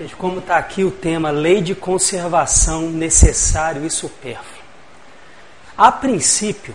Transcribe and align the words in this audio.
Gente, 0.00 0.16
como 0.16 0.38
está 0.38 0.56
aqui 0.56 0.82
o 0.82 0.90
tema 0.90 1.30
lei 1.30 1.60
de 1.60 1.74
conservação 1.74 2.88
necessário 2.88 3.84
e 3.84 3.90
supérfluo. 3.90 4.64
A 5.76 5.92
princípio, 5.92 6.74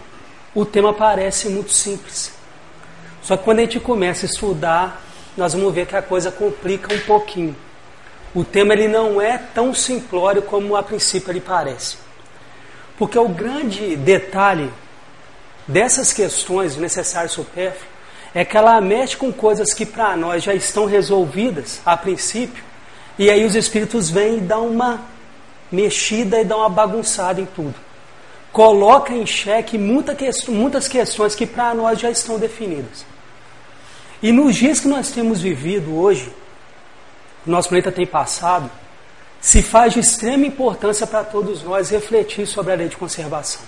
o 0.54 0.64
tema 0.64 0.94
parece 0.94 1.50
muito 1.50 1.72
simples. 1.72 2.32
Só 3.24 3.36
que 3.36 3.44
quando 3.44 3.58
a 3.58 3.62
gente 3.64 3.80
começa 3.80 4.28
a 4.28 4.30
estudar, 4.30 5.02
nós 5.36 5.54
vamos 5.56 5.74
ver 5.74 5.88
que 5.88 5.96
a 5.96 6.04
coisa 6.04 6.32
complica 6.32 6.94
um 6.94 7.00
pouquinho. 7.00 7.56
O 8.32 8.44
tema 8.44 8.74
ele 8.74 8.88
não 8.88 9.20
é 9.20 9.40
tão 9.40 9.74
simplório 9.74 10.44
como 10.44 10.76
a 10.76 10.84
princípio 10.84 11.32
ele 11.32 11.42
parece. 11.42 11.98
Porque 12.96 13.18
o 13.18 13.28
grande 13.28 13.96
detalhe 13.96 14.72
dessas 15.68 16.14
questões 16.14 16.78
necessário 16.78 17.28
e 17.28 17.34
supérfluo 17.34 17.90
é 18.36 18.46
que 18.46 18.56
ela 18.56 18.80
mexe 18.80 19.18
com 19.18 19.34
coisas 19.34 19.74
que 19.74 19.84
para 19.84 20.16
nós 20.16 20.44
já 20.44 20.54
estão 20.54 20.86
resolvidas 20.86 21.82
a 21.84 21.98
princípio 21.98 22.75
e 23.18 23.30
aí 23.30 23.46
os 23.46 23.56
espíritos 23.56 24.10
vêm 24.10 24.38
e 24.38 24.42
dão 24.42 24.68
uma 24.68 25.02
mexida 25.72 26.40
e 26.40 26.46
dão 26.46 26.60
uma 26.60 26.70
bagunçada 26.70 27.40
em 27.40 27.46
tudo. 27.46 27.76
Coloca 28.52 29.14
em 29.14 29.26
xeque 29.26 29.78
muita 29.78 30.16
muitas 30.48 30.88
questões 30.88 31.36
que 31.36 31.46
para 31.46 31.74
nós 31.74 32.00
já 32.00 32.10
estão 32.10 32.40
definidas. 32.40 33.06
E 34.22 34.32
nos 34.32 34.56
dias 34.56 34.80
que 34.80 34.88
nós 34.88 35.12
temos 35.12 35.42
vivido 35.42 35.96
hoje, 35.96 36.32
o 37.46 37.50
nosso 37.50 37.70
planeta 37.70 37.92
tem 37.92 38.06
passado, 38.06 38.70
se 39.42 39.62
faz 39.62 39.94
de 39.94 40.00
extrema 40.00 40.46
importância 40.46 41.06
para 41.06 41.24
todos 41.24 41.62
nós 41.64 41.90
refletir 41.90 42.48
sobre 42.48 42.74
a 42.74 42.76
lei 42.76 42.88
de 42.88 42.98
conservação. 42.98 43.62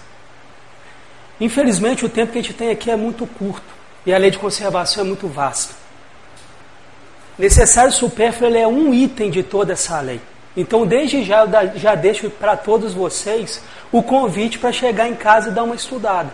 Infelizmente, 1.40 2.06
o 2.06 2.10
tempo 2.10 2.32
que 2.32 2.40
a 2.40 2.42
gente 2.42 2.54
tem 2.54 2.72
aqui 2.72 2.90
é 2.90 2.96
muito 2.96 3.28
curto 3.28 3.76
e 4.06 4.14
a 4.14 4.18
lei 4.18 4.32
de 4.32 4.40
conservação 4.40 5.04
é 5.04 5.08
muito 5.08 5.28
vasta. 5.28 5.76
Necessário 7.38 7.92
supérfluo 7.92 8.56
é 8.56 8.68
um 8.68 8.94
item 8.94 9.30
de 9.30 9.44
toda 9.44 9.74
essa 9.74 10.00
lei. 10.02 10.20
Então, 10.56 10.88
desde 10.88 11.24
já, 11.24 11.44
eu 11.44 11.80
já 11.80 11.94
deixo 11.94 12.30
para 12.32 12.58
todos 12.58 12.94
vocês 12.94 13.62
o 13.92 14.02
convite 14.02 14.58
para 14.58 14.72
chegar 14.72 15.08
em 15.08 15.14
casa 15.14 15.50
e 15.50 15.52
dar 15.52 15.64
uma 15.64 15.76
estudada. 15.76 16.34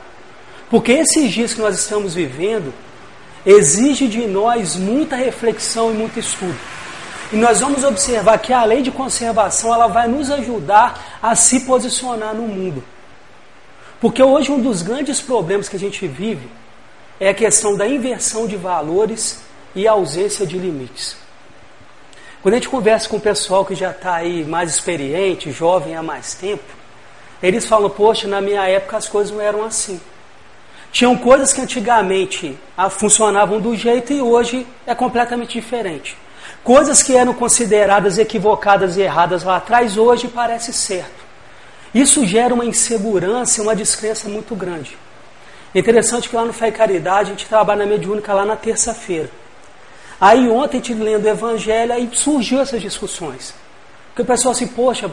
Porque 0.70 0.94
esses 0.94 1.30
dias 1.30 1.54
que 1.54 1.60
nós 1.60 1.78
estamos 1.78 2.14
vivendo 2.14 2.74
exige 3.46 4.08
de 4.08 4.26
nós 4.26 4.78
muita 4.78 5.18
reflexão 5.18 5.92
e 5.92 5.94
muito 5.94 6.18
estudo. 6.20 6.58
E 7.34 7.36
nós 7.36 7.60
vamos 7.60 7.84
observar 7.84 8.38
que 8.38 8.54
a 8.54 8.64
lei 8.64 8.82
de 8.82 8.92
conservação 8.92 9.74
ela 9.74 9.88
vai 9.88 10.08
nos 10.08 10.32
ajudar 10.32 11.20
a 11.22 11.36
se 11.36 11.62
posicionar 11.62 12.34
no 12.34 12.44
mundo. 12.44 12.82
Porque 14.00 14.24
hoje 14.24 14.52
um 14.52 14.62
dos 14.62 14.82
grandes 14.82 15.20
problemas 15.20 15.68
que 15.68 15.76
a 15.76 15.80
gente 15.80 16.08
vive 16.08 16.48
é 17.20 17.30
a 17.30 17.34
questão 17.34 17.76
da 17.76 17.88
inversão 17.88 18.48
de 18.48 18.56
valores 18.56 19.42
e 19.76 19.88
ausência 19.88 20.46
de 20.46 20.58
limites. 20.58 21.18
Quando 22.42 22.56
a 22.56 22.58
gente 22.58 22.70
conversa 22.70 23.08
com 23.08 23.18
o 23.18 23.22
pessoal 23.22 23.66
que 23.66 23.74
já 23.74 23.92
está 23.92 24.16
aí 24.16 24.44
mais 24.44 24.70
experiente, 24.70 25.52
jovem 25.52 25.96
há 25.96 26.04
mais 26.04 26.34
tempo, 26.34 26.64
eles 27.42 27.66
falam, 27.66 27.90
poxa, 27.90 28.28
na 28.28 28.42
minha 28.42 28.68
época 28.68 28.98
as 28.98 29.08
coisas 29.08 29.34
não 29.34 29.42
eram 29.42 29.64
assim. 29.64 30.00
Tinham 30.92 31.18
coisas 31.18 31.52
que 31.52 31.62
antigamente 31.62 32.58
ah, 32.78 32.90
funcionavam 32.90 33.60
do 33.60 33.76
jeito 33.76 34.14
e 34.14 34.22
hoje 34.22 34.68
é 34.86 34.94
completamente 34.94 35.54
diferente. 35.54 36.18
Coisas 36.64 37.02
que 37.02 37.16
eram 37.16 37.34
consideradas 37.34 38.18
equivocadas 38.18 38.96
e 38.98 39.02
erradas 39.02 39.44
lá 39.44 39.58
atrás, 39.58 39.98
hoje 39.98 40.28
parece 40.28 40.72
certo. 40.72 41.24
Isso 41.94 42.26
gera 42.26 42.54
uma 42.54 42.66
insegurança 42.66 43.62
uma 43.62 43.76
descrença 43.76 44.28
muito 44.28 44.56
grande. 44.56 44.98
Interessante 45.74 46.30
que 46.30 46.36
lá 46.36 46.46
no 46.46 46.54
Fé 46.54 46.68
e 46.68 46.72
Caridade 46.72 47.30
a 47.30 47.34
gente 47.34 47.46
trabalha 47.46 47.86
na 47.86 47.90
mediúnica 47.90 48.34
lá 48.34 48.46
na 48.46 48.56
terça-feira. 48.56 49.30
Aí 50.24 50.50
ontem, 50.50 50.80
te 50.80 50.94
lendo 50.94 51.26
o 51.26 51.30
Evangelho, 51.30 51.92
aí 51.92 52.10
surgiu 52.14 52.62
essas 52.62 52.82
discussões. 52.82 53.54
Porque 54.08 54.22
o 54.22 54.26
pessoal 54.26 54.54
assim, 54.54 54.68
poxa, 54.68 55.12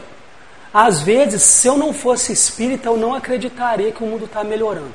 às 0.73 1.01
vezes, 1.01 1.43
se 1.43 1.67
eu 1.67 1.75
não 1.75 1.91
fosse 1.91 2.31
espírita, 2.31 2.87
eu 2.87 2.95
não 2.95 3.13
acreditaria 3.13 3.91
que 3.91 4.01
o 4.01 4.07
mundo 4.07 4.23
está 4.23 4.41
melhorando. 4.41 4.93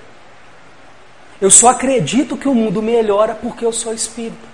Eu 1.38 1.50
só 1.50 1.68
acredito 1.68 2.34
que 2.34 2.48
o 2.48 2.54
mundo 2.54 2.80
melhora 2.80 3.34
porque 3.34 3.62
eu 3.62 3.74
sou 3.74 3.92
espírita. 3.92 4.48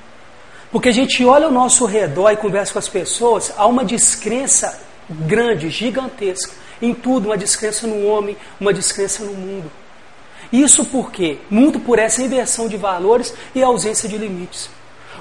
Porque 0.73 0.89
a 0.89 0.93
gente 0.93 1.25
olha 1.25 1.47
ao 1.47 1.53
nosso 1.53 1.85
redor 1.85 2.33
e 2.33 2.37
conversa 2.37 2.73
com 2.73 2.81
as 2.81 2.89
pessoas, 2.89 3.53
há 3.57 3.65
uma 3.65 3.85
descrença 3.85 4.81
grande, 5.09 5.71
gigantesca, 5.71 6.55
em 6.81 6.93
tudo, 6.93 7.27
uma 7.27 7.39
descrença 7.39 7.87
no 7.87 8.05
homem, 8.05 8.37
uma 8.59 8.75
descrença 8.75 9.23
no 9.23 9.33
mundo. 9.33 9.71
Isso 10.53 10.85
por 10.87 11.13
quê? 11.13 11.39
Muito 11.49 11.79
por 11.79 12.01
essa 12.01 12.21
inversão 12.21 12.67
de 12.67 12.77
valores 12.77 13.33
e 13.55 13.63
ausência 13.63 14.09
de 14.09 14.19
limites. 14.19 14.69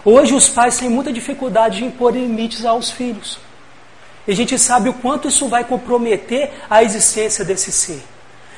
Hoje 0.04 0.34
os 0.34 0.50
pais 0.50 0.78
têm 0.78 0.90
muita 0.90 1.14
dificuldade 1.14 1.78
de 1.78 1.86
impor 1.86 2.14
limites 2.14 2.66
aos 2.66 2.90
filhos. 2.90 3.38
E 4.28 4.32
a 4.32 4.36
gente 4.36 4.58
sabe 4.58 4.90
o 4.90 4.94
quanto 4.94 5.28
isso 5.28 5.48
vai 5.48 5.64
comprometer 5.64 6.52
a 6.70 6.84
existência 6.84 7.46
desse 7.46 7.72
ser. 7.72 8.02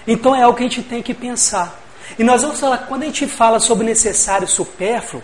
Então 0.07 0.35
é 0.35 0.43
algo 0.43 0.57
que 0.57 0.63
a 0.63 0.67
gente 0.67 0.83
tem 0.83 1.01
que 1.01 1.13
pensar. 1.13 1.79
E 2.17 2.23
nós 2.23 2.41
vamos 2.41 2.59
falar, 2.59 2.79
quando 2.79 3.03
a 3.03 3.05
gente 3.05 3.27
fala 3.27 3.59
sobre 3.59 3.85
necessário 3.85 4.45
e 4.45 4.47
supérfluo, 4.47 5.23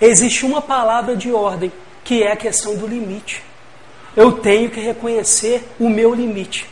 existe 0.00 0.44
uma 0.44 0.60
palavra 0.60 1.16
de 1.16 1.32
ordem, 1.32 1.72
que 2.04 2.22
é 2.22 2.32
a 2.32 2.36
questão 2.36 2.76
do 2.76 2.86
limite. 2.86 3.42
Eu 4.16 4.32
tenho 4.32 4.70
que 4.70 4.80
reconhecer 4.80 5.66
o 5.78 5.88
meu 5.88 6.14
limite. 6.14 6.66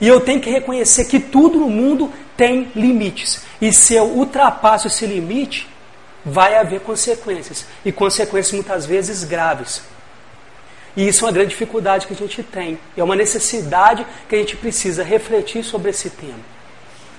E 0.00 0.08
eu 0.08 0.20
tenho 0.20 0.40
que 0.40 0.50
reconhecer 0.50 1.04
que 1.06 1.20
tudo 1.20 1.58
no 1.58 1.70
mundo 1.70 2.12
tem 2.36 2.70
limites. 2.74 3.44
E 3.60 3.72
se 3.72 3.94
eu 3.94 4.04
ultrapasso 4.04 4.88
esse 4.88 5.06
limite, 5.06 5.68
vai 6.24 6.56
haver 6.56 6.80
consequências. 6.80 7.66
E 7.84 7.92
consequências 7.92 8.52
muitas 8.52 8.86
vezes 8.86 9.24
graves. 9.24 9.82
E 10.96 11.08
isso 11.08 11.24
é 11.24 11.28
uma 11.28 11.32
grande 11.32 11.50
dificuldade 11.50 12.06
que 12.06 12.12
a 12.12 12.16
gente 12.16 12.42
tem. 12.42 12.78
É 12.96 13.02
uma 13.02 13.16
necessidade 13.16 14.06
que 14.28 14.36
a 14.36 14.38
gente 14.38 14.56
precisa 14.56 15.02
refletir 15.02 15.64
sobre 15.64 15.90
esse 15.90 16.08
tema. 16.10 16.38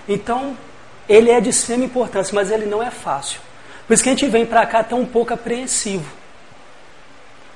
Então, 0.07 0.57
ele 1.07 1.29
é 1.29 1.39
de 1.39 1.49
extrema 1.49 1.83
importância, 1.83 2.33
mas 2.33 2.51
ele 2.51 2.65
não 2.65 2.81
é 2.81 2.89
fácil. 2.89 3.39
Por 3.87 3.93
isso 3.93 4.03
que 4.03 4.09
a 4.09 4.13
gente 4.13 4.27
vem 4.27 4.45
para 4.45 4.65
cá 4.65 4.83
tão 4.83 5.01
um 5.01 5.05
pouco 5.05 5.33
apreensivo. 5.33 6.09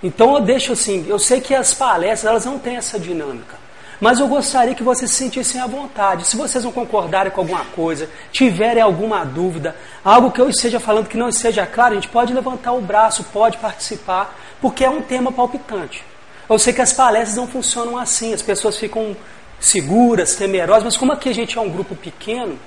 Então 0.01 0.35
eu 0.35 0.41
deixo 0.41 0.71
assim, 0.71 1.05
eu 1.09 1.19
sei 1.19 1.41
que 1.41 1.53
as 1.53 1.73
palestras 1.73 2.29
elas 2.29 2.45
não 2.45 2.57
têm 2.57 2.77
essa 2.77 2.99
dinâmica. 2.99 3.57
Mas 3.99 4.19
eu 4.19 4.27
gostaria 4.27 4.73
que 4.73 4.83
vocês 4.83 5.11
se 5.11 5.17
sentissem 5.17 5.59
à 5.59 5.67
vontade. 5.67 6.25
Se 6.25 6.37
vocês 6.37 6.63
não 6.63 6.71
concordarem 6.71 7.31
com 7.31 7.41
alguma 7.41 7.65
coisa, 7.65 8.09
tiverem 8.31 8.81
alguma 8.81 9.25
dúvida, 9.25 9.75
algo 10.03 10.31
que 10.31 10.39
eu 10.39 10.49
esteja 10.49 10.79
falando 10.79 11.07
que 11.07 11.17
não 11.17 11.27
esteja 11.27 11.65
claro, 11.65 11.93
a 11.93 11.95
gente 11.95 12.07
pode 12.07 12.33
levantar 12.33 12.71
o 12.71 12.81
braço, 12.81 13.25
pode 13.25 13.57
participar, 13.57 14.37
porque 14.61 14.85
é 14.85 14.89
um 14.89 15.01
tema 15.01 15.31
palpitante. 15.31 16.03
Eu 16.49 16.57
sei 16.57 16.71
que 16.71 16.81
as 16.81 16.93
palestras 16.93 17.35
não 17.35 17.47
funcionam 17.47 17.97
assim, 17.97 18.33
as 18.33 18.41
pessoas 18.41 18.77
ficam 18.77 19.15
seguras, 19.59 20.35
temerosas, 20.35 20.85
mas 20.85 20.97
como 20.97 21.11
aqui 21.11 21.27
a 21.27 21.33
gente 21.33 21.57
é 21.57 21.61
um 21.61 21.69
grupo 21.69 21.93
pequeno, 21.93 22.57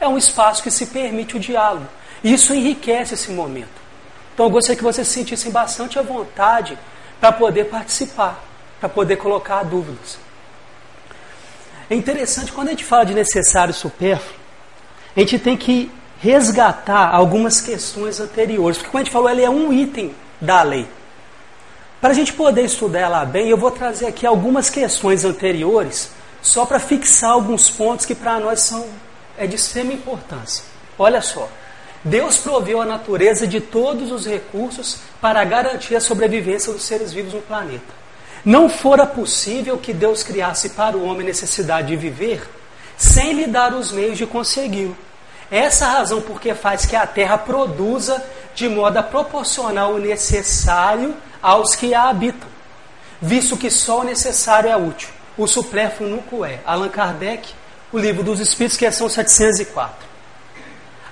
é 0.00 0.06
um 0.06 0.16
espaço 0.16 0.62
que 0.62 0.70
se 0.70 0.86
permite 0.86 1.36
o 1.36 1.40
diálogo. 1.40 1.86
E 2.22 2.32
isso 2.32 2.54
enriquece 2.54 3.14
esse 3.14 3.32
momento. 3.32 3.86
Então 4.32 4.46
eu 4.46 4.50
gostaria 4.50 4.76
que 4.76 4.84
vocês 4.84 5.08
se 5.08 5.14
sentissem 5.14 5.50
bastante 5.50 5.98
à 5.98 6.02
vontade 6.02 6.78
para 7.20 7.32
poder 7.32 7.64
participar, 7.64 8.40
para 8.78 8.88
poder 8.88 9.16
colocar 9.16 9.64
dúvidas. 9.64 10.25
É 11.88 11.94
interessante, 11.94 12.52
quando 12.52 12.68
a 12.68 12.70
gente 12.70 12.84
fala 12.84 13.04
de 13.04 13.14
necessário 13.14 13.72
supérfluo, 13.72 14.34
a 15.16 15.20
gente 15.20 15.38
tem 15.38 15.56
que 15.56 15.90
resgatar 16.20 17.14
algumas 17.14 17.60
questões 17.60 18.20
anteriores, 18.20 18.78
porque 18.78 18.90
como 18.90 19.00
a 19.00 19.04
gente 19.04 19.12
falou, 19.12 19.28
ela 19.28 19.40
é 19.40 19.50
um 19.50 19.72
item 19.72 20.14
da 20.40 20.62
lei. 20.62 20.86
Para 22.00 22.10
a 22.10 22.14
gente 22.14 22.32
poder 22.32 22.64
estudar 22.64 23.00
ela 23.00 23.24
bem, 23.24 23.48
eu 23.48 23.56
vou 23.56 23.70
trazer 23.70 24.06
aqui 24.06 24.26
algumas 24.26 24.68
questões 24.68 25.24
anteriores, 25.24 26.10
só 26.42 26.66
para 26.66 26.78
fixar 26.78 27.30
alguns 27.30 27.70
pontos 27.70 28.04
que 28.04 28.14
para 28.14 28.38
nós 28.40 28.60
são 28.60 28.86
é 29.38 29.46
de 29.46 29.56
extrema 29.56 29.92
importância. 29.92 30.64
Olha 30.98 31.20
só, 31.20 31.48
Deus 32.02 32.38
proveu 32.38 32.80
a 32.80 32.86
natureza 32.86 33.46
de 33.46 33.60
todos 33.60 34.10
os 34.10 34.26
recursos 34.26 34.98
para 35.20 35.44
garantir 35.44 35.96
a 35.96 36.00
sobrevivência 36.00 36.72
dos 36.72 36.84
seres 36.84 37.12
vivos 37.12 37.34
no 37.34 37.42
planeta. 37.42 38.05
Não 38.46 38.68
fora 38.68 39.04
possível 39.04 39.76
que 39.76 39.92
Deus 39.92 40.22
criasse 40.22 40.68
para 40.68 40.96
o 40.96 41.04
homem 41.04 41.26
necessidade 41.26 41.88
de 41.88 41.96
viver 41.96 42.48
sem 42.96 43.32
lhe 43.32 43.48
dar 43.48 43.74
os 43.74 43.90
meios 43.90 44.16
de 44.16 44.24
consegui-lo. 44.24 44.96
Essa 45.50 45.86
é 45.86 45.88
razão 45.88 46.20
porque 46.20 46.54
faz 46.54 46.86
que 46.86 46.94
a 46.94 47.04
terra 47.04 47.36
produza 47.36 48.24
de 48.54 48.68
modo 48.68 48.98
a 48.98 49.02
proporcionar 49.02 49.90
o 49.90 49.98
necessário 49.98 51.12
aos 51.42 51.74
que 51.74 51.92
a 51.92 52.08
habitam, 52.08 52.48
visto 53.20 53.56
que 53.56 53.68
só 53.68 54.02
o 54.02 54.04
necessário 54.04 54.70
é 54.70 54.76
útil. 54.76 55.08
O 55.36 55.48
supérfluo 55.48 56.08
nunca 56.08 56.48
é. 56.48 56.60
Allan 56.64 56.88
Kardec, 56.88 57.52
o 57.92 57.98
livro 57.98 58.22
dos 58.22 58.38
Espíritos, 58.38 58.78
questão 58.78 59.08
704. 59.08 60.06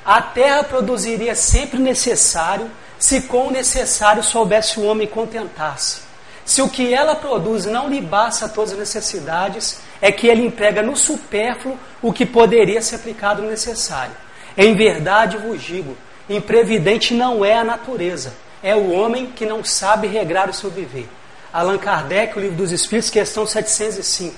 A 0.05 0.23
terra 0.23 0.63
produziria 0.63 1.35
sempre 1.35 1.81
necessário 1.81 2.71
se 2.97 3.23
com 3.23 3.49
o 3.49 3.51
necessário 3.51 4.23
soubesse 4.23 4.79
o 4.79 4.85
homem 4.85 5.09
contentar-se. 5.09 6.04
Se 6.45 6.61
o 6.61 6.69
que 6.69 6.93
ela 6.93 7.15
produz 7.15 7.65
não 7.65 7.89
lhe 7.89 8.01
basta 8.01 8.49
todas 8.49 8.73
as 8.73 8.79
necessidades, 8.79 9.81
é 10.01 10.13
que 10.13 10.27
ele 10.27 10.45
emprega 10.45 10.83
no 10.83 10.97
supérfluo 10.97 11.79
o 12.03 12.13
que 12.13 12.27
poderia 12.27 12.83
ser 12.83 12.97
aplicado 12.97 13.43
no 13.43 13.49
necessário. 13.49 14.15
Em 14.57 14.75
verdade 14.75 15.39
vos 15.39 15.63
digo, 15.63 15.97
imprevidente 16.29 17.15
não 17.15 17.45
é 17.45 17.55
a 17.55 17.65
natureza, 17.65 18.35
é 18.63 18.75
o 18.75 18.93
homem 18.93 19.27
que 19.27 19.47
não 19.47 19.65
sabe 19.65 20.07
regrar 20.07 20.51
o 20.51 20.55
seu 20.55 20.71
viver. 20.71 21.09
Allan 21.53 21.79
Kardec, 21.79 22.37
o 22.37 22.41
Livro 22.41 22.57
dos 22.57 22.73
Espíritos, 22.73 23.11
questão 23.11 23.47
705. 23.47 24.35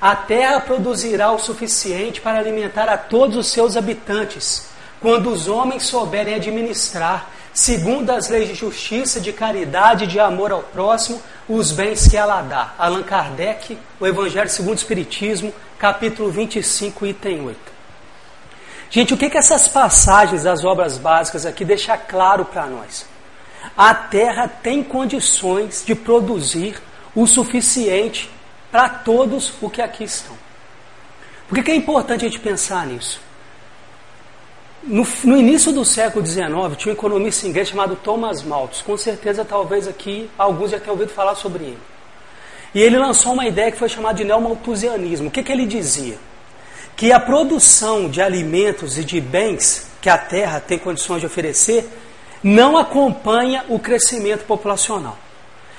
A 0.00 0.14
terra 0.14 0.60
produzirá 0.60 1.32
o 1.32 1.38
suficiente 1.38 2.20
para 2.20 2.38
alimentar 2.38 2.88
a 2.88 2.96
todos 2.96 3.36
os 3.36 3.48
seus 3.48 3.76
habitantes, 3.76 4.66
quando 5.00 5.30
os 5.30 5.48
homens 5.48 5.84
souberem 5.84 6.34
administrar, 6.34 7.28
segundo 7.58 8.10
as 8.10 8.28
leis 8.28 8.46
de 8.46 8.54
justiça, 8.54 9.20
de 9.20 9.32
caridade 9.32 10.06
de 10.06 10.20
amor 10.20 10.52
ao 10.52 10.62
próximo, 10.62 11.20
os 11.48 11.72
bens 11.72 12.06
que 12.06 12.16
ela 12.16 12.40
dá. 12.40 12.72
Allan 12.78 13.02
Kardec, 13.02 13.76
o 13.98 14.06
Evangelho 14.06 14.48
segundo 14.48 14.74
o 14.74 14.76
Espiritismo, 14.76 15.52
capítulo 15.76 16.30
25, 16.30 17.04
item 17.04 17.44
8. 17.46 17.58
Gente, 18.88 19.12
o 19.12 19.16
que, 19.16 19.28
que 19.28 19.36
essas 19.36 19.66
passagens 19.66 20.44
das 20.44 20.64
obras 20.64 20.98
básicas 20.98 21.44
aqui 21.44 21.64
deixam 21.64 21.98
claro 22.06 22.44
para 22.44 22.64
nós? 22.66 23.04
A 23.76 23.92
terra 23.92 24.46
tem 24.46 24.84
condições 24.84 25.82
de 25.84 25.96
produzir 25.96 26.80
o 27.12 27.26
suficiente 27.26 28.30
para 28.70 28.88
todos 28.88 29.52
o 29.60 29.68
que 29.68 29.82
aqui 29.82 30.04
estão. 30.04 30.36
Por 31.48 31.56
que, 31.56 31.64
que 31.64 31.70
é 31.72 31.74
importante 31.74 32.24
a 32.24 32.28
gente 32.28 32.38
pensar 32.38 32.86
nisso? 32.86 33.20
No, 34.88 35.06
no, 35.22 35.36
início 35.36 35.70
do 35.70 35.84
século 35.84 36.24
XIX, 36.24 36.48
tinha 36.78 36.92
um 36.92 36.96
economista 36.96 37.46
inglês 37.46 37.68
chamado 37.68 37.94
Thomas 37.94 38.42
Malthus. 38.42 38.80
Com 38.80 38.96
certeza, 38.96 39.44
talvez 39.44 39.86
aqui 39.86 40.30
alguns 40.38 40.70
já 40.70 40.80
tenham 40.80 40.94
ouvido 40.94 41.10
falar 41.10 41.34
sobre 41.34 41.64
ele. 41.64 41.78
E 42.74 42.80
ele 42.80 42.96
lançou 42.96 43.34
uma 43.34 43.46
ideia 43.46 43.70
que 43.70 43.76
foi 43.78 43.90
chamada 43.90 44.14
de 44.14 44.24
neomalthusianismo. 44.24 45.28
O 45.28 45.30
que, 45.30 45.42
que 45.42 45.52
ele 45.52 45.66
dizia? 45.66 46.16
Que 46.96 47.12
a 47.12 47.20
produção 47.20 48.08
de 48.08 48.22
alimentos 48.22 48.96
e 48.96 49.04
de 49.04 49.20
bens 49.20 49.90
que 50.00 50.08
a 50.08 50.16
Terra 50.16 50.58
tem 50.58 50.78
condições 50.78 51.20
de 51.20 51.26
oferecer 51.26 51.86
não 52.42 52.78
acompanha 52.78 53.66
o 53.68 53.78
crescimento 53.78 54.46
populacional. 54.46 55.18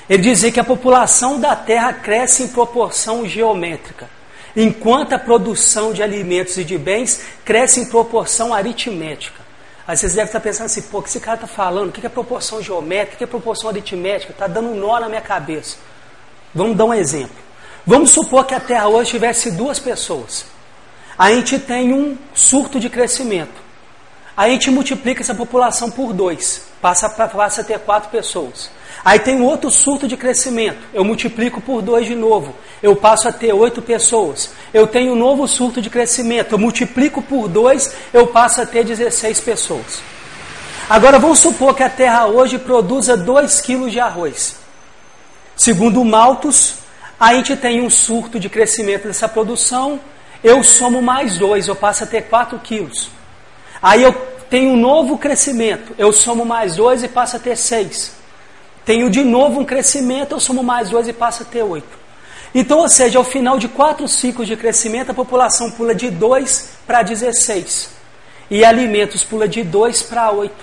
Ele 0.08 0.22
dizia 0.22 0.52
que 0.52 0.60
a 0.60 0.64
população 0.64 1.40
da 1.40 1.56
Terra 1.56 1.94
cresce 1.94 2.44
em 2.44 2.48
proporção 2.50 3.28
geométrica, 3.28 4.08
enquanto 4.56 5.14
a 5.14 5.20
produção 5.20 5.94
de 5.94 6.02
alimentos 6.02 6.58
e 6.58 6.64
de 6.64 6.78
bens 6.78 7.22
cresce 7.44 7.80
em 7.80 7.86
proporção 7.86 8.54
aritmética. 8.54 9.40
Aí 9.88 9.98
vocês 9.98 10.14
devem 10.14 10.28
estar 10.28 10.40
pensando 10.40 10.68
assim, 10.68 10.84
pô, 10.84 11.00
o 11.00 11.02
que 11.02 11.10
esse 11.10 11.20
cara 11.20 11.36
está 11.36 11.48
falando? 11.48 11.90
O 11.90 11.92
que 11.92 12.06
é 12.06 12.10
proporção 12.10 12.62
geométrica? 12.62 13.16
O 13.16 13.18
que 13.18 13.24
é 13.24 13.28
proporção 13.28 13.70
aritmética? 13.70 14.32
Está 14.32 14.46
dando 14.46 14.70
um 14.70 14.76
nó 14.76 15.00
na 15.00 15.10
minha 15.10 15.22
cabeça. 15.22 15.78
Vamos 16.54 16.78
dar 16.78 16.86
um 16.86 16.94
exemplo. 16.94 17.36
Vamos 17.86 18.12
supor 18.12 18.46
que 18.46 18.54
a 18.54 18.60
Terra 18.60 18.88
hoje 18.88 19.12
tivesse 19.12 19.52
duas 19.52 19.80
pessoas. 19.80 20.46
A 21.18 21.32
gente 21.32 21.58
tem 21.58 21.92
um 21.92 22.18
surto 22.34 22.80
de 22.80 22.90
crescimento. 22.90 23.70
A 24.38 24.48
gente 24.48 24.72
multiplica 24.72 25.22
essa 25.22 25.36
população 25.36 25.92
por 25.92 26.14
dois, 26.14 26.68
passa, 26.82 27.10
passa 27.10 27.62
a 27.62 27.64
ter 27.64 27.80
quatro 27.80 28.10
pessoas. 28.10 28.70
Aí 29.04 29.20
tem 29.20 29.42
outro 29.42 29.70
surto 29.70 30.08
de 30.08 30.16
crescimento. 30.16 30.78
Eu 30.94 31.04
multiplico 31.04 31.60
por 31.60 31.82
dois 31.82 32.06
de 32.06 32.16
novo. 32.16 32.56
Eu 32.82 32.96
passo 32.96 33.28
a 33.28 33.32
ter 33.32 33.54
oito 33.54 33.82
pessoas. 33.82 34.52
Eu 34.74 34.88
tenho 34.88 35.14
um 35.14 35.16
novo 35.16 35.48
surto 35.48 35.82
de 35.82 35.90
crescimento. 35.90 36.54
Eu 36.54 36.60
multiplico 36.60 37.22
por 37.22 37.48
dois, 37.48 37.94
eu 38.14 38.28
passo 38.28 38.62
a 38.62 38.66
ter 38.66 38.84
16 38.84 39.40
pessoas. 39.42 40.02
Agora 40.90 41.20
vamos 41.20 41.40
supor 41.40 41.76
que 41.76 41.84
a 41.84 41.90
Terra 41.90 42.26
hoje 42.26 42.58
produza 42.58 43.16
2 43.16 43.62
quilos 43.62 43.92
de 43.92 44.00
arroz. 44.00 44.56
Segundo 45.56 46.02
o 46.02 46.06
Malthus, 46.06 46.76
a 47.20 47.34
gente 47.34 47.56
tem 47.56 47.82
um 47.82 47.90
surto 47.90 48.40
de 48.40 48.50
crescimento 48.50 49.08
dessa 49.08 49.28
produção. 49.28 50.00
Eu 50.44 50.64
somo 50.64 51.02
mais 51.02 51.38
dois, 51.38 51.68
eu 51.68 51.76
passo 51.76 52.06
a 52.06 52.08
ter 52.08 52.24
4 52.24 52.58
quilos. 52.60 53.10
Aí 53.82 54.02
eu 54.02 54.14
tenho 54.50 54.72
um 54.72 54.78
novo 54.78 55.18
crescimento. 55.18 55.94
Eu 55.98 56.12
somo 56.12 56.46
mais 56.46 56.76
dois 56.76 57.04
e 57.04 57.08
passo 57.08 57.36
a 57.36 57.40
ter 57.40 57.56
6 57.56 58.20
tenho 58.90 59.08
de 59.08 59.24
novo 59.24 59.60
um 59.60 59.66
crescimento, 59.66 60.32
eu 60.32 60.40
somo 60.40 60.64
mais 60.64 60.90
dois 60.90 61.08
e 61.08 61.14
passo 61.14 61.44
a 61.44 61.46
ter 61.46 61.62
oito. 61.62 61.99
Então, 62.54 62.80
ou 62.80 62.90
seja, 62.90 63.20
ao 63.20 63.24
final 63.24 63.60
de 63.60 63.68
quatro 63.68 64.08
ciclos 64.08 64.48
de 64.48 64.56
crescimento, 64.56 65.12
a 65.12 65.14
população 65.14 65.72
pula 65.72 65.94
de 65.94 66.10
2 66.10 66.70
para 66.88 67.04
16. 67.04 67.90
E 68.50 68.66
alimentos 68.66 69.24
pula 69.24 69.48
de 69.48 69.64
2 69.64 70.04
para 70.04 70.32
8. 70.32 70.54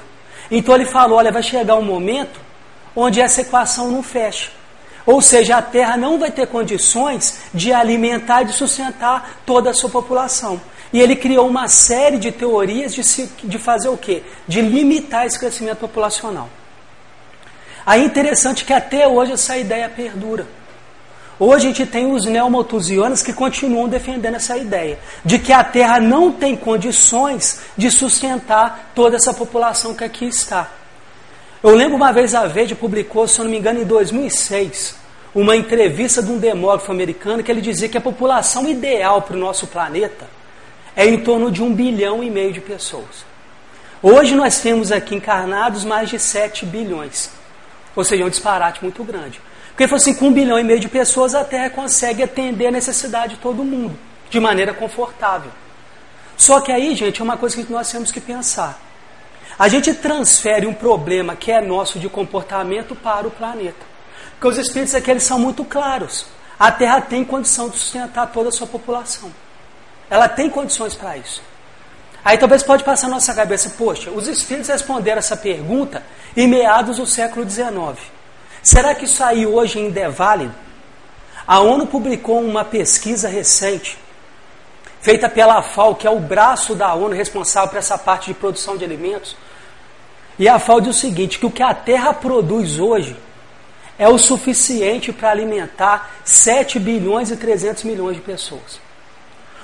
Então 0.50 0.74
ele 0.74 0.86
falou: 0.86 1.18
olha, 1.18 1.30
vai 1.30 1.42
chegar 1.42 1.76
um 1.76 1.82
momento 1.82 2.40
onde 2.94 3.20
essa 3.20 3.42
equação 3.42 3.90
não 3.90 4.02
fecha. 4.02 4.50
Ou 5.04 5.22
seja, 5.22 5.58
a 5.58 5.62
Terra 5.62 5.96
não 5.96 6.18
vai 6.18 6.32
ter 6.32 6.48
condições 6.48 7.42
de 7.54 7.72
alimentar 7.72 8.42
e 8.42 8.46
de 8.46 8.52
sustentar 8.52 9.40
toda 9.46 9.70
a 9.70 9.74
sua 9.74 9.88
população. 9.88 10.60
E 10.92 11.00
ele 11.00 11.14
criou 11.14 11.46
uma 11.46 11.68
série 11.68 12.18
de 12.18 12.32
teorias 12.32 12.92
de, 12.92 13.04
se, 13.04 13.30
de 13.44 13.58
fazer 13.58 13.88
o 13.88 13.96
quê? 13.96 14.24
De 14.48 14.60
limitar 14.60 15.26
esse 15.26 15.38
crescimento 15.38 15.78
populacional. 15.78 16.48
Aí 17.84 18.04
interessante 18.04 18.64
que 18.64 18.72
até 18.72 19.06
hoje 19.06 19.32
essa 19.32 19.56
ideia 19.56 19.88
perdura. 19.88 20.46
Hoje 21.38 21.66
a 21.66 21.68
gente 21.68 21.84
tem 21.84 22.10
os 22.10 22.24
neomalthusianos 22.24 23.22
que 23.22 23.32
continuam 23.32 23.88
defendendo 23.88 24.36
essa 24.36 24.56
ideia 24.56 24.98
de 25.22 25.38
que 25.38 25.52
a 25.52 25.62
Terra 25.62 26.00
não 26.00 26.32
tem 26.32 26.56
condições 26.56 27.60
de 27.76 27.90
sustentar 27.90 28.92
toda 28.94 29.16
essa 29.16 29.34
população 29.34 29.94
que 29.94 30.02
aqui 30.02 30.24
está. 30.24 30.70
Eu 31.62 31.74
lembro 31.74 31.96
uma 31.96 32.12
vez 32.12 32.34
a 32.34 32.46
Verde 32.46 32.74
publicou, 32.74 33.28
se 33.28 33.38
eu 33.38 33.44
não 33.44 33.50
me 33.50 33.58
engano, 33.58 33.82
em 33.82 33.84
2006, 33.84 34.96
uma 35.34 35.54
entrevista 35.54 36.22
de 36.22 36.30
um 36.30 36.38
demógrafo 36.38 36.90
americano 36.90 37.42
que 37.42 37.50
ele 37.50 37.60
dizia 37.60 37.88
que 37.88 37.98
a 37.98 38.00
população 38.00 38.66
ideal 38.66 39.20
para 39.20 39.36
o 39.36 39.38
nosso 39.38 39.66
planeta 39.66 40.26
é 40.96 41.06
em 41.06 41.18
torno 41.18 41.50
de 41.50 41.62
um 41.62 41.74
bilhão 41.74 42.24
e 42.24 42.30
meio 42.30 42.52
de 42.52 42.62
pessoas. 42.62 43.26
Hoje 44.02 44.34
nós 44.34 44.60
temos 44.60 44.90
aqui 44.90 45.14
encarnados 45.14 45.84
mais 45.84 46.08
de 46.08 46.18
7 46.18 46.64
bilhões. 46.64 47.30
Ou 47.94 48.04
seja, 48.04 48.22
é 48.22 48.26
um 48.26 48.30
disparate 48.30 48.82
muito 48.82 49.04
grande. 49.04 49.40
Porque 49.76 49.82
ele 49.82 49.90
falou 49.90 50.00
assim, 50.00 50.14
com 50.14 50.28
um 50.28 50.32
bilhão 50.32 50.58
e 50.58 50.64
meio 50.64 50.80
de 50.80 50.88
pessoas 50.88 51.34
a 51.34 51.44
Terra 51.44 51.68
consegue 51.68 52.22
atender 52.22 52.68
a 52.68 52.70
necessidade 52.70 53.34
de 53.34 53.42
todo 53.42 53.62
mundo, 53.62 53.94
de 54.30 54.40
maneira 54.40 54.72
confortável. 54.72 55.50
Só 56.34 56.62
que 56.62 56.72
aí, 56.72 56.94
gente, 56.94 57.20
é 57.20 57.22
uma 57.22 57.36
coisa 57.36 57.62
que 57.62 57.70
nós 57.70 57.92
temos 57.92 58.10
que 58.10 58.18
pensar. 58.18 58.80
A 59.58 59.68
gente 59.68 59.92
transfere 59.92 60.66
um 60.66 60.72
problema 60.72 61.36
que 61.36 61.52
é 61.52 61.60
nosso 61.60 61.98
de 61.98 62.08
comportamento 62.08 62.96
para 62.96 63.28
o 63.28 63.30
planeta. 63.30 63.84
Porque 64.30 64.48
os 64.48 64.56
espíritos 64.56 64.94
aqui 64.94 65.10
eles 65.10 65.24
são 65.24 65.38
muito 65.38 65.62
claros. 65.62 66.24
A 66.58 66.72
Terra 66.72 67.02
tem 67.02 67.22
condição 67.22 67.68
de 67.68 67.76
sustentar 67.76 68.32
toda 68.32 68.48
a 68.48 68.52
sua 68.52 68.66
população. 68.66 69.30
Ela 70.08 70.26
tem 70.26 70.48
condições 70.48 70.94
para 70.94 71.18
isso. 71.18 71.42
Aí 72.24 72.38
talvez 72.38 72.62
pode 72.62 72.82
passar 72.82 73.08
na 73.08 73.16
nossa 73.16 73.34
cabeça, 73.34 73.74
poxa, 73.76 74.10
os 74.10 74.26
espíritos 74.26 74.70
responderam 74.70 75.18
essa 75.18 75.36
pergunta 75.36 76.02
em 76.34 76.48
meados 76.48 76.96
do 76.96 77.04
século 77.04 77.46
XIX. 77.48 78.15
Será 78.66 78.96
que 78.96 79.04
isso 79.04 79.22
aí 79.22 79.46
hoje 79.46 79.78
ainda 79.78 80.00
é 80.00 80.08
válido? 80.08 80.52
A 81.46 81.60
ONU 81.60 81.86
publicou 81.86 82.40
uma 82.40 82.64
pesquisa 82.64 83.28
recente, 83.28 83.96
feita 85.00 85.28
pela 85.28 85.62
FAO, 85.62 85.94
que 85.94 86.04
é 86.04 86.10
o 86.10 86.18
braço 86.18 86.74
da 86.74 86.92
ONU 86.92 87.14
responsável 87.14 87.68
por 87.68 87.78
essa 87.78 87.96
parte 87.96 88.26
de 88.26 88.34
produção 88.34 88.76
de 88.76 88.84
alimentos. 88.84 89.36
E 90.36 90.48
a 90.48 90.58
FAO 90.58 90.80
diz 90.80 90.96
o 90.96 91.00
seguinte: 91.00 91.38
que 91.38 91.46
o 91.46 91.50
que 91.50 91.62
a 91.62 91.72
Terra 91.72 92.12
produz 92.12 92.80
hoje 92.80 93.16
é 93.96 94.08
o 94.08 94.18
suficiente 94.18 95.12
para 95.12 95.30
alimentar 95.30 96.10
7 96.24 96.80
bilhões 96.80 97.30
e 97.30 97.36
300 97.36 97.84
milhões 97.84 98.16
de 98.16 98.22
pessoas. 98.22 98.80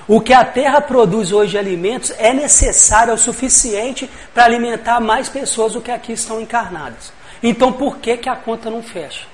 O 0.06 0.20
que 0.20 0.32
a 0.32 0.44
terra 0.44 0.80
produz 0.80 1.32
hoje 1.32 1.52
de 1.52 1.58
alimentos 1.58 2.12
é 2.18 2.32
necessário, 2.32 3.10
é 3.10 3.14
o 3.14 3.18
suficiente 3.18 4.08
para 4.32 4.44
alimentar 4.44 5.00
mais 5.00 5.28
pessoas 5.28 5.72
do 5.72 5.80
que 5.80 5.90
aqui 5.90 6.12
estão 6.12 6.40
encarnadas. 6.40 7.12
Então 7.42 7.72
por 7.72 7.98
que, 7.98 8.16
que 8.16 8.28
a 8.28 8.36
conta 8.36 8.70
não 8.70 8.82
fecha? 8.82 9.26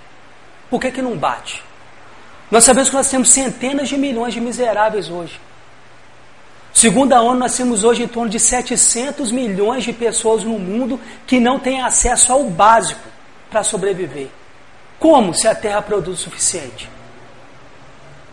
Por 0.71 0.81
que, 0.81 0.91
que 0.91 1.03
não 1.03 1.17
bate? 1.17 1.62
Nós 2.50 2.65
sabemos 2.65 2.88
que 2.88 2.97
nós 2.97 3.11
temos 3.11 3.29
centenas 3.29 3.88
de 3.88 3.99
milhões 3.99 4.33
de 4.33 4.41
miseráveis 4.41 5.11
hoje. 5.11 5.38
Segundo 6.73 7.12
a 7.12 7.21
ONU, 7.21 7.41
nós 7.41 7.57
temos 7.57 7.85
hoje 7.85 8.03
em 8.05 8.09
torno 8.09 8.31
de 8.31 8.38
700 8.38 9.33
milhões 9.33 9.85
de 9.85 9.93
pessoas 9.93 10.45
no 10.45 10.59
mundo 10.59 11.00
que 11.27 11.41
não 11.41 11.59
têm 11.59 11.83
acesso 11.83 12.33
ao 12.33 12.45
básico 12.45 13.00
para 13.50 13.65
sobreviver. 13.65 14.29
Como 14.99 15.35
se 15.35 15.49
a 15.49 15.55
terra 15.55 15.83
produz 15.83 16.21
o 16.21 16.23
suficiente? 16.23 16.88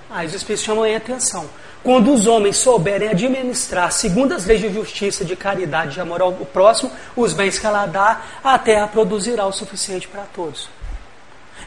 Ah, 0.09 0.23
os 0.23 0.33
Espíritos 0.33 0.63
chamam 0.63 0.83
a 0.83 0.95
atenção. 0.95 1.49
Quando 1.85 2.11
os 2.11 2.25
homens 2.25 2.57
souberem 2.57 3.09
administrar, 3.09 3.91
segundo 3.91 4.33
as 4.33 4.43
leis 4.43 4.59
de 4.59 4.73
justiça, 4.73 5.23
de 5.23 5.35
caridade, 5.35 5.93
de 5.93 6.01
amor 6.01 6.19
ao 6.19 6.33
próximo, 6.33 6.91
os 7.15 7.31
bens 7.31 7.59
que 7.59 7.65
ela 7.67 7.85
dá, 7.85 8.21
a 8.43 8.57
terra 8.57 8.87
produzirá 8.87 9.45
o 9.45 9.51
suficiente 9.51 10.07
para 10.07 10.23
todos. 10.23 10.67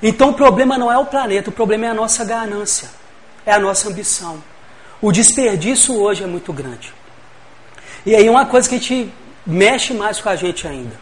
Então 0.02 0.30
o 0.30 0.34
problema 0.34 0.76
não 0.76 0.90
é 0.90 0.98
o 0.98 1.06
planeta, 1.06 1.50
o 1.50 1.52
problema 1.52 1.86
é 1.86 1.90
a 1.90 1.94
nossa 1.94 2.24
ganância, 2.24 2.90
é 3.46 3.52
a 3.52 3.60
nossa 3.60 3.88
ambição. 3.88 4.42
O 5.00 5.12
desperdício 5.12 5.96
hoje 5.96 6.24
é 6.24 6.26
muito 6.26 6.52
grande. 6.52 6.92
E 8.04 8.16
aí 8.16 8.28
uma 8.28 8.44
coisa 8.44 8.68
que 8.68 8.74
a 8.74 8.78
gente 8.78 9.12
mexe 9.46 9.94
mais 9.94 10.20
com 10.20 10.30
a 10.30 10.34
gente 10.34 10.66
ainda. 10.66 10.96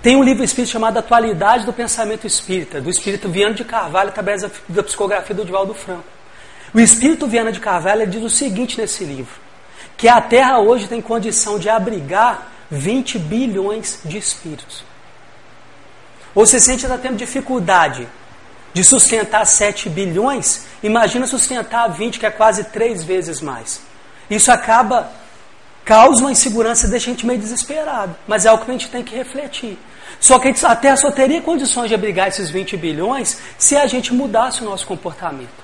Tem 0.00 0.16
um 0.16 0.22
livro 0.22 0.42
espírita 0.42 0.72
chamado 0.72 0.96
Atualidade 0.98 1.66
do 1.66 1.74
Pensamento 1.74 2.26
Espírita, 2.26 2.80
do 2.80 2.88
espírito 2.88 3.28
Viano 3.28 3.54
de 3.54 3.64
Carvalho, 3.64 4.08
através 4.08 4.40
da 4.66 4.82
psicografia 4.82 5.36
do 5.36 5.44
Divaldo 5.44 5.74
Franco. 5.74 6.11
O 6.74 6.80
Espírito 6.80 7.26
Viana 7.26 7.52
de 7.52 7.60
Carvalho 7.60 8.06
diz 8.06 8.22
o 8.22 8.30
seguinte 8.30 8.80
nesse 8.80 9.04
livro: 9.04 9.34
que 9.96 10.08
a 10.08 10.20
Terra 10.20 10.58
hoje 10.58 10.88
tem 10.88 11.02
condição 11.02 11.58
de 11.58 11.68
abrigar 11.68 12.50
20 12.70 13.18
bilhões 13.18 14.00
de 14.04 14.16
espíritos. 14.16 14.82
Ou 16.34 16.46
se 16.46 16.58
sente 16.58 16.84
está 16.84 16.96
tendo 16.96 17.16
dificuldade 17.16 18.08
de 18.72 18.82
sustentar 18.82 19.44
7 19.44 19.90
bilhões, 19.90 20.64
imagina 20.82 21.26
sustentar 21.26 21.88
20, 21.88 22.18
que 22.18 22.24
é 22.24 22.30
quase 22.30 22.64
três 22.64 23.04
vezes 23.04 23.42
mais. 23.42 23.82
Isso 24.30 24.50
acaba, 24.50 25.12
causa 25.84 26.22
uma 26.22 26.32
insegurança, 26.32 26.88
deixa 26.88 27.10
a 27.10 27.12
gente 27.12 27.26
meio 27.26 27.38
desesperado. 27.38 28.16
Mas 28.26 28.46
é 28.46 28.48
algo 28.48 28.64
que 28.64 28.70
a 28.70 28.74
gente 28.74 28.88
tem 28.88 29.02
que 29.02 29.14
refletir. 29.14 29.78
Só 30.18 30.38
que 30.38 30.48
a, 30.48 30.52
gente, 30.52 30.64
a 30.64 30.74
Terra 30.74 30.96
só 30.96 31.10
teria 31.10 31.42
condições 31.42 31.88
de 31.88 31.94
abrigar 31.94 32.28
esses 32.28 32.48
20 32.48 32.78
bilhões 32.78 33.36
se 33.58 33.76
a 33.76 33.86
gente 33.86 34.14
mudasse 34.14 34.62
o 34.62 34.64
nosso 34.64 34.86
comportamento. 34.86 35.61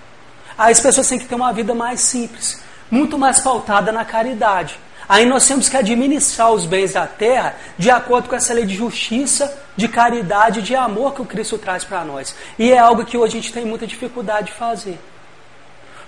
As 0.59 0.81
pessoas 0.81 1.09
têm 1.09 1.21
que 1.21 1.27
ter 1.27 1.37
uma 1.37 1.53
vida 1.53 1.73
mais 1.73 2.01
simples, 2.01 2.61
muito 2.91 3.17
mais 3.17 3.41
pautada 3.41 3.93
na 3.93 4.05
caridade. 4.05 4.77
Aí 5.09 5.25
nós 5.25 5.47
temos 5.47 5.69
que 5.69 5.77
administrar 5.77 6.53
os 6.53 6.67
bens 6.67 6.93
da 6.93 7.07
terra 7.07 7.57
de 7.79 7.89
acordo 7.91 8.29
com 8.29 8.35
essa 8.35 8.53
lei 8.53 8.67
de 8.67 8.75
justiça, 8.75 9.57
de 9.77 9.87
caridade, 9.89 10.61
de 10.61 10.75
amor 10.75 11.15
que 11.15 11.23
o 11.23 11.25
Cristo 11.25 11.57
traz 11.57 11.85
para 11.85 12.05
nós. 12.05 12.35
E 12.59 12.73
é 12.73 12.79
algo 12.79 13.05
que 13.07 13.17
hoje 13.17 13.39
a 13.39 13.41
gente 13.41 13.53
tem 13.53 13.65
muita 13.65 13.87
dificuldade 13.87 14.49
de 14.49 14.53
fazer. 14.53 14.99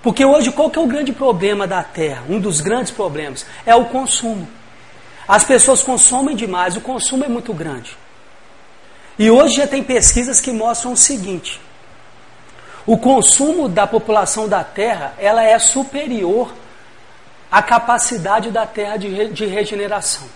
Porque 0.03 0.25
hoje 0.25 0.51
qual 0.51 0.69
que 0.69 0.79
é 0.79 0.83
o 0.83 0.87
grande 0.87 1.13
problema 1.13 1.67
da 1.67 1.83
terra? 1.83 2.25
Um 2.29 2.41
dos 2.41 2.61
grandes 2.61 2.91
problemas 2.91 3.47
é 3.65 3.75
o 3.75 3.87
consumo. 3.87 4.47
As 5.27 5.45
pessoas 5.45 5.83
consomem 5.83 6.35
demais, 6.35 6.77
o 6.77 6.81
consumo 6.81 7.25
é 7.25 7.29
muito 7.29 7.55
grande. 7.55 7.97
E 9.19 9.31
hoje 9.31 9.57
já 9.57 9.67
tem 9.67 9.83
pesquisas 9.83 10.41
que 10.41 10.51
mostram 10.51 10.93
o 10.93 10.97
seguinte: 10.97 11.61
o 12.91 12.99
consumo 12.99 13.69
da 13.69 13.87
população 13.87 14.49
da 14.49 14.65
terra 14.65 15.15
ela 15.17 15.45
é 15.45 15.57
superior 15.61 16.53
a 17.49 17.63
capacidade 17.63 18.51
da 18.51 18.67
terra 18.67 18.97
de, 18.97 19.29
de 19.29 19.47
regeneração. 19.47 20.27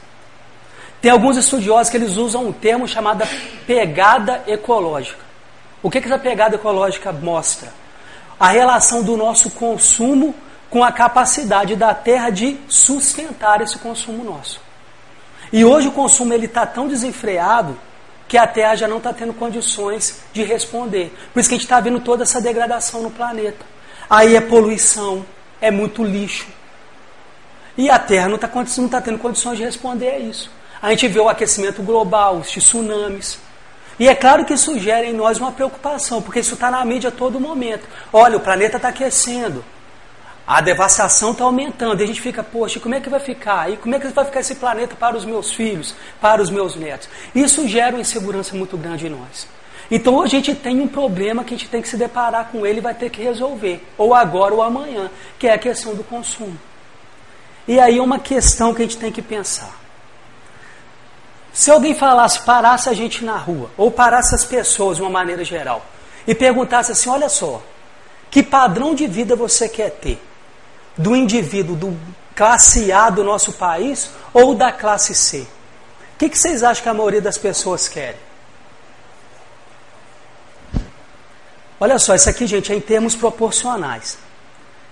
Tem 1.03 1.11
alguns 1.11 1.37
estudiosos 1.37 1.91
que 1.91 1.97
eles 1.97 2.17
usam 2.17 2.47
um 2.47 2.53
termo 2.53 2.87
chamado 2.87 3.25
pegada 3.67 4.45
ecológica. 4.47 5.19
O 5.83 5.91
que, 5.91 6.01
que 6.01 6.07
essa 6.07 6.17
pegada 6.17 6.55
ecológica 6.55 7.13
mostra? 7.13 7.73
A 8.39 8.51
relação 8.51 9.03
do 9.03 9.17
nosso 9.17 9.51
consumo 9.51 10.33
com 10.71 10.85
a 10.85 10.93
capacidade 10.93 11.75
da 11.75 11.93
terra 11.93 12.31
de 12.31 12.57
sustentar 12.69 13.63
esse 13.63 13.81
consumo 13.81 14.23
nosso. 14.23 14.61
E 15.53 15.65
hoje 15.65 15.89
o 15.89 15.93
consumo 15.93 16.33
ele 16.33 16.47
está 16.47 16.65
tão 16.65 16.87
desenfreado 16.87 17.77
que 18.27 18.39
a 18.39 18.47
Terra 18.47 18.75
já 18.77 18.89
não 18.89 18.99
está 18.99 19.13
tendo 19.13 19.35
condições 19.35 20.23
de 20.33 20.43
responder. 20.43 21.15
Por 21.33 21.41
isso 21.41 21.49
que 21.49 21.55
a 21.55 21.59
gente 21.59 21.67
está 21.67 21.81
vendo 21.81 22.01
toda 22.01 22.23
essa 22.23 22.41
degradação 22.41 23.03
no 23.03 23.11
planeta. 23.11 23.65
Aí 24.09 24.37
é 24.37 24.41
poluição, 24.41 25.25
é 25.61 25.71
muito 25.71 26.03
lixo, 26.03 26.47
e 27.77 27.91
a 27.91 27.99
Terra 27.99 28.29
não 28.29 28.37
está 28.37 28.49
tá 28.49 29.01
tendo 29.01 29.19
condições 29.19 29.59
de 29.59 29.65
responder 29.65 30.11
a 30.11 30.19
isso. 30.19 30.51
A 30.81 30.91
gente 30.91 31.09
vê 31.09 31.19
o 31.19 31.29
aquecimento 31.29 31.83
global, 31.83 32.37
os 32.37 32.49
tsunamis. 32.49 33.39
E 33.99 34.09
é 34.09 34.15
claro 34.15 34.45
que 34.45 34.55
isso 34.55 34.79
gera 34.79 35.07
em 35.07 35.13
nós 35.13 35.39
uma 35.39 35.53
preocupação, 35.53 36.23
porque 36.23 36.41
isso 36.41 36.55
está 36.55 36.71
na 36.71 36.85
mídia 36.85 37.09
a 37.09 37.13
todo 37.13 37.41
momento. 37.41 37.87
Olha, 38.13 38.37
o 38.37 38.41
planeta 38.41 38.77
está 38.77 38.89
aquecendo, 38.89 39.65
a 40.47 40.61
devastação 40.61 41.33
está 41.33 41.45
aumentando. 41.45 42.01
E 42.01 42.05
a 42.05 42.07
gente 42.07 42.21
fica, 42.21 42.43
poxa, 42.43 42.79
como 42.79 42.95
é 42.95 43.01
que 43.01 43.09
vai 43.09 43.21
ficar? 43.21 43.71
E 43.71 43.77
como 43.77 43.95
é 43.95 43.99
que 43.99 44.09
vai 44.09 44.25
ficar 44.25 44.41
esse 44.41 44.57
planeta 44.57 44.95
para 44.95 45.17
os 45.17 45.25
meus 45.25 45.53
filhos, 45.53 45.95
para 46.21 46.43
os 46.43 46.51
meus 46.51 46.77
netos? 46.77 47.09
Isso 47.35 47.67
gera 47.67 47.95
uma 47.95 48.01
insegurança 48.01 48.55
muito 48.55 48.77
grande 48.77 49.07
em 49.07 49.11
nós. 49.11 49.49
Então 49.91 50.23
a 50.23 50.27
gente 50.27 50.55
tem 50.55 50.81
um 50.81 50.89
problema 50.89 51.45
que 51.45 51.55
a 51.55 51.57
gente 51.57 51.69
tem 51.69 51.83
que 51.83 51.89
se 51.89 51.97
deparar 51.97 52.49
com 52.51 52.67
ele 52.67 52.79
e 52.79 52.83
vai 52.83 52.95
ter 52.95 53.11
que 53.11 53.23
resolver, 53.23 53.87
ou 53.99 54.15
agora 54.15 54.55
ou 54.55 54.63
amanhã, 54.63 55.11
que 55.39 55.47
é 55.47 55.53
a 55.53 55.59
questão 55.59 55.95
do 55.95 56.03
consumo. 56.03 56.59
E 57.69 57.79
aí 57.79 58.01
uma 58.01 58.19
questão 58.19 58.75
que 58.75 58.83
a 58.83 58.85
gente 58.85 58.97
tem 58.97 59.13
que 59.13 59.23
pensar. 59.23 59.79
Se 61.53 61.71
alguém 61.71 61.95
falasse, 61.95 62.41
parasse 62.41 62.89
a 62.89 62.93
gente 62.93 63.25
na 63.25 63.37
rua, 63.37 63.71
ou 63.77 63.91
parasse 63.91 64.35
as 64.35 64.45
pessoas 64.45 64.97
de 64.97 65.03
uma 65.03 65.11
maneira 65.11 65.45
geral, 65.45 65.85
e 66.27 66.35
perguntasse 66.35 66.93
assim: 66.93 67.09
olha 67.09 67.29
só, 67.29 67.63
que 68.31 68.43
padrão 68.43 68.95
de 68.95 69.07
vida 69.07 69.37
você 69.37 69.69
quer 69.69 69.91
ter? 69.91 70.21
Do 70.97 71.15
indivíduo 71.17 71.77
do 71.77 71.99
classe 72.35 72.93
A 72.93 73.11
do 73.11 73.25
nosso 73.25 73.53
país 73.53 74.11
ou 74.33 74.55
da 74.55 74.71
classe 74.71 75.15
C? 75.15 75.41
O 75.41 76.19
que, 76.19 76.29
que 76.29 76.39
vocês 76.39 76.63
acham 76.63 76.83
que 76.83 76.89
a 76.89 76.95
maioria 76.95 77.21
das 77.21 77.37
pessoas 77.37 77.89
querem? 77.89 78.21
Olha 81.81 81.99
só, 81.99 82.15
isso 82.15 82.31
aqui, 82.31 82.47
gente, 82.47 82.73
é 82.73 82.77
em 82.77 82.81
termos 82.81 83.17
proporcionais. 83.17 84.17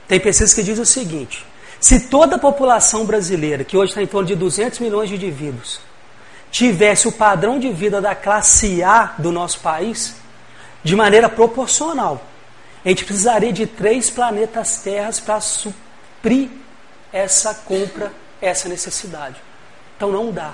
Tem 0.09 0.18
pesquisas 0.18 0.52
que 0.52 0.62
dizem 0.62 0.82
o 0.82 0.87
seguinte: 0.87 1.47
se 1.80 2.00
toda 2.00 2.37
a 2.37 2.38
população 2.38 3.04
brasileira, 3.06 3.64
que 3.64 3.76
hoje 3.76 3.92
está 3.92 4.02
em 4.02 4.06
torno 4.06 4.26
de 4.26 4.35
200 4.35 4.78
milhões 4.80 5.09
de 5.09 5.14
indivíduos, 5.14 5.80
tivesse 6.50 7.09
o 7.09 7.12
padrão 7.12 7.59
de 7.59 7.73
vida 7.73 8.00
da 8.00 8.14
classe 8.14 8.82
A 8.82 9.14
do 9.18 9.32
nosso 9.32 9.61
país, 9.61 10.16
de 10.85 10.94
maneira 10.94 11.28
proporcional, 11.28 12.23
a 12.85 12.88
gente 12.88 13.04
precisaria 13.04 13.52
de 13.52 13.66
três 13.66 14.11
planetas 14.11 14.78
terras 14.78 15.21
para 15.21 15.40
suprir 16.23 16.49
essa 17.12 17.52
compra, 17.52 18.12
essa 18.41 18.69
necessidade. 18.69 19.37
Então 19.97 20.11
não 20.11 20.31
dá. 20.31 20.52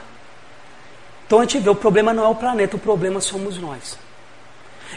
Então 1.27 1.41
a 1.41 1.43
gente 1.43 1.59
vê, 1.59 1.69
o 1.69 1.75
problema 1.75 2.15
não 2.15 2.25
é 2.25 2.29
o 2.29 2.35
planeta, 2.35 2.77
o 2.77 2.79
problema 2.79 3.21
somos 3.21 3.59
nós. 3.59 3.99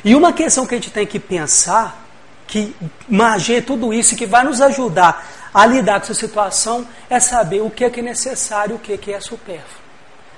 E 0.04 0.16
uma 0.16 0.32
questão 0.32 0.66
que 0.66 0.74
a 0.74 0.78
gente 0.78 0.90
tem 0.90 1.06
que 1.06 1.20
pensar, 1.20 2.06
que 2.48 2.74
margeia 3.08 3.62
tudo 3.62 3.94
isso 3.94 4.14
e 4.14 4.18
que 4.18 4.26
vai 4.26 4.44
nos 4.44 4.62
ajudar 4.62 5.28
a 5.54 5.66
lidar 5.66 6.00
com 6.00 6.06
essa 6.06 6.14
situação 6.14 6.88
é 7.10 7.20
saber 7.20 7.62
o 7.62 7.70
que 7.70 7.84
é, 7.84 7.90
que 7.90 8.00
é 8.00 8.04
necessário 8.04 8.74
e 8.74 8.76
o 8.76 8.80
que 8.80 8.94
é, 8.94 8.98
que 8.98 9.14
é 9.14 9.20
supérfluo. 9.20 9.82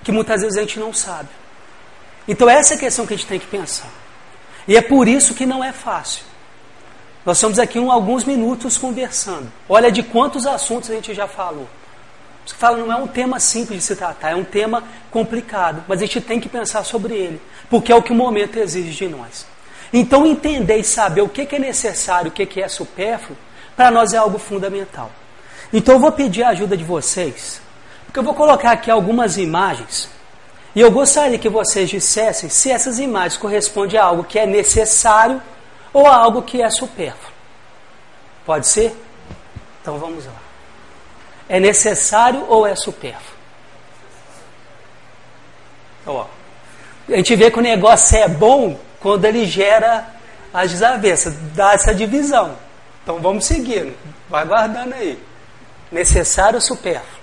Que 0.04 0.12
muitas 0.12 0.42
vezes 0.42 0.58
a 0.58 0.62
gente 0.62 0.80
não 0.80 0.92
sabe. 0.92 1.30
Então 2.28 2.50
essa 2.50 2.74
é 2.74 2.78
a 2.78 2.80
questão 2.80 3.06
que 3.06 3.14
a 3.14 3.18
gente 3.18 3.28
tem 3.28 3.40
que 3.40 3.48
pensar. 3.48 3.90
E 4.68 4.76
é 4.76 4.82
por 4.82 5.08
isso 5.08 5.36
que 5.36 5.46
não 5.46 5.64
é 5.64 5.72
fácil. 5.72 6.33
Nós 7.26 7.38
estamos 7.38 7.58
aqui 7.58 7.80
em 7.80 7.90
alguns 7.90 8.26
minutos 8.26 8.78
conversando. 8.78 9.52
Olha 9.70 9.92
de 9.92 10.04
quantos 10.04 10.46
assuntos 10.46 10.90
a 10.90 10.94
gente 10.94 11.14
já 11.14 11.28
falou. 11.28 11.68
Você 12.46 12.56
fala, 12.56 12.78
não 12.78 12.92
é 12.92 12.96
um 12.98 13.08
tema 13.08 13.40
simples 13.40 13.80
de 13.80 13.86
se 13.86 13.96
tratar, 13.96 14.32
é 14.32 14.36
um 14.36 14.44
tema 14.44 14.84
complicado, 15.10 15.86
mas 15.88 16.02
a 16.02 16.06
gente 16.06 16.20
tem 16.20 16.40
que 16.40 16.50
pensar 16.50 16.84
sobre 16.84 17.14
ele, 17.14 17.42
porque 17.70 17.92
é 17.92 17.96
o 17.96 18.02
que 18.02 18.12
o 18.12 18.16
momento 18.16 18.60
exige 18.60 18.92
de 18.92 19.08
nós. 19.08 19.46
Então, 19.94 20.26
entender 20.26 20.78
e 20.78 20.84
saber 20.84 21.22
o 21.22 21.30
que 21.30 21.56
é 21.56 21.60
necessário, 21.60 22.30
o 22.30 22.34
que 22.34 22.62
é 22.62 22.68
supérfluo, 22.68 23.38
para 23.78 23.90
nós 23.90 24.12
é 24.12 24.18
algo 24.18 24.38
fundamental. 24.38 25.10
Então 25.72 25.96
eu 25.96 26.00
vou 26.00 26.12
pedir 26.12 26.44
a 26.44 26.50
ajuda 26.50 26.78
de 26.78 26.84
vocês, 26.84 27.60
porque 28.06 28.20
eu 28.20 28.24
vou 28.24 28.34
colocar 28.34 28.72
aqui 28.72 28.92
algumas 28.92 29.38
imagens, 29.38 30.10
e 30.76 30.82
eu 30.82 30.92
gostaria 30.92 31.40
que 31.40 31.50
vocês 31.50 31.90
dissessem 31.90 32.50
se 32.50 32.70
essas 32.70 33.00
imagens 33.00 33.38
correspondem 33.38 34.00
a 34.00 34.04
algo 34.04 34.24
que 34.24 34.38
é 34.38 34.46
necessário 34.46 35.42
ou 35.94 36.08
algo 36.08 36.42
que 36.42 36.62
é 36.62 36.70
supérfluo. 36.70 37.32
Pode 38.46 38.68
ser? 38.68 38.96
Então 39.82 39.98
vamos 40.00 40.26
lá. 40.26 40.34
É 41.48 41.60
necessário 41.60 42.46
ou 42.50 42.66
é 42.66 42.76
supérfluo? 42.76 43.34
Ó, 46.06 46.26
a 47.08 47.16
gente 47.16 47.36
vê 47.36 47.52
que 47.52 47.60
o 47.60 47.62
negócio 47.62 48.18
é 48.18 48.28
bom 48.28 48.80
quando 49.00 49.26
ele 49.26 49.46
gera 49.46 50.08
as 50.54 50.72
desavenças, 50.72 51.36
dá 51.54 51.74
essa 51.74 51.94
divisão. 51.94 52.58
Então 53.04 53.20
vamos 53.20 53.46
seguindo. 53.46 53.96
Vai 54.30 54.46
guardando 54.46 54.94
aí. 54.94 55.22
Necessário 55.92 56.56
ou 56.56 56.62
supérfluo? 56.62 57.22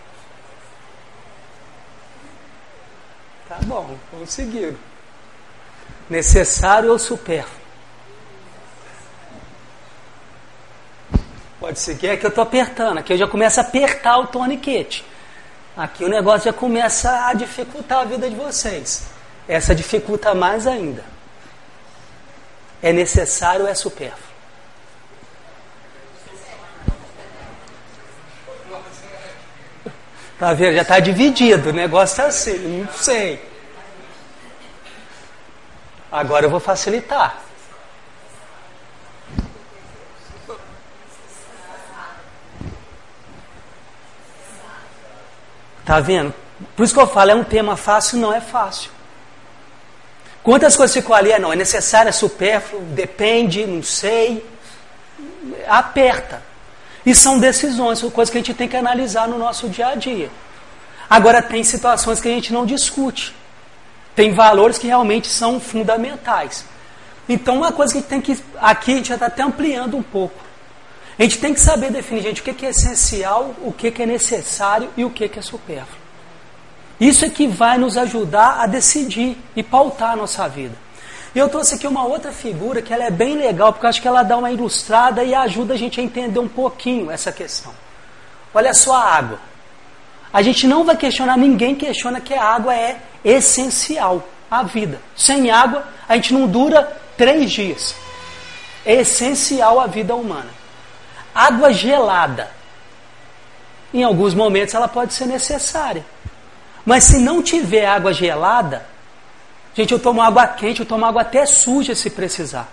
Tá 3.49 3.59
bom, 3.63 3.97
vamos 4.13 4.31
seguir. 4.31 4.77
Necessário 6.09 6.91
ou 6.93 6.99
supérfluo? 6.99 7.60
Pode 11.61 11.79
seguir, 11.79 12.09
é 12.09 12.17
que 12.17 12.25
eu 12.25 12.31
estou 12.31 12.43
apertando. 12.43 12.99
Aqui 12.99 13.13
eu 13.13 13.19
já 13.19 13.29
começo 13.29 13.61
a 13.61 13.63
apertar 13.63 14.19
o 14.19 14.27
torniquete. 14.27 15.05
Aqui 15.77 16.03
o 16.03 16.09
negócio 16.09 16.47
já 16.47 16.53
começa 16.55 17.27
a 17.27 17.35
dificultar 17.35 17.99
a 17.99 18.05
vida 18.05 18.31
de 18.31 18.35
vocês. 18.35 19.07
Essa 19.47 19.75
dificulta 19.75 20.35
mais 20.35 20.67
ainda. 20.67 21.05
É 22.83 22.95
necessário 22.95 23.67
ou 23.67 23.69
é 23.69 23.75
supérfluo? 23.75 24.31
Tá 30.39 30.55
vendo? 30.55 30.75
Já 30.75 30.83
está 30.83 30.99
dividido, 30.99 31.69
o 31.69 31.73
negócio 31.75 32.15
está 32.15 32.27
assim, 32.27 32.87
não 32.87 32.93
sei. 32.95 33.39
Agora 36.11 36.47
eu 36.47 36.51
vou 36.51 36.59
facilitar. 36.59 37.50
Tá 45.91 45.99
vendo? 45.99 46.33
Por 46.77 46.85
isso 46.85 46.95
que 46.95 47.01
eu 47.01 47.07
falo, 47.09 47.33
é 47.33 47.35
um 47.35 47.43
tema 47.43 47.77
fácil, 47.77 48.17
não 48.19 48.33
é 48.33 48.41
fácil. 48.41 48.93
Quantas 50.41 50.77
coisas 50.77 50.95
ficou 50.95 51.17
ali? 51.17 51.33
É, 51.33 51.39
não, 51.41 51.53
é 51.53 51.57
necessário, 51.57 52.09
é 52.09 52.13
supérfluo, 52.13 52.81
depende, 52.95 53.67
não 53.67 53.83
sei. 53.83 54.49
Aperta. 55.67 56.45
E 57.05 57.13
são 57.13 57.41
decisões, 57.41 57.99
são 57.99 58.09
coisas 58.09 58.31
que 58.31 58.39
a 58.39 58.41
gente 58.41 58.55
tem 58.55 58.69
que 58.69 58.77
analisar 58.77 59.27
no 59.27 59.37
nosso 59.37 59.69
dia 59.69 59.89
a 59.89 59.95
dia. 59.97 60.31
Agora, 61.11 61.43
tem 61.43 61.65
situações 61.65 62.21
que 62.21 62.29
a 62.29 62.31
gente 62.31 62.53
não 62.53 62.65
discute. 62.65 63.35
Tem 64.15 64.33
valores 64.33 64.79
que 64.79 64.87
realmente 64.87 65.27
são 65.27 65.59
fundamentais. 65.59 66.65
Então, 67.29 67.57
uma 67.57 67.73
coisa 67.73 67.93
que 67.93 67.99
a 67.99 68.01
gente 68.03 68.11
tem 68.11 68.21
que. 68.21 68.41
Aqui 68.61 68.93
a 68.93 68.97
gente 68.99 69.09
já 69.09 69.15
está 69.15 69.27
até 69.27 69.43
ampliando 69.43 69.97
um 69.97 70.05
pouco. 70.05 70.50
A 71.21 71.23
gente 71.25 71.39
tem 71.39 71.53
que 71.53 71.61
saber 71.61 71.93
definir, 71.93 72.23
gente, 72.23 72.41
o 72.41 72.45
que 72.45 72.65
é 72.65 72.71
essencial, 72.71 73.55
o 73.61 73.71
que 73.71 73.93
é 74.03 74.07
necessário 74.07 74.89
e 74.97 75.05
o 75.05 75.11
que 75.11 75.31
é 75.39 75.43
supérfluo. 75.43 76.01
Isso 76.99 77.27
é 77.27 77.29
que 77.29 77.47
vai 77.47 77.77
nos 77.77 77.99
ajudar 77.99 78.59
a 78.59 78.67
decidir 78.67 79.37
e 79.55 79.63
pautar 79.63 80.13
a 80.13 80.17
nossa 80.17 80.49
vida. 80.49 80.75
E 81.35 81.39
eu 81.39 81.47
trouxe 81.51 81.75
aqui 81.75 81.87
uma 81.87 82.07
outra 82.07 82.33
figura 82.33 82.81
que 82.81 82.91
ela 82.91 83.05
é 83.05 83.11
bem 83.11 83.37
legal, 83.37 83.71
porque 83.71 83.85
eu 83.85 83.91
acho 83.91 84.01
que 84.01 84.09
ela 84.09 84.23
dá 84.23 84.39
uma 84.39 84.51
ilustrada 84.51 85.23
e 85.23 85.35
ajuda 85.35 85.75
a 85.75 85.77
gente 85.77 86.01
a 86.01 86.03
entender 86.03 86.39
um 86.39 86.49
pouquinho 86.49 87.11
essa 87.11 87.31
questão. 87.31 87.75
Olha 88.55 88.73
só 88.73 88.95
a 88.95 89.05
água. 89.05 89.39
A 90.33 90.41
gente 90.41 90.67
não 90.67 90.85
vai 90.85 90.97
questionar, 90.97 91.37
ninguém 91.37 91.75
questiona 91.75 92.19
que 92.19 92.33
a 92.33 92.43
água 92.43 92.75
é 92.75 92.99
essencial 93.23 94.27
à 94.51 94.63
vida. 94.63 94.99
Sem 95.15 95.51
água, 95.51 95.87
a 96.09 96.17
gente 96.17 96.33
não 96.33 96.47
dura 96.47 96.97
três 97.15 97.51
dias. 97.51 97.95
É 98.87 98.95
essencial 98.95 99.79
à 99.79 99.87
vida 99.87 100.15
humana. 100.15 100.60
Água 101.35 101.73
gelada. 101.73 102.51
Em 103.93 104.05
alguns 104.05 104.35
momentos 104.35 104.75
ela 104.75 104.89
pode 104.89 105.15
ser 105.15 105.27
necessária. 105.27 106.05
Mas 106.85 107.05
se 107.05 107.19
não 107.19 107.43
tiver 107.43 107.87
água 107.87 108.13
gelada, 108.13 108.87
gente, 109.75 109.93
eu 109.93 109.99
tomo 109.99 110.23
água 110.23 110.47
quente, 110.47 110.81
eu 110.81 110.87
tomo 110.87 111.05
água 111.05 111.23
até 111.23 111.45
suja 111.45 111.95
se 111.95 112.11
precisar. 112.11 112.69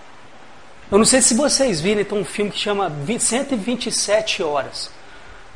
Eu 0.89 0.97
não 0.97 1.05
sei 1.05 1.21
se 1.21 1.33
vocês 1.33 1.81
viram, 1.81 2.03
tem 2.03 2.17
um 2.17 2.23
filme 2.23 2.51
que 2.51 2.59
chama 2.59 2.91
127 3.19 4.41
Horas. 4.41 4.89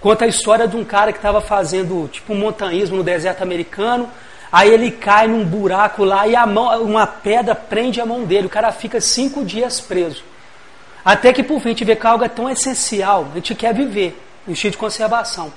Conta 0.01 0.25
a 0.25 0.27
história 0.27 0.67
de 0.67 0.75
um 0.75 0.83
cara 0.83 1.13
que 1.13 1.19
estava 1.19 1.39
fazendo 1.39 2.09
tipo 2.11 2.33
um 2.33 2.37
montanhismo 2.37 2.97
no 2.97 3.03
deserto 3.03 3.41
americano. 3.41 4.09
Aí 4.51 4.69
ele 4.69 4.91
cai 4.91 5.27
num 5.27 5.45
buraco 5.45 6.03
lá 6.03 6.27
e 6.27 6.35
mão, 6.45 6.83
uma 6.83 7.07
pedra 7.07 7.55
prende 7.55 8.01
a 8.01 8.05
mão 8.05 8.25
dele. 8.25 8.47
O 8.47 8.49
cara 8.49 8.71
fica 8.71 8.99
cinco 8.99 9.45
dias 9.45 9.79
preso. 9.79 10.23
Até 11.03 11.33
que 11.33 11.43
por 11.43 11.59
fim 11.59 11.69
a 11.69 11.71
gente 11.71 11.85
vê 11.85 11.95
que 11.95 12.05
algo 12.05 12.23
é 12.23 12.29
tão 12.29 12.49
essencial, 12.49 13.27
a 13.31 13.35
gente 13.35 13.55
quer 13.55 13.73
viver, 13.73 14.19
estilo 14.47 14.71
de 14.71 14.77
conservação. 14.77 15.51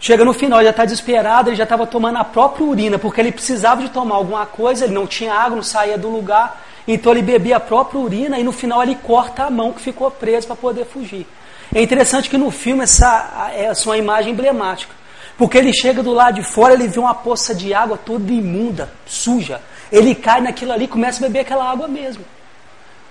Chega 0.00 0.24
no 0.24 0.34
final, 0.34 0.58
ele 0.58 0.64
já 0.64 0.70
está 0.70 0.84
desesperado, 0.84 1.48
ele 1.48 1.56
já 1.56 1.62
estava 1.62 1.86
tomando 1.86 2.18
a 2.18 2.24
própria 2.24 2.66
urina, 2.66 2.98
porque 2.98 3.20
ele 3.20 3.30
precisava 3.30 3.80
de 3.80 3.88
tomar 3.88 4.16
alguma 4.16 4.44
coisa, 4.44 4.84
ele 4.84 4.94
não 4.94 5.06
tinha 5.06 5.32
água, 5.32 5.54
não 5.54 5.62
saía 5.62 5.96
do 5.96 6.08
lugar, 6.08 6.60
então 6.88 7.12
ele 7.12 7.22
bebia 7.22 7.58
a 7.58 7.60
própria 7.60 8.00
urina 8.00 8.36
e 8.36 8.42
no 8.42 8.50
final 8.50 8.82
ele 8.82 8.96
corta 8.96 9.44
a 9.44 9.50
mão 9.50 9.72
que 9.72 9.80
ficou 9.80 10.10
presa 10.10 10.48
para 10.48 10.56
poder 10.56 10.86
fugir. 10.86 11.24
É 11.72 11.80
interessante 11.80 12.28
que 12.28 12.36
no 12.36 12.50
filme 12.50 12.82
essa, 12.82 13.50
essa 13.54 13.84
é 13.84 13.90
uma 13.90 13.96
imagem 13.96 14.32
emblemática, 14.32 14.92
porque 15.38 15.56
ele 15.56 15.72
chega 15.72 16.02
do 16.02 16.12
lado 16.12 16.34
de 16.34 16.42
fora, 16.42 16.74
ele 16.74 16.88
vê 16.88 16.98
uma 16.98 17.14
poça 17.14 17.54
de 17.54 17.72
água 17.72 17.96
toda 17.96 18.32
imunda, 18.32 18.92
suja. 19.06 19.60
Ele 19.92 20.16
cai 20.16 20.40
naquilo 20.40 20.72
ali 20.72 20.86
e 20.86 20.88
começa 20.88 21.24
a 21.24 21.28
beber 21.28 21.40
aquela 21.40 21.70
água 21.70 21.86
mesmo. 21.86 22.24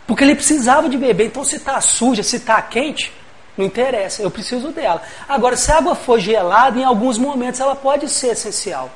Porque 0.08 0.24
ele 0.24 0.36
precisava 0.36 0.89
de 0.89 0.98
beber. 0.98 1.27
Então, 1.27 1.43
se 1.43 1.55
está 1.55 1.79
suja, 1.79 2.24
se 2.24 2.38
está 2.38 2.62
quente, 2.62 3.13
não 3.58 3.65
interessa, 3.65 4.22
eu 4.22 4.31
preciso 4.31 4.70
dela. 4.70 5.01
Agora, 5.27 5.55
se 5.55 5.72
a 5.72 5.77
água 5.77 5.96
for 5.96 6.20
gelada, 6.20 6.79
em 6.79 6.84
alguns 6.84 7.17
momentos 7.17 7.60
ela 7.60 7.75
pode 7.75 8.08
ser 8.10 8.29
essencial. 8.29 8.89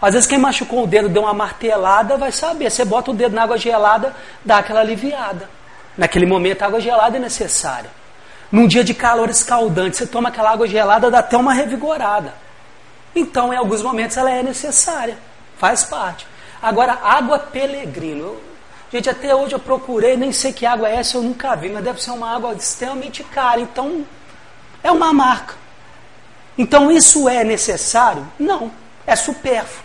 Às 0.00 0.12
vezes 0.12 0.28
quem 0.28 0.38
machucou 0.38 0.84
o 0.84 0.86
dedo, 0.86 1.08
deu 1.08 1.22
uma 1.22 1.32
martelada, 1.32 2.16
vai 2.16 2.30
saber. 2.30 2.70
Você 2.70 2.84
bota 2.84 3.10
o 3.10 3.14
dedo 3.14 3.34
na 3.34 3.44
água 3.44 3.56
gelada, 3.56 4.14
dá 4.44 4.58
aquela 4.58 4.80
aliviada. 4.80 5.48
Naquele 5.96 6.26
momento 6.26 6.62
a 6.62 6.66
água 6.66 6.80
gelada 6.80 7.16
é 7.16 7.20
necessária. 7.20 7.90
Num 8.50 8.66
dia 8.66 8.84
de 8.84 8.92
calor 8.92 9.30
escaldante, 9.30 9.96
você 9.96 10.06
toma 10.06 10.28
aquela 10.28 10.50
água 10.50 10.66
gelada, 10.66 11.10
dá 11.10 11.20
até 11.20 11.36
uma 11.36 11.54
revigorada. 11.54 12.34
Então, 13.14 13.52
em 13.52 13.56
alguns 13.56 13.80
momentos 13.80 14.16
ela 14.16 14.30
é 14.30 14.42
necessária, 14.42 15.16
faz 15.56 15.84
parte. 15.84 16.26
Agora, 16.60 16.98
água 17.02 17.38
pelegrino. 17.38 18.36
Gente, 18.94 19.10
até 19.10 19.34
hoje 19.34 19.52
eu 19.52 19.58
procurei, 19.58 20.16
nem 20.16 20.30
sei 20.30 20.52
que 20.52 20.64
água 20.64 20.88
é 20.88 20.94
essa, 20.94 21.16
eu 21.16 21.22
nunca 21.24 21.56
vi, 21.56 21.68
mas 21.68 21.82
deve 21.82 22.00
ser 22.00 22.12
uma 22.12 22.32
água 22.32 22.54
extremamente 22.54 23.24
cara. 23.24 23.60
Então, 23.60 24.06
é 24.84 24.92
uma 24.92 25.12
marca. 25.12 25.56
Então, 26.56 26.92
isso 26.92 27.28
é 27.28 27.42
necessário? 27.42 28.24
Não, 28.38 28.70
é 29.04 29.16
supérfluo. 29.16 29.84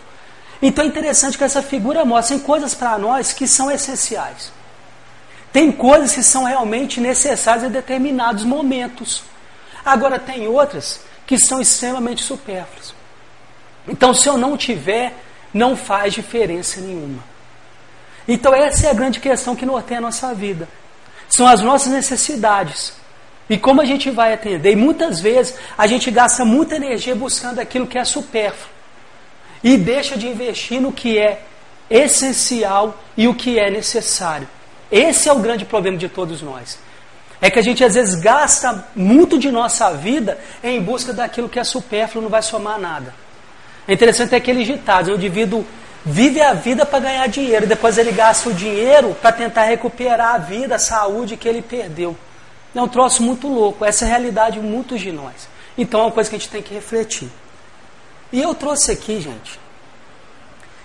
Então, 0.62 0.84
é 0.84 0.86
interessante 0.86 1.36
que 1.36 1.42
essa 1.42 1.60
figura 1.60 2.04
mostra 2.04 2.38
coisas 2.38 2.72
para 2.72 2.96
nós 2.98 3.32
que 3.32 3.48
são 3.48 3.68
essenciais. 3.68 4.52
Tem 5.52 5.72
coisas 5.72 6.14
que 6.14 6.22
são 6.22 6.44
realmente 6.44 7.00
necessárias 7.00 7.64
em 7.64 7.68
determinados 7.68 8.44
momentos. 8.44 9.24
Agora, 9.84 10.20
tem 10.20 10.46
outras 10.46 11.00
que 11.26 11.36
são 11.36 11.60
extremamente 11.60 12.22
supérfluas. 12.22 12.94
Então, 13.88 14.14
se 14.14 14.28
eu 14.28 14.38
não 14.38 14.56
tiver, 14.56 15.14
não 15.52 15.76
faz 15.76 16.14
diferença 16.14 16.80
nenhuma. 16.80 17.29
Então, 18.26 18.54
essa 18.54 18.86
é 18.86 18.90
a 18.90 18.94
grande 18.94 19.20
questão 19.20 19.56
que 19.56 19.66
norteia 19.66 19.98
a 19.98 20.02
nossa 20.02 20.32
vida. 20.34 20.68
São 21.28 21.46
as 21.46 21.62
nossas 21.62 21.92
necessidades. 21.92 22.92
E 23.48 23.58
como 23.58 23.80
a 23.80 23.84
gente 23.84 24.10
vai 24.10 24.32
atender? 24.32 24.72
E 24.72 24.76
muitas 24.76 25.20
vezes 25.20 25.56
a 25.76 25.86
gente 25.86 26.10
gasta 26.10 26.44
muita 26.44 26.76
energia 26.76 27.14
buscando 27.14 27.58
aquilo 27.58 27.86
que 27.86 27.98
é 27.98 28.04
supérfluo. 28.04 28.70
E 29.62 29.76
deixa 29.76 30.16
de 30.16 30.28
investir 30.28 30.80
no 30.80 30.92
que 30.92 31.18
é 31.18 31.42
essencial 31.90 33.02
e 33.16 33.26
o 33.26 33.34
que 33.34 33.58
é 33.58 33.68
necessário. 33.70 34.48
Esse 34.90 35.28
é 35.28 35.32
o 35.32 35.40
grande 35.40 35.64
problema 35.64 35.96
de 35.96 36.08
todos 36.08 36.40
nós. 36.40 36.78
É 37.40 37.50
que 37.50 37.58
a 37.58 37.62
gente 37.62 37.82
às 37.82 37.94
vezes 37.94 38.14
gasta 38.16 38.86
muito 38.94 39.38
de 39.38 39.50
nossa 39.50 39.90
vida 39.94 40.38
em 40.62 40.80
busca 40.80 41.12
daquilo 41.12 41.48
que 41.48 41.58
é 41.58 41.64
supérfluo, 41.64 42.22
não 42.22 42.30
vai 42.30 42.42
somar 42.42 42.78
nada. 42.78 43.14
É 43.88 43.92
interessante 43.92 44.34
aquele 44.34 44.62
ditado: 44.62 45.10
o 45.10 45.14
indivíduo 45.14 45.64
vive 46.04 46.40
a 46.40 46.54
vida 46.54 46.86
para 46.86 47.00
ganhar 47.00 47.26
dinheiro, 47.28 47.66
depois 47.66 47.98
ele 47.98 48.12
gasta 48.12 48.48
o 48.48 48.54
dinheiro 48.54 49.14
para 49.20 49.32
tentar 49.32 49.64
recuperar 49.64 50.34
a 50.34 50.38
vida, 50.38 50.76
a 50.76 50.78
saúde 50.78 51.36
que 51.36 51.48
ele 51.48 51.62
perdeu. 51.62 52.16
É 52.74 52.80
um 52.80 52.88
troço 52.88 53.22
muito 53.22 53.48
louco, 53.48 53.84
essa 53.84 54.04
é 54.04 54.08
a 54.08 54.10
realidade 54.10 54.60
de 54.60 54.66
muitos 54.66 55.00
de 55.00 55.12
nós. 55.12 55.48
Então 55.76 56.00
é 56.00 56.02
uma 56.04 56.12
coisa 56.12 56.30
que 56.30 56.36
a 56.36 56.38
gente 56.38 56.50
tem 56.50 56.62
que 56.62 56.74
refletir. 56.74 57.28
E 58.32 58.40
eu 58.40 58.54
trouxe 58.54 58.92
aqui, 58.92 59.20
gente, 59.20 59.58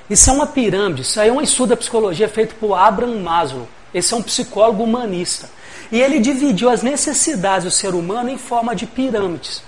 isso 0.10 0.30
é 0.30 0.34
uma 0.34 0.48
pirâmide, 0.48 1.02
isso 1.02 1.20
aí 1.20 1.30
é 1.30 1.32
um 1.32 1.42
estudo 1.42 1.70
da 1.70 1.78
psicologia 1.78 2.28
feito 2.28 2.56
por 2.56 2.76
Abraham 2.76 3.22
Maslow. 3.22 3.68
Esse 3.94 4.14
é 4.14 4.18
um 4.18 4.22
psicólogo 4.22 4.84
humanista. 4.84 5.50
E 5.92 6.02
ele 6.02 6.20
dividiu 6.20 6.70
as 6.70 6.82
necessidades 6.82 7.64
do 7.64 7.72
ser 7.72 7.94
humano 7.96 8.30
em 8.30 8.38
forma 8.38 8.76
de 8.76 8.86
pirâmides. 8.86 9.64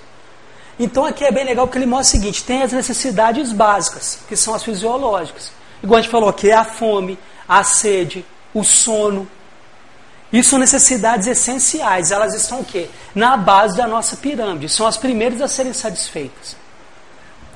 Então 0.79 1.05
aqui 1.05 1.23
é 1.23 1.31
bem 1.31 1.43
legal 1.43 1.65
porque 1.65 1.79
ele 1.79 1.85
mostra 1.85 2.17
o 2.17 2.21
seguinte: 2.21 2.43
tem 2.43 2.61
as 2.61 2.71
necessidades 2.71 3.51
básicas, 3.51 4.19
que 4.27 4.35
são 4.35 4.53
as 4.53 4.63
fisiológicas. 4.63 5.51
Igual 5.81 5.99
a 5.99 6.01
gente 6.01 6.11
falou 6.11 6.29
aqui, 6.29 6.49
é 6.49 6.55
a 6.55 6.63
fome, 6.63 7.17
a 7.47 7.63
sede, 7.63 8.25
o 8.53 8.63
sono. 8.63 9.27
Isso 10.31 10.49
são 10.51 10.59
necessidades 10.59 11.25
essenciais. 11.25 12.11
Elas 12.11 12.33
estão 12.33 12.59
o 12.59 12.65
quê? 12.65 12.89
Na 13.15 13.37
base 13.37 13.77
da 13.77 13.87
nossa 13.87 14.17
pirâmide. 14.17 14.67
São 14.67 14.85
as 14.85 14.97
primeiras 14.97 15.41
a 15.41 15.47
serem 15.47 15.73
satisfeitas. 15.73 16.57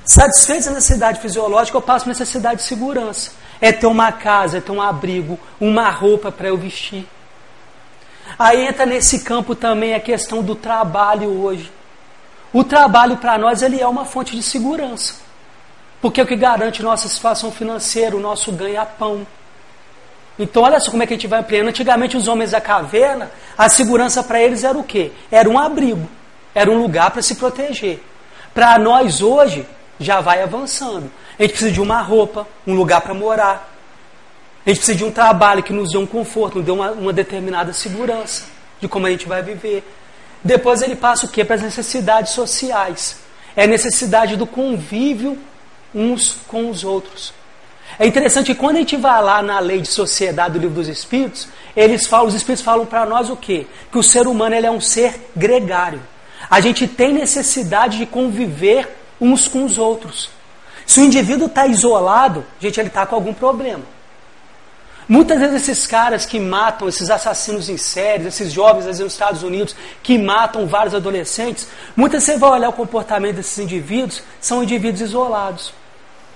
Satisfeitas 0.05 0.67
a 0.67 0.71
necessidade 0.71 1.19
fisiológica, 1.19 1.77
eu 1.77 1.81
passo 1.81 2.05
a 2.05 2.07
necessidade 2.07 2.57
de 2.57 2.63
segurança. 2.63 3.31
É 3.59 3.71
ter 3.71 3.87
uma 3.87 4.11
casa, 4.11 4.57
é 4.57 4.61
ter 4.61 4.71
um 4.71 4.81
abrigo, 4.81 5.39
uma 5.59 5.89
roupa 5.89 6.31
para 6.31 6.47
eu 6.47 6.57
vestir. 6.57 7.07
Aí 8.39 8.65
entra 8.65 8.85
nesse 8.85 9.19
campo 9.19 9.53
também 9.53 9.93
a 9.93 9.99
questão 9.99 10.41
do 10.41 10.55
trabalho 10.55 11.29
hoje. 11.41 11.71
O 12.53 12.63
trabalho 12.63 13.17
para 13.17 13.37
nós 13.37 13.61
ele 13.61 13.79
é 13.79 13.87
uma 13.87 14.05
fonte 14.05 14.35
de 14.35 14.43
segurança. 14.43 15.15
Porque 16.01 16.19
é 16.19 16.23
o 16.23 16.27
que 16.27 16.35
garante 16.35 16.81
nossa 16.81 17.07
situação 17.07 17.51
financeira, 17.51 18.15
o 18.15 18.19
nosso 18.19 18.51
ganha-pão. 18.51 19.25
Então, 20.37 20.63
olha 20.63 20.79
só 20.79 20.89
como 20.89 21.03
é 21.03 21.07
que 21.07 21.13
a 21.13 21.15
gente 21.17 21.27
vai 21.27 21.39
ampliando. 21.39 21.67
Antigamente, 21.67 22.17
os 22.17 22.27
homens 22.27 22.51
da 22.51 22.59
caverna, 22.59 23.31
a 23.57 23.69
segurança 23.69 24.23
para 24.23 24.41
eles 24.41 24.63
era 24.63 24.77
o 24.77 24.83
quê? 24.83 25.11
Era 25.31 25.47
um 25.47 25.59
abrigo, 25.59 26.09
era 26.55 26.69
um 26.71 26.81
lugar 26.81 27.11
para 27.11 27.21
se 27.21 27.35
proteger. 27.35 28.01
Para 28.53 28.79
nós 28.79 29.21
hoje, 29.21 29.65
já 29.99 30.19
vai 30.19 30.41
avançando. 30.41 31.11
A 31.37 31.43
gente 31.43 31.51
precisa 31.51 31.71
de 31.71 31.79
uma 31.79 32.01
roupa, 32.01 32.47
um 32.65 32.73
lugar 32.73 33.01
para 33.01 33.13
morar. 33.13 33.69
A 34.65 34.69
gente 34.69 34.77
precisa 34.77 34.97
de 34.97 35.03
um 35.03 35.11
trabalho 35.11 35.63
que 35.63 35.71
nos 35.71 35.91
dê 35.91 35.97
um 35.97 36.05
conforto, 36.05 36.57
nos 36.57 36.65
dê 36.65 36.71
uma, 36.71 36.91
uma 36.91 37.13
determinada 37.13 37.71
segurança 37.73 38.45
de 38.79 38.87
como 38.87 39.05
a 39.05 39.11
gente 39.11 39.27
vai 39.27 39.41
viver. 39.43 39.83
Depois 40.43 40.81
ele 40.81 40.95
passa 40.95 41.25
o 41.25 41.29
quê? 41.29 41.45
Para 41.45 41.55
as 41.55 41.61
necessidades 41.61 42.33
sociais. 42.33 43.17
É 43.55 43.63
a 43.63 43.67
necessidade 43.67 44.35
do 44.35 44.47
convívio 44.47 45.37
uns 45.93 46.37
com 46.47 46.69
os 46.69 46.83
outros. 46.83 47.33
É 47.99 48.07
interessante 48.07 48.47
que 48.47 48.59
quando 48.59 48.77
a 48.77 48.79
gente 48.79 48.95
vai 48.95 49.21
lá 49.21 49.41
na 49.41 49.59
lei 49.59 49.81
de 49.81 49.87
sociedade 49.87 50.53
do 50.53 50.59
livro 50.59 50.75
dos 50.75 50.87
Espíritos, 50.87 51.47
eles 51.75 52.07
falam, 52.07 52.27
os 52.27 52.33
Espíritos 52.33 52.63
falam 52.63 52.85
para 52.85 53.05
nós 53.05 53.29
o 53.29 53.35
quê? 53.35 53.67
Que 53.91 53.97
o 53.97 54.03
ser 54.03 54.27
humano 54.27 54.55
ele 54.55 54.65
é 54.65 54.71
um 54.71 54.81
ser 54.81 55.29
gregário. 55.35 56.01
A 56.49 56.59
gente 56.59 56.87
tem 56.87 57.13
necessidade 57.13 57.97
de 57.97 58.05
conviver 58.05 58.97
uns 59.19 59.47
com 59.47 59.65
os 59.65 59.77
outros. 59.77 60.29
Se 60.85 60.99
o 60.99 61.03
indivíduo 61.03 61.47
está 61.47 61.67
isolado, 61.67 62.43
gente, 62.59 62.79
ele 62.79 62.87
está 62.87 63.05
com 63.05 63.15
algum 63.15 63.33
problema. 63.33 63.83
Muitas 65.11 65.41
vezes 65.41 65.67
esses 65.67 65.85
caras 65.85 66.25
que 66.25 66.39
matam, 66.39 66.87
esses 66.87 67.09
assassinos 67.09 67.67
em 67.67 67.75
série, 67.75 68.29
esses 68.29 68.53
jovens 68.53 68.85
vezes, 68.85 69.01
nos 69.01 69.11
Estados 69.11 69.43
Unidos 69.43 69.75
que 70.01 70.17
matam 70.17 70.65
vários 70.65 70.95
adolescentes, 70.95 71.67
muitas 71.97 72.25
vezes 72.25 72.39
você 72.39 72.39
vai 72.39 72.57
olhar 72.57 72.69
o 72.69 72.73
comportamento 72.73 73.35
desses 73.35 73.59
indivíduos, 73.59 74.23
são 74.39 74.63
indivíduos 74.63 75.01
isolados, 75.01 75.73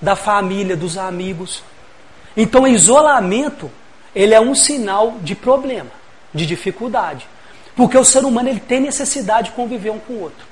da 0.02 0.14
família, 0.14 0.76
dos 0.76 0.98
amigos. 0.98 1.64
Então, 2.36 2.64
o 2.64 2.68
isolamento 2.68 3.72
ele 4.14 4.34
é 4.34 4.42
um 4.42 4.54
sinal 4.54 5.20
de 5.22 5.36
problema, 5.36 5.92
de 6.34 6.46
dificuldade. 6.46 7.26
Porque 7.78 7.98
o 7.98 8.04
ser 8.04 8.26
humano 8.26 8.50
ele 8.50 8.60
tem 8.60 8.82
necessidade 8.82 9.52
de 9.52 9.56
conviver 9.56 9.92
um 9.92 10.00
com 10.00 10.16
o 10.16 10.22
outro. 10.22 10.46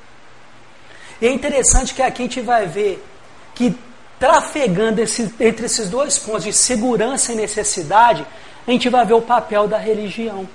E 1.21 1.27
é 1.27 1.33
interessante 1.33 1.93
que 1.93 2.01
aqui 2.01 2.21
a 2.21 2.25
gente 2.25 2.39
vai 2.39 2.67
ver 2.67 3.05
que 3.53 3.75
trafegando 4.19 5.01
esse, 5.01 5.33
entre 5.39 5.65
esses 5.65 5.89
dois 5.89 6.17
pontos 6.17 6.43
de 6.43 6.53
segurança 6.53 7.33
e 7.33 7.35
necessidade, 7.35 8.25
a 8.65 8.71
gente 8.71 8.89
vai 8.89 9.05
ver 9.05 9.13
o 9.13 9.21
papel 9.21 9.67
da 9.67 9.77
religião. 9.77 10.47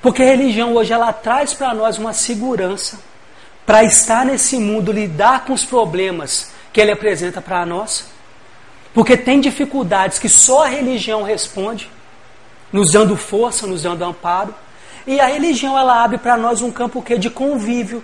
Porque 0.00 0.22
a 0.22 0.26
religião 0.26 0.74
hoje 0.74 0.92
ela 0.92 1.12
traz 1.12 1.54
para 1.54 1.74
nós 1.74 1.98
uma 1.98 2.12
segurança 2.12 2.98
para 3.66 3.84
estar 3.84 4.24
nesse 4.24 4.56
mundo, 4.56 4.92
lidar 4.92 5.44
com 5.44 5.52
os 5.52 5.64
problemas 5.64 6.50
que 6.72 6.80
ele 6.80 6.90
apresenta 6.90 7.40
para 7.40 7.66
nós. 7.66 8.06
Porque 8.94 9.16
tem 9.16 9.40
dificuldades 9.40 10.18
que 10.18 10.28
só 10.28 10.64
a 10.64 10.68
religião 10.68 11.22
responde, 11.22 11.90
nos 12.72 12.92
dando 12.92 13.16
força, 13.16 13.66
nos 13.66 13.82
dando 13.82 14.04
amparo. 14.04 14.54
E 15.06 15.20
a 15.20 15.26
religião 15.26 15.78
ela 15.78 16.02
abre 16.02 16.18
para 16.18 16.36
nós 16.36 16.62
um 16.62 16.70
campo 16.70 17.02
que 17.02 17.18
de 17.18 17.30
convívio, 17.30 18.02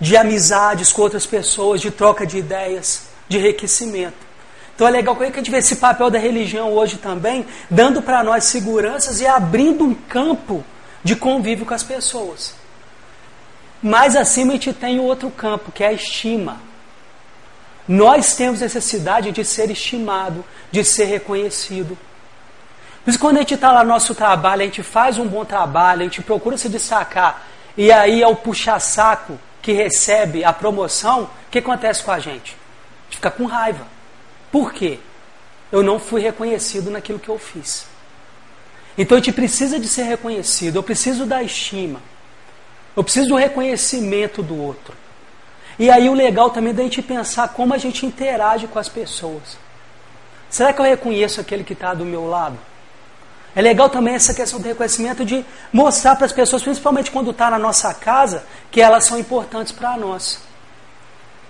de 0.00 0.16
amizades 0.16 0.92
com 0.92 1.02
outras 1.02 1.24
pessoas, 1.24 1.80
de 1.80 1.90
troca 1.90 2.26
de 2.26 2.38
ideias, 2.38 3.11
de 3.32 3.38
enriquecimento. 3.38 4.32
Então 4.74 4.86
é 4.86 4.90
legal 4.90 5.16
que 5.16 5.24
a 5.24 5.26
gente 5.26 5.50
vê 5.50 5.58
esse 5.58 5.76
papel 5.76 6.10
da 6.10 6.18
religião 6.18 6.72
hoje 6.72 6.96
também, 6.96 7.46
dando 7.70 8.02
para 8.02 8.22
nós 8.22 8.44
seguranças 8.44 9.20
e 9.20 9.26
abrindo 9.26 9.84
um 9.84 9.94
campo 9.94 10.64
de 11.02 11.16
convívio 11.16 11.66
com 11.66 11.74
as 11.74 11.82
pessoas. 11.82 12.54
Mais 13.82 14.14
acima 14.14 14.52
a 14.52 14.54
gente 14.54 14.72
tem 14.72 15.00
outro 15.00 15.30
campo, 15.30 15.72
que 15.72 15.82
é 15.82 15.88
a 15.88 15.92
estima. 15.92 16.60
Nós 17.86 18.36
temos 18.36 18.60
necessidade 18.60 19.32
de 19.32 19.44
ser 19.44 19.70
estimado, 19.70 20.44
de 20.70 20.84
ser 20.84 21.06
reconhecido. 21.06 21.98
Por 23.04 23.10
isso, 23.10 23.18
quando 23.18 23.38
a 23.38 23.40
gente 23.40 23.54
está 23.54 23.72
lá 23.72 23.82
no 23.82 23.90
nosso 23.90 24.14
trabalho, 24.14 24.62
a 24.62 24.64
gente 24.64 24.82
faz 24.82 25.18
um 25.18 25.26
bom 25.26 25.44
trabalho, 25.44 26.02
a 26.02 26.04
gente 26.04 26.22
procura 26.22 26.56
se 26.56 26.68
destacar, 26.68 27.42
e 27.76 27.90
aí 27.90 28.22
é 28.22 28.26
o 28.28 28.36
puxa-saco 28.36 29.38
que 29.60 29.72
recebe 29.72 30.44
a 30.44 30.52
promoção, 30.52 31.24
o 31.24 31.50
que 31.50 31.58
acontece 31.58 32.04
com 32.04 32.12
a 32.12 32.20
gente? 32.20 32.61
A 33.12 33.14
gente 33.14 33.16
fica 33.16 33.30
com 33.30 33.44
raiva. 33.44 33.86
Por 34.50 34.72
quê? 34.72 34.98
Eu 35.70 35.82
não 35.82 35.98
fui 35.98 36.22
reconhecido 36.22 36.90
naquilo 36.90 37.18
que 37.18 37.28
eu 37.28 37.38
fiz. 37.38 37.86
Então 38.96 39.16
a 39.16 39.20
gente 39.20 39.32
precisa 39.32 39.78
de 39.78 39.86
ser 39.86 40.04
reconhecido, 40.04 40.76
eu 40.76 40.82
preciso 40.82 41.24
da 41.24 41.42
estima, 41.42 42.00
eu 42.94 43.02
preciso 43.02 43.28
do 43.28 43.36
reconhecimento 43.36 44.42
do 44.42 44.56
outro. 44.56 44.94
E 45.78 45.90
aí 45.90 46.08
o 46.08 46.14
legal 46.14 46.50
também 46.50 46.72
é 46.72 46.74
da 46.74 46.82
gente 46.82 47.00
pensar 47.00 47.48
como 47.48 47.72
a 47.72 47.78
gente 47.78 48.04
interage 48.04 48.66
com 48.66 48.78
as 48.78 48.88
pessoas. 48.88 49.56
Será 50.50 50.72
que 50.72 50.80
eu 50.80 50.84
reconheço 50.84 51.40
aquele 51.40 51.64
que 51.64 51.72
está 51.72 51.94
do 51.94 52.04
meu 52.04 52.28
lado? 52.28 52.58
É 53.54 53.62
legal 53.62 53.88
também 53.88 54.14
essa 54.14 54.34
questão 54.34 54.60
do 54.60 54.68
reconhecimento 54.68 55.24
de 55.24 55.44
mostrar 55.72 56.16
para 56.16 56.26
as 56.26 56.32
pessoas, 56.32 56.62
principalmente 56.62 57.10
quando 57.10 57.30
está 57.30 57.50
na 57.50 57.58
nossa 57.58 57.92
casa, 57.94 58.44
que 58.70 58.80
elas 58.80 59.04
são 59.04 59.18
importantes 59.18 59.72
para 59.72 59.96
nós. 59.96 60.51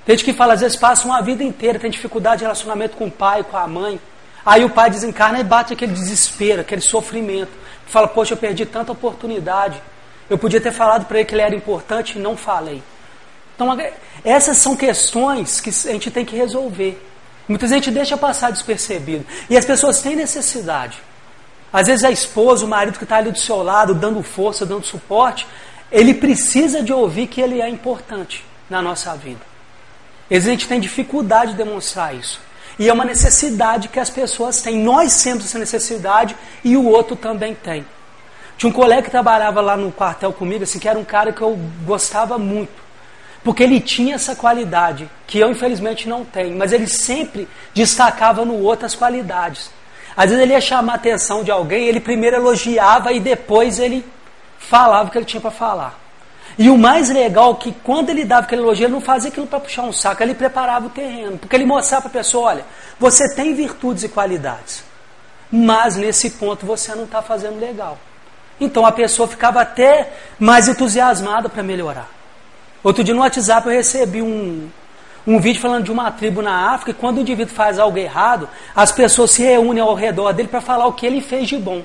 Tem 0.05 0.17
gente 0.17 0.25
que 0.25 0.33
fala, 0.33 0.55
às 0.55 0.61
vezes 0.61 0.77
passa 0.77 1.07
uma 1.07 1.23
vida 1.23 1.45
inteira, 1.45 1.79
tem 1.79 1.91
dificuldade 1.91 2.39
de 2.39 2.45
relacionamento 2.45 2.97
com 2.97 3.07
o 3.07 3.11
pai, 3.11 3.45
com 3.45 3.57
a 3.57 3.67
mãe. 3.67 4.01
Aí 4.45 4.65
o 4.65 4.71
pai 4.71 4.91
desencarna 4.91 5.39
e 5.39 5.45
bate 5.45 5.73
aquele 5.73 5.93
desespero, 5.93 6.61
aquele 6.61 6.81
sofrimento. 6.81 7.53
Fala, 7.87 8.09
poxa, 8.09 8.35
eu 8.35 8.37
perdi 8.37 8.67
tanta 8.67 8.91
oportunidade. 8.91 9.81
Eu 10.29 10.37
podia 10.37 10.61
ter 10.61 10.73
falado 10.73 11.07
para 11.07 11.19
ele 11.19 11.27
que 11.27 11.35
ele 11.35 11.43
era 11.43 11.55
importante 11.55 12.19
e 12.19 12.21
não 12.21 12.37
falei. 12.37 12.83
Então, 13.55 13.77
essas 14.25 14.57
são 14.57 14.75
questões 14.75 15.61
que 15.61 15.71
a 15.71 15.93
gente 15.93 16.11
tem 16.11 16.25
que 16.25 16.35
resolver. 16.35 17.01
Muitas 17.47 17.71
vezes 17.71 17.83
a 17.83 17.85
gente 17.85 17.95
deixa 17.95 18.17
passar 18.17 18.51
despercebido. 18.51 19.25
E 19.49 19.57
as 19.57 19.65
pessoas 19.65 20.01
têm 20.01 20.17
necessidade. 20.17 21.01
Às 21.73 21.87
vezes 21.87 22.05
a 22.05 22.11
esposa, 22.11 22.65
o 22.65 22.69
marido 22.69 22.99
que 22.99 23.05
está 23.05 23.17
ali 23.17 23.31
do 23.31 23.39
seu 23.39 23.63
lado, 23.63 23.95
dando 23.95 24.23
força, 24.23 24.67
dando 24.67 24.85
suporte, 24.85 25.47
ele 25.91 26.15
precisa 26.15 26.83
de 26.83 26.93
ouvir 26.93 27.29
que 27.29 27.41
ele 27.41 27.61
é 27.61 27.69
importante 27.69 28.45
na 28.69 28.83
nossa 28.83 29.15
vida. 29.15 29.52
Às 30.37 30.47
a 30.47 30.51
gente 30.51 30.67
tem 30.67 30.81
dificuldade 30.81 31.53
de 31.53 31.59
demonstrar 31.59 32.15
isso. 32.15 32.41
E 32.79 32.89
é 32.89 32.93
uma 32.93 33.05
necessidade 33.05 33.89
que 33.89 34.01
as 34.01 34.09
pessoas 34.09 34.63
têm. 34.63 34.79
Nós 34.79 35.23
temos 35.23 35.45
essa 35.45 35.59
necessidade 35.59 36.35
e 36.65 36.77
o 36.77 36.89
outro 36.89 37.15
também 37.15 37.55
tem. 37.55 37.85
Tinha 38.57 38.71
um 38.71 38.73
colega 38.73 39.03
que 39.03 39.11
trabalhava 39.11 39.61
lá 39.61 39.77
no 39.77 39.93
quartel 39.93 40.33
comigo, 40.33 40.65
assim, 40.65 40.79
que 40.79 40.89
era 40.89 40.99
um 40.99 41.05
cara 41.05 41.33
que 41.33 41.43
eu 41.43 41.59
gostava 41.85 42.39
muito. 42.39 42.83
Porque 43.45 43.63
ele 43.63 43.81
tinha 43.81 44.15
essa 44.15 44.35
qualidade, 44.35 45.11
que 45.27 45.39
eu 45.39 45.51
infelizmente 45.51 46.09
não 46.09 46.25
tenho, 46.25 46.57
mas 46.57 46.73
ele 46.73 46.87
sempre 46.87 47.49
destacava 47.75 48.45
no 48.45 48.55
outro 48.63 48.87
as 48.87 48.95
qualidades. 48.95 49.71
Às 50.17 50.31
vezes 50.31 50.43
ele 50.43 50.53
ia 50.53 50.61
chamar 50.61 50.93
a 50.93 50.97
atenção 50.97 51.43
de 51.43 51.51
alguém, 51.51 51.89
ele 51.89 52.01
primeiro 52.01 52.37
elogiava 52.37 53.13
e 53.13 53.21
depois 53.21 53.79
ele 53.79 54.05
falava 54.59 55.09
o 55.09 55.13
que 55.13 55.19
ele 55.19 55.25
tinha 55.25 55.41
para 55.41 55.51
falar. 55.51 56.02
E 56.59 56.69
o 56.69 56.77
mais 56.77 57.09
legal 57.09 57.53
é 57.53 57.63
que 57.63 57.73
quando 57.73 58.11
ele 58.11 58.25
dava 58.25 58.43
aquele 58.43 58.63
elogio, 58.63 58.87
ele 58.87 58.93
não 58.93 59.01
fazia 59.01 59.31
aquilo 59.31 59.47
para 59.47 59.61
puxar 59.61 59.83
um 59.83 59.93
saco, 59.93 60.23
ele 60.23 60.35
preparava 60.35 60.87
o 60.87 60.91
terreno. 60.91 61.39
Porque 61.39 61.57
ele 61.57 61.65
mostrava 61.65 62.03
para 62.03 62.21
a 62.21 62.23
pessoa: 62.23 62.49
olha, 62.49 62.65
você 62.99 63.35
tem 63.35 63.55
virtudes 63.55 64.05
e 64.05 64.09
qualidades, 64.09 64.85
mas 65.51 65.97
nesse 65.97 66.31
ponto 66.31 66.67
você 66.67 66.95
não 66.95 67.05
está 67.05 67.23
fazendo 67.23 67.59
legal. 67.59 67.99
Então 68.61 68.85
a 68.85 68.93
pessoa 68.93 69.27
ficava 69.27 69.61
até 69.61 70.13
mais 70.39 70.69
entusiasmada 70.69 71.49
para 71.49 71.63
melhorar. 71.63 72.09
Outro 72.83 73.03
dia 73.03 73.15
no 73.15 73.21
WhatsApp 73.21 73.67
eu 73.67 73.73
recebi 73.73 74.21
um, 74.21 74.69
um 75.27 75.39
vídeo 75.41 75.61
falando 75.61 75.85
de 75.85 75.93
uma 75.93 76.11
tribo 76.11 76.43
na 76.43 76.73
África, 76.73 76.91
e 76.91 76.95
quando 76.95 77.19
o 77.19 77.21
indivíduo 77.21 77.55
faz 77.55 77.79
algo 77.79 77.97
errado, 77.97 78.49
as 78.75 78.93
pessoas 78.93 79.31
se 79.31 79.43
reúnem 79.43 79.83
ao 79.83 79.95
redor 79.95 80.33
dele 80.33 80.49
para 80.49 80.61
falar 80.61 80.87
o 80.87 80.93
que 80.93 81.07
ele 81.07 81.21
fez 81.21 81.49
de 81.49 81.57
bom. 81.57 81.83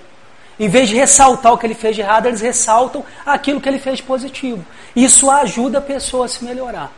Em 0.60 0.68
vez 0.68 0.90
de 0.90 0.96
ressaltar 0.96 1.54
o 1.54 1.58
que 1.58 1.66
ele 1.66 1.76
fez 1.76 1.96
de 1.96 2.02
errado, 2.02 2.26
eles 2.26 2.42
ressaltam 2.42 3.06
aquilo 3.26 3.62
que 3.62 3.70
ele 3.70 3.80
fez 3.80 3.98
de 3.98 4.04
positivo. 4.04 4.66
Isso 4.96 5.30
ajuda 5.30 5.78
a 5.78 5.82
pessoa 5.82 6.26
a 6.26 6.28
se 6.28 6.44
melhorar. 6.44 6.92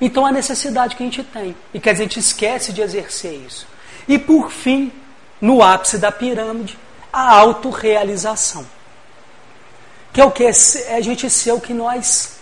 Então, 0.00 0.24
a 0.24 0.32
necessidade 0.32 0.96
que 0.96 1.02
a 1.02 1.06
gente 1.06 1.22
tem, 1.22 1.54
e 1.72 1.78
que 1.78 1.90
a 1.90 1.94
gente 1.94 2.18
esquece 2.18 2.72
de 2.72 2.80
exercer 2.80 3.34
isso. 3.46 3.66
E 4.08 4.18
por 4.18 4.50
fim, 4.50 4.90
no 5.40 5.62
ápice 5.62 5.98
da 5.98 6.10
pirâmide, 6.10 6.78
a 7.12 7.32
autorrealização. 7.38 8.66
Que 10.12 10.20
é 10.20 10.24
o 10.24 10.30
que? 10.30 10.44
É 10.44 10.96
a 10.96 11.00
gente 11.00 11.28
ser 11.28 11.52
o 11.52 11.60
que 11.60 11.74
nós 11.74 12.38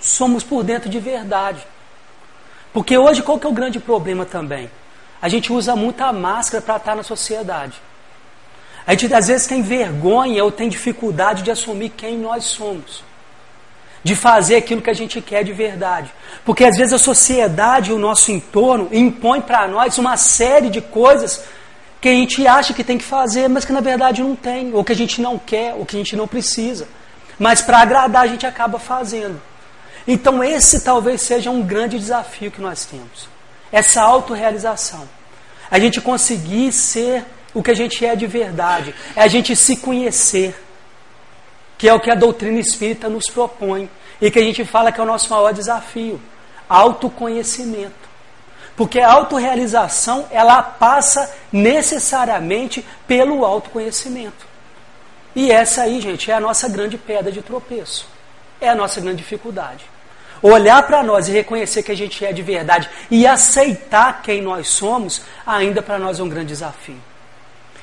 somos 0.00 0.44
por 0.44 0.62
dentro 0.62 0.90
de 0.90 0.98
verdade. 1.00 1.66
Porque 2.72 2.96
hoje 2.96 3.22
qual 3.22 3.38
que 3.38 3.46
é 3.46 3.50
o 3.50 3.54
grande 3.54 3.78
problema 3.78 4.24
também? 4.24 4.70
A 5.20 5.28
gente 5.28 5.52
usa 5.52 5.76
muita 5.76 6.12
máscara 6.12 6.62
para 6.62 6.76
estar 6.76 6.96
na 6.96 7.02
sociedade. 7.02 7.80
A 8.86 8.92
gente 8.94 9.12
às 9.14 9.28
vezes 9.28 9.46
tem 9.46 9.62
vergonha 9.62 10.42
ou 10.44 10.50
tem 10.50 10.68
dificuldade 10.68 11.42
de 11.42 11.50
assumir 11.50 11.90
quem 11.90 12.18
nós 12.18 12.44
somos. 12.44 13.04
De 14.02 14.16
fazer 14.16 14.56
aquilo 14.56 14.82
que 14.82 14.90
a 14.90 14.94
gente 14.94 15.20
quer 15.20 15.44
de 15.44 15.52
verdade. 15.52 16.12
Porque 16.44 16.64
às 16.64 16.76
vezes 16.76 16.92
a 16.92 16.98
sociedade 16.98 17.90
e 17.90 17.94
o 17.94 17.98
nosso 17.98 18.32
entorno 18.32 18.88
impõe 18.92 19.40
para 19.40 19.68
nós 19.68 19.98
uma 19.98 20.16
série 20.16 20.68
de 20.68 20.80
coisas 20.80 21.44
que 22.00 22.08
a 22.08 22.12
gente 22.12 22.44
acha 22.44 22.74
que 22.74 22.82
tem 22.82 22.98
que 22.98 23.04
fazer, 23.04 23.48
mas 23.48 23.64
que 23.64 23.72
na 23.72 23.80
verdade 23.80 24.24
não 24.24 24.34
tem, 24.34 24.74
ou 24.74 24.82
que 24.82 24.90
a 24.90 24.96
gente 24.96 25.20
não 25.20 25.38
quer, 25.38 25.74
ou 25.74 25.86
que 25.86 25.94
a 25.94 25.98
gente 26.00 26.16
não 26.16 26.26
precisa. 26.26 26.88
Mas 27.38 27.62
para 27.62 27.78
agradar 27.78 28.24
a 28.24 28.26
gente 28.26 28.44
acaba 28.44 28.76
fazendo. 28.80 29.40
Então, 30.06 30.42
esse 30.42 30.80
talvez 30.80 31.22
seja 31.22 31.50
um 31.50 31.62
grande 31.62 31.96
desafio 31.96 32.50
que 32.50 32.60
nós 32.60 32.84
temos. 32.84 33.28
Essa 33.70 34.02
autorrealização. 34.02 35.08
A 35.70 35.78
gente 35.78 36.00
conseguir 36.00 36.72
ser 36.72 37.24
o 37.54 37.62
que 37.62 37.70
a 37.70 37.74
gente 37.74 38.04
é 38.04 38.16
de 38.16 38.26
verdade. 38.26 38.94
É 39.14 39.22
a 39.22 39.28
gente 39.28 39.54
se 39.54 39.76
conhecer. 39.76 40.54
Que 41.76 41.88
é 41.88 41.94
o 41.94 42.00
que 42.00 42.10
a 42.10 42.14
doutrina 42.14 42.58
espírita 42.58 43.08
nos 43.08 43.26
propõe. 43.26 43.90
E 44.20 44.30
que 44.30 44.38
a 44.38 44.42
gente 44.42 44.64
fala 44.64 44.92
que 44.92 45.00
é 45.00 45.02
o 45.02 45.06
nosso 45.06 45.28
maior 45.30 45.52
desafio. 45.52 46.20
Autoconhecimento. 46.68 48.10
Porque 48.76 49.00
a 49.00 49.12
autorrealização, 49.12 50.26
ela 50.30 50.62
passa 50.62 51.30
necessariamente 51.52 52.84
pelo 53.06 53.44
autoconhecimento. 53.44 54.46
E 55.34 55.50
essa 55.50 55.82
aí, 55.82 56.00
gente, 56.00 56.30
é 56.30 56.34
a 56.34 56.40
nossa 56.40 56.68
grande 56.68 56.96
pedra 56.96 57.30
de 57.30 57.42
tropeço. 57.42 58.06
É 58.60 58.68
a 58.68 58.74
nossa 58.74 59.00
grande 59.00 59.18
dificuldade. 59.18 59.84
Olhar 60.40 60.82
para 60.84 61.02
nós 61.02 61.28
e 61.28 61.32
reconhecer 61.32 61.82
que 61.82 61.92
a 61.92 61.96
gente 61.96 62.24
é 62.24 62.32
de 62.32 62.42
verdade 62.42 62.88
e 63.10 63.26
aceitar 63.26 64.22
quem 64.22 64.42
nós 64.42 64.68
somos, 64.68 65.22
ainda 65.46 65.82
para 65.82 65.98
nós 65.98 66.18
é 66.18 66.22
um 66.22 66.28
grande 66.28 66.48
desafio. 66.48 67.11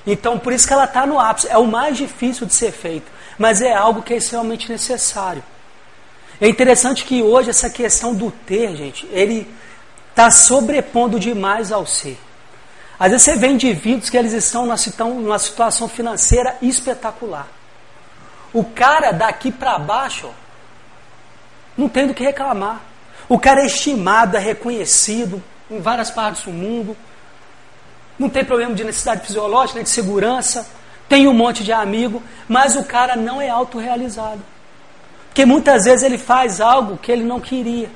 Então, 0.05 0.39
por 0.39 0.53
isso 0.53 0.67
que 0.67 0.73
ela 0.73 0.85
está 0.85 1.05
no 1.05 1.19
ápice. 1.19 1.47
É 1.49 1.57
o 1.57 1.65
mais 1.65 1.97
difícil 1.97 2.45
de 2.45 2.53
ser 2.53 2.71
feito, 2.71 3.11
mas 3.37 3.61
é 3.61 3.73
algo 3.73 4.01
que 4.01 4.13
é 4.13 4.17
extremamente 4.17 4.71
necessário. 4.71 5.43
É 6.41 6.47
interessante 6.47 7.03
que 7.03 7.21
hoje 7.21 7.49
essa 7.49 7.69
questão 7.69 8.15
do 8.15 8.31
ter, 8.31 8.75
gente, 8.75 9.07
ele 9.11 9.47
está 10.09 10.31
sobrepondo 10.31 11.19
demais 11.19 11.71
ao 11.71 11.85
ser. 11.85 12.17
Às 12.99 13.11
vezes 13.11 13.23
você 13.23 13.35
vê 13.35 13.47
indivíduos 13.47 14.09
que 14.09 14.17
eles 14.17 14.33
estão 14.33 14.65
numa 14.65 15.39
situação 15.39 15.87
financeira 15.87 16.57
espetacular. 16.61 17.47
O 18.53 18.63
cara 18.63 19.11
daqui 19.11 19.51
para 19.51 19.79
baixo, 19.79 20.29
não 21.77 21.87
tem 21.87 22.07
do 22.07 22.13
que 22.13 22.23
reclamar. 22.23 22.81
O 23.29 23.39
cara 23.39 23.61
é 23.61 23.65
estimado, 23.65 24.35
é 24.35 24.39
reconhecido 24.39 25.41
em 25.69 25.79
várias 25.79 26.09
partes 26.09 26.43
do 26.43 26.51
mundo. 26.51 26.97
Não 28.19 28.29
tem 28.29 28.43
problema 28.43 28.75
de 28.75 28.83
necessidade 28.83 29.25
fisiológica, 29.25 29.81
de 29.81 29.89
segurança. 29.89 30.69
tem 31.07 31.27
um 31.27 31.33
monte 31.33 31.63
de 31.63 31.71
amigo, 31.71 32.21
mas 32.47 32.75
o 32.75 32.83
cara 32.83 33.15
não 33.15 33.41
é 33.41 33.49
autorrealizado. 33.49 34.41
Porque 35.29 35.45
muitas 35.45 35.85
vezes 35.85 36.03
ele 36.03 36.17
faz 36.19 36.61
algo 36.61 36.97
que 36.97 37.11
ele 37.11 37.23
não 37.23 37.39
queria. 37.39 37.89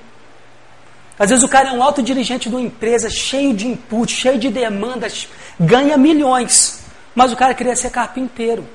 Às 1.20 1.30
vezes 1.30 1.44
o 1.44 1.48
cara 1.50 1.70
é 1.70 1.72
um 1.74 1.84
alto 1.84 2.02
dirigente 2.02 2.50
de 2.50 2.56
uma 2.56 2.62
empresa 2.62 3.10
cheio 3.10 3.54
de 3.54 3.68
input, 3.68 4.12
cheio 4.12 4.40
de 4.40 4.50
demandas, 4.50 5.28
ganha 5.60 5.96
milhões, 5.96 6.84
mas 7.14 7.32
o 7.32 7.36
cara 7.36 7.54
queria 7.54 7.76
ser 7.76 7.92
carpinteiro. 7.92 8.66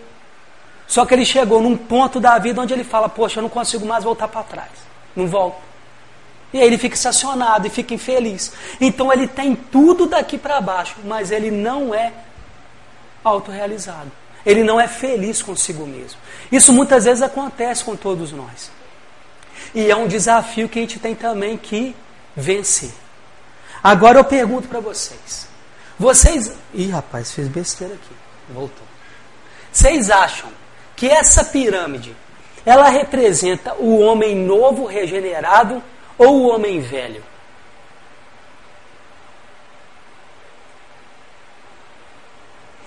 Só 0.86 1.04
que 1.04 1.14
ele 1.14 1.24
chegou 1.24 1.60
num 1.60 1.76
ponto 1.76 2.20
da 2.20 2.38
vida 2.38 2.60
onde 2.60 2.72
ele 2.72 2.84
fala: 2.84 3.08
Poxa, 3.08 3.38
eu 3.38 3.42
não 3.42 3.50
consigo 3.50 3.84
mais 3.84 4.04
voltar 4.04 4.28
para 4.28 4.42
trás. 4.42 4.70
Não 5.16 5.26
volto. 5.26 5.67
E 6.52 6.60
aí 6.60 6.66
ele 6.66 6.78
fica 6.78 6.94
estacionado 6.94 7.66
e 7.66 7.70
fica 7.70 7.94
infeliz. 7.94 8.52
Então 8.80 9.12
ele 9.12 9.26
tem 9.26 9.54
tudo 9.54 10.06
daqui 10.06 10.38
para 10.38 10.60
baixo, 10.60 10.96
mas 11.04 11.30
ele 11.30 11.50
não 11.50 11.94
é 11.94 12.12
autorrealizado. 13.22 14.10
Ele 14.46 14.62
não 14.62 14.80
é 14.80 14.88
feliz 14.88 15.42
consigo 15.42 15.86
mesmo. 15.86 16.18
Isso 16.50 16.72
muitas 16.72 17.04
vezes 17.04 17.22
acontece 17.22 17.84
com 17.84 17.94
todos 17.94 18.32
nós. 18.32 18.70
E 19.74 19.90
é 19.90 19.96
um 19.96 20.08
desafio 20.08 20.68
que 20.68 20.78
a 20.78 20.82
gente 20.82 20.98
tem 20.98 21.14
também 21.14 21.56
que 21.58 21.94
vencer. 22.34 22.92
Agora 23.82 24.18
eu 24.18 24.24
pergunto 24.24 24.68
para 24.68 24.80
vocês. 24.80 25.46
Vocês. 25.98 26.52
Ih, 26.72 26.88
rapaz, 26.88 27.32
fiz 27.32 27.48
besteira 27.48 27.94
aqui. 27.94 28.14
Voltou. 28.48 28.86
Vocês 29.70 30.10
acham 30.10 30.48
que 30.96 31.06
essa 31.06 31.44
pirâmide 31.44 32.16
ela 32.64 32.88
representa 32.88 33.74
o 33.74 33.98
homem 33.98 34.34
novo, 34.34 34.86
regenerado 34.86 35.82
ou 36.18 36.42
o 36.42 36.48
homem 36.48 36.80
velho? 36.80 37.22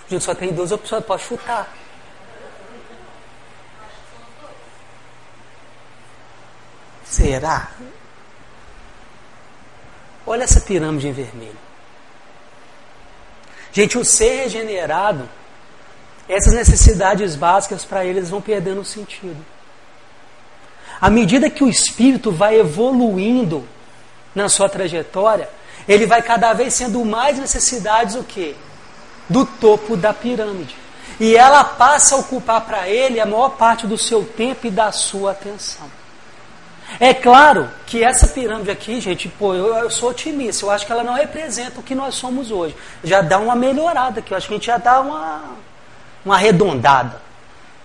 A 0.06 0.10
gente 0.10 0.24
só 0.26 0.36
tem 0.36 0.52
duas 0.52 0.74
opções, 0.74 1.06
pode 1.06 1.24
chutar. 1.24 1.74
Será? 7.06 7.72
Olha 10.26 10.44
essa 10.44 10.60
pirâmide 10.62 11.08
em 11.08 11.14
vermelho. 11.14 11.58
Gente, 13.72 13.98
o 13.98 14.04
ser 14.04 14.44
regenerado, 14.44 15.30
essas 16.28 16.54
necessidades 16.54 17.36
básicas 17.36 17.86
para 17.86 18.06
eles 18.06 18.30
vão 18.30 18.42
perdendo 18.42 18.84
sentido. 18.84 19.46
À 21.02 21.10
medida 21.10 21.50
que 21.50 21.64
o 21.64 21.70
espírito 21.70 22.32
vai 22.32 22.60
evoluindo 22.60 23.68
na 24.36 24.48
sua 24.48 24.70
trajetória, 24.70 25.50
ele 25.88 26.06
vai 26.06 26.22
cada 26.22 26.54
vez 26.54 26.76
sendo 26.76 27.04
mais 27.04 27.40
necessidades 27.40 28.16
o 28.16 28.24
quê? 28.24 28.56
Do 29.28 29.46
topo 29.46 29.98
da 29.98 30.14
pirâmide. 30.14 30.76
E 31.20 31.36
ela 31.36 31.64
passa 31.64 32.16
a 32.16 32.20
ocupar 32.20 32.62
para 32.62 32.88
ele 32.88 33.20
a 33.20 33.26
maior 33.26 33.50
parte 33.50 33.88
do 33.88 33.98
seu 33.98 34.24
tempo 34.24 34.68
e 34.68 34.72
da 34.72 34.92
sua 34.92 35.32
atenção. 35.32 35.90
É 37.00 37.14
claro 37.14 37.70
que 37.86 38.04
essa 38.04 38.28
pirâmide 38.28 38.70
aqui, 38.70 39.00
gente, 39.00 39.28
pô, 39.28 39.54
eu, 39.54 39.76
eu, 39.76 39.90
sou 39.90 40.10
otimista. 40.10 40.66
Eu 40.66 40.72
acho 40.72 40.86
que 40.86 40.92
ela 40.92 41.04
não 41.04 41.14
representa 41.14 41.80
o 41.80 41.84
que 41.84 41.96
nós 41.96 42.16
somos 42.16 42.52
hoje. 42.52 42.76
Já 43.04 43.22
dá 43.22 43.40
uma 43.40 43.56
melhorada 43.56 44.20
aqui. 44.20 44.34
Eu 44.34 44.38
acho 44.38 44.48
que 44.48 44.54
a 44.54 44.58
gente 44.58 44.68
já 44.68 44.78
dá 44.78 45.00
uma, 45.00 45.44
uma 46.26 46.36
arredondada. 46.36 47.22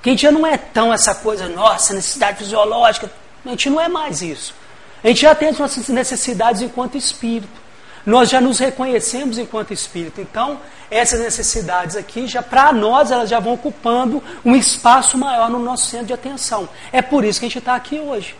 A 0.07 0.12
gente 0.12 0.23
já 0.23 0.31
não 0.31 0.47
é 0.47 0.57
tão 0.57 0.95
essa 0.95 1.16
coisa, 1.16 1.49
nossa, 1.49 1.92
necessidade 1.92 2.38
fisiológica. 2.38 3.11
A 3.45 3.49
gente 3.51 3.69
não 3.69 3.81
é 3.81 3.88
mais 3.88 4.23
isso. 4.23 4.55
A 5.03 5.09
gente 5.09 5.23
já 5.23 5.35
tem 5.35 5.49
as 5.49 5.59
nossas 5.59 5.88
necessidades 5.88 6.62
enquanto 6.62 6.97
espírito. 6.97 7.66
Nós 8.05 8.31
já 8.31 8.40
nos 8.40 8.61
reconhecemos 8.61 9.37
enquanto 9.37 9.73
espírito. 9.73 10.21
Então, 10.21 10.61
essas 10.88 11.19
necessidades 11.19 11.97
aqui, 11.97 12.29
já 12.29 12.40
para 12.40 12.73
nós, 12.73 13.11
elas 13.11 13.29
já 13.29 13.40
vão 13.40 13.55
ocupando 13.55 14.23
um 14.45 14.55
espaço 14.55 15.19
maior 15.19 15.51
no 15.51 15.59
nosso 15.59 15.87
centro 15.87 16.07
de 16.07 16.12
atenção. 16.12 16.69
É 16.92 17.03
por 17.03 17.25
isso 17.25 17.40
que 17.40 17.47
a 17.47 17.49
gente 17.49 17.59
está 17.59 17.75
aqui 17.75 17.99
hoje. 17.99 18.37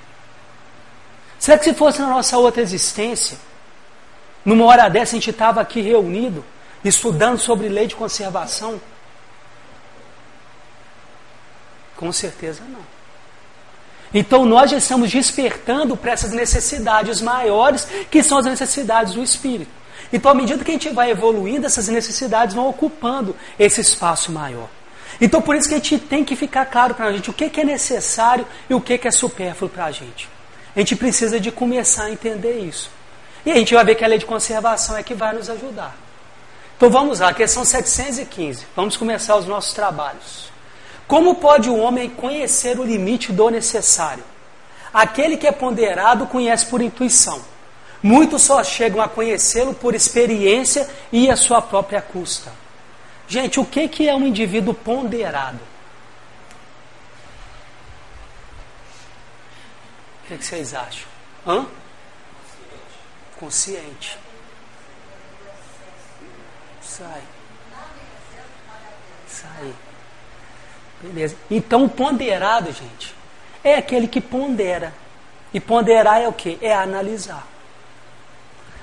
Será 1.37 1.59
que 1.59 1.65
se 1.65 1.75
fosse 1.75 2.01
na 2.01 2.07
nossa 2.07 2.39
outra 2.39 2.63
existência, 2.63 3.37
numa 4.45 4.65
hora 4.67 4.89
dessa 4.89 5.17
a 5.17 5.19
gente 5.19 5.31
estava 5.31 5.61
aqui 5.61 5.81
reunido, 5.81 6.45
estudando 6.85 7.39
sobre 7.41 7.69
lei 7.69 7.89
de 7.89 7.97
conservação? 7.97 8.81
Com 11.97 12.13
certeza 12.13 12.63
não. 12.69 12.85
Então 14.13 14.45
nós 14.45 14.71
já 14.71 14.77
estamos 14.77 15.11
despertando 15.11 15.97
para 15.97 16.13
essas 16.13 16.33
necessidades 16.33 17.21
maiores, 17.21 17.87
que 18.11 18.23
são 18.23 18.39
as 18.39 18.47
necessidades 18.47 19.15
do 19.15 19.23
espírito. 19.23 19.71
Então, 20.13 20.31
à 20.31 20.35
medida 20.35 20.63
que 20.63 20.71
a 20.71 20.75
gente 20.75 20.89
vai 20.91 21.11
evoluindo, 21.11 21.67
essas 21.67 21.89
necessidades 21.89 22.55
vão 22.55 22.69
ocupando 22.69 23.35
esse 23.59 23.81
espaço 23.81 24.31
maior. 24.31 24.69
Então, 25.21 25.41
por 25.41 25.57
isso 25.57 25.69
que 25.69 25.75
a 25.75 25.79
gente 25.79 25.99
tem 25.99 26.25
que 26.25 26.37
ficar 26.37 26.67
claro 26.67 26.95
para 26.95 27.07
a 27.07 27.13
gente 27.13 27.31
o 27.31 27.33
que, 27.33 27.49
que 27.49 27.61
é 27.61 27.65
necessário 27.65 28.47
e 28.69 28.75
o 28.75 28.81
que, 28.81 28.99
que 28.99 29.09
é 29.09 29.11
supérfluo 29.11 29.69
para 29.69 29.87
a 29.87 29.91
gente. 29.91 30.29
A 30.75 30.79
gente 30.79 30.95
precisa 30.95 31.41
de 31.41 31.51
começar 31.51 32.05
a 32.05 32.11
entender 32.11 32.61
isso. 32.61 32.91
E 33.45 33.51
a 33.51 33.57
gente 33.57 33.75
vai 33.75 33.85
ver 33.85 33.95
que 33.95 34.05
a 34.05 34.09
lei 34.09 34.19
de 34.19 34.27
conservação 34.27 34.97
é 34.97 35.03
que 35.03 35.15
vai 35.15 35.35
nos 35.35 35.49
ajudar. 35.49 35.97
Então 36.77 36.91
vamos 36.91 37.21
lá, 37.21 37.33
questão 37.33 37.65
715. 37.65 38.67
Vamos 38.77 38.97
começar 38.97 39.37
os 39.37 39.47
nossos 39.47 39.73
trabalhos. 39.73 40.51
Como 41.07 41.37
pode 41.37 41.71
o 41.71 41.77
homem 41.77 42.11
conhecer 42.11 42.79
o 42.79 42.85
limite 42.85 43.33
do 43.33 43.49
necessário? 43.49 44.25
Aquele 44.93 45.37
que 45.37 45.47
é 45.47 45.53
ponderado 45.53 46.27
conhece 46.27 46.67
por 46.67 46.81
intuição. 46.81 47.41
Muitos 48.03 48.43
só 48.43 48.63
chegam 48.65 49.01
a 49.01 49.09
conhecê-lo 49.09 49.75
por 49.75 49.95
experiência 49.95 50.89
e 51.13 51.31
a 51.31 51.37
sua 51.37 51.63
própria 51.63 52.03
custa. 52.03 52.53
Gente, 53.29 53.59
o 53.59 53.65
que 53.65 54.09
é 54.09 54.15
um 54.15 54.27
indivíduo 54.27 54.75
ponderado? 54.75 55.61
O 60.25 60.29
que, 60.29 60.39
que 60.39 60.45
vocês 60.45 60.75
acham? 60.75 61.07
Hã? 61.47 61.67
Consciente. 63.39 64.19
Sai. 66.81 67.23
Beleza. 71.13 71.37
Então, 71.51 71.89
ponderado, 71.89 72.73
gente, 72.73 73.15
é 73.63 73.77
aquele 73.77 74.07
que 74.09 74.21
pondera. 74.21 74.93
E 75.53 75.61
ponderar 75.61 76.21
é 76.21 76.29
o 76.29 76.33
que? 76.33 76.59
É 76.61 76.75
analisar. 76.75 77.47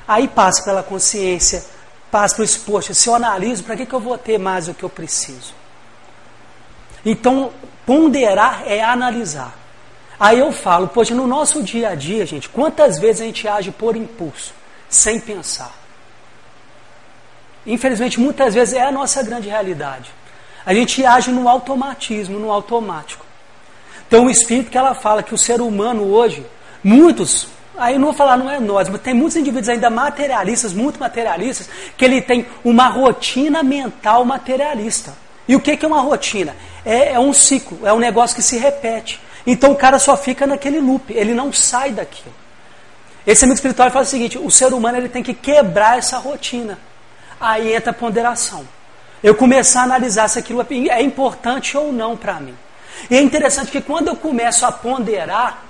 Aí 0.08 0.28
passa 0.28 0.64
pela 0.64 0.84
consciência, 0.84 1.64
passa 2.10 2.36
para 2.36 2.46
o 2.46 2.60
poxa, 2.66 2.94
se 2.94 3.08
eu 3.08 3.16
analiso, 3.16 3.64
para 3.64 3.76
que, 3.76 3.86
que 3.86 3.94
eu 3.94 4.00
vou 4.00 4.18
ter 4.18 4.38
mais 4.38 4.66
do 4.66 4.74
que 4.74 4.84
eu 4.84 4.90
preciso? 4.90 5.54
Então, 7.06 7.52
ponderar 7.86 8.64
é 8.66 8.82
analisar. 8.82 9.54
Aí 10.20 10.40
eu 10.40 10.52
falo, 10.52 10.88
poxa, 10.88 11.14
no 11.14 11.28
nosso 11.28 11.62
dia 11.62 11.90
a 11.90 11.96
dia, 11.96 12.26
gente, 12.26 12.48
quantas 12.50 12.98
vezes 12.98 13.22
a 13.22 13.26
gente 13.26 13.48
age 13.48 13.72
por 13.72 13.96
impulso, 13.96 14.54
sem 14.90 15.20
pensar? 15.20 15.74
Infelizmente, 17.66 18.20
muitas 18.20 18.54
vezes 18.54 18.74
é 18.74 18.82
a 18.82 18.92
nossa 18.92 19.24
grande 19.24 19.50
realidade. 19.50 20.12
A 20.66 20.74
gente 20.74 21.06
age 21.06 21.32
no 21.32 21.48
automatismo, 21.48 22.40
no 22.40 22.52
automático. 22.52 23.26
Então, 24.08 24.26
o 24.26 24.30
Espírito 24.30 24.70
que 24.70 24.78
ela 24.78 24.94
fala 24.94 25.24
que 25.24 25.34
o 25.34 25.38
ser 25.38 25.62
humano 25.62 26.04
hoje, 26.12 26.46
muitos, 26.84 27.48
aí 27.78 27.98
não 27.98 28.06
vou 28.06 28.14
falar 28.14 28.38
não 28.38 28.50
é 28.50 28.60
nós, 28.60 28.88
mas 28.88 29.02
tem 29.02 29.14
muitos 29.14 29.36
indivíduos 29.36 29.70
ainda 29.70 29.90
materialistas, 29.90 30.74
muito 30.74 31.00
materialistas, 31.00 31.70
que 31.98 32.06
ele 32.06 32.22
tem 32.22 32.46
uma 32.64 32.88
rotina 32.88 33.64
mental 33.64 34.24
materialista. 34.24 35.14
E 35.48 35.56
o 35.56 35.60
que 35.60 35.78
é 35.82 35.88
uma 35.88 36.02
rotina? 36.02 36.56
É, 36.86 37.14
é 37.14 37.20
um 37.20 37.34
ciclo, 37.34 37.86
é 37.86 37.92
um 37.92 38.00
negócio 38.00 38.36
que 38.36 38.42
se 38.42 38.58
repete. 38.58 39.20
Então 39.46 39.72
o 39.72 39.76
cara 39.76 40.00
só 40.00 40.16
fica 40.16 40.48
naquele 40.48 40.80
loop, 40.80 41.14
ele 41.14 41.34
não 41.34 41.52
sai 41.52 41.92
daquilo. 41.92 42.34
Esse 43.26 43.46
amigo 43.46 43.56
espiritual 43.56 43.90
fala 43.90 44.04
o 44.04 44.08
seguinte: 44.08 44.38
o 44.38 44.52
ser 44.52 44.74
humano 44.74 44.98
ele 44.98 45.10
tem 45.10 45.24
que 45.24 45.34
quebrar 45.34 45.98
essa 45.98 46.18
rotina. 46.18 46.78
Aí 47.40 47.74
entra 47.74 47.92
a 47.92 47.94
ponderação. 47.94 48.66
Eu 49.24 49.34
começar 49.34 49.82
a 49.82 49.84
analisar 49.84 50.28
se 50.28 50.38
aquilo 50.38 50.66
é 50.92 51.02
importante 51.02 51.78
ou 51.78 51.94
não 51.94 52.18
para 52.18 52.42
mim. 52.42 52.58
E 53.10 53.16
é 53.16 53.22
interessante 53.22 53.72
que 53.72 53.82
quando 53.82 54.10
eu 54.10 54.16
começo 54.18 54.66
a 54.66 54.72
ponderar, 54.72 55.64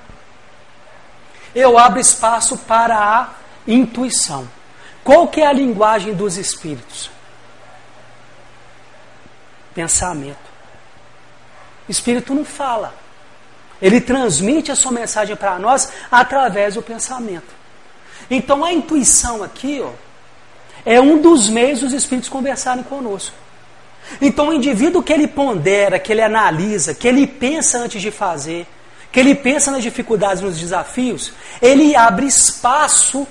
eu 1.53 1.77
abro 1.77 1.99
espaço 1.99 2.57
para 2.57 2.97
a 2.97 3.29
intuição. 3.67 4.49
Qual 5.03 5.27
que 5.27 5.41
é 5.41 5.45
a 5.45 5.53
linguagem 5.53 6.13
dos 6.13 6.37
espíritos? 6.37 7.11
Pensamento. 9.75 10.51
O 11.87 11.91
espírito 11.91 12.33
não 12.33 12.45
fala. 12.45 12.95
Ele 13.81 13.99
transmite 13.99 14.71
a 14.71 14.75
sua 14.75 14.91
mensagem 14.91 15.35
para 15.35 15.59
nós 15.59 15.91
através 16.09 16.75
do 16.75 16.81
pensamento. 16.81 17.53
Então 18.29 18.63
a 18.63 18.71
intuição 18.71 19.43
aqui 19.43 19.81
ó, 19.83 19.91
é 20.85 20.99
um 20.99 21.21
dos 21.21 21.49
meios 21.49 21.81
dos 21.81 21.93
espíritos 21.93 22.29
conversarem 22.29 22.83
conosco. 22.83 23.42
Então 24.21 24.49
o 24.49 24.53
indivíduo 24.53 25.03
que 25.03 25.13
ele 25.13 25.27
pondera, 25.27 25.99
que 25.99 26.11
ele 26.11 26.21
analisa, 26.21 26.93
que 26.93 27.07
ele 27.07 27.25
pensa 27.25 27.79
antes 27.79 28.01
de 28.01 28.11
fazer, 28.11 28.67
que 29.11 29.19
ele 29.19 29.35
pensa 29.35 29.71
nas 29.71 29.83
dificuldades, 29.83 30.41
nos 30.41 30.59
desafios, 30.59 31.33
ele 31.61 31.95
abre 31.95 32.25
espaço 32.25 33.27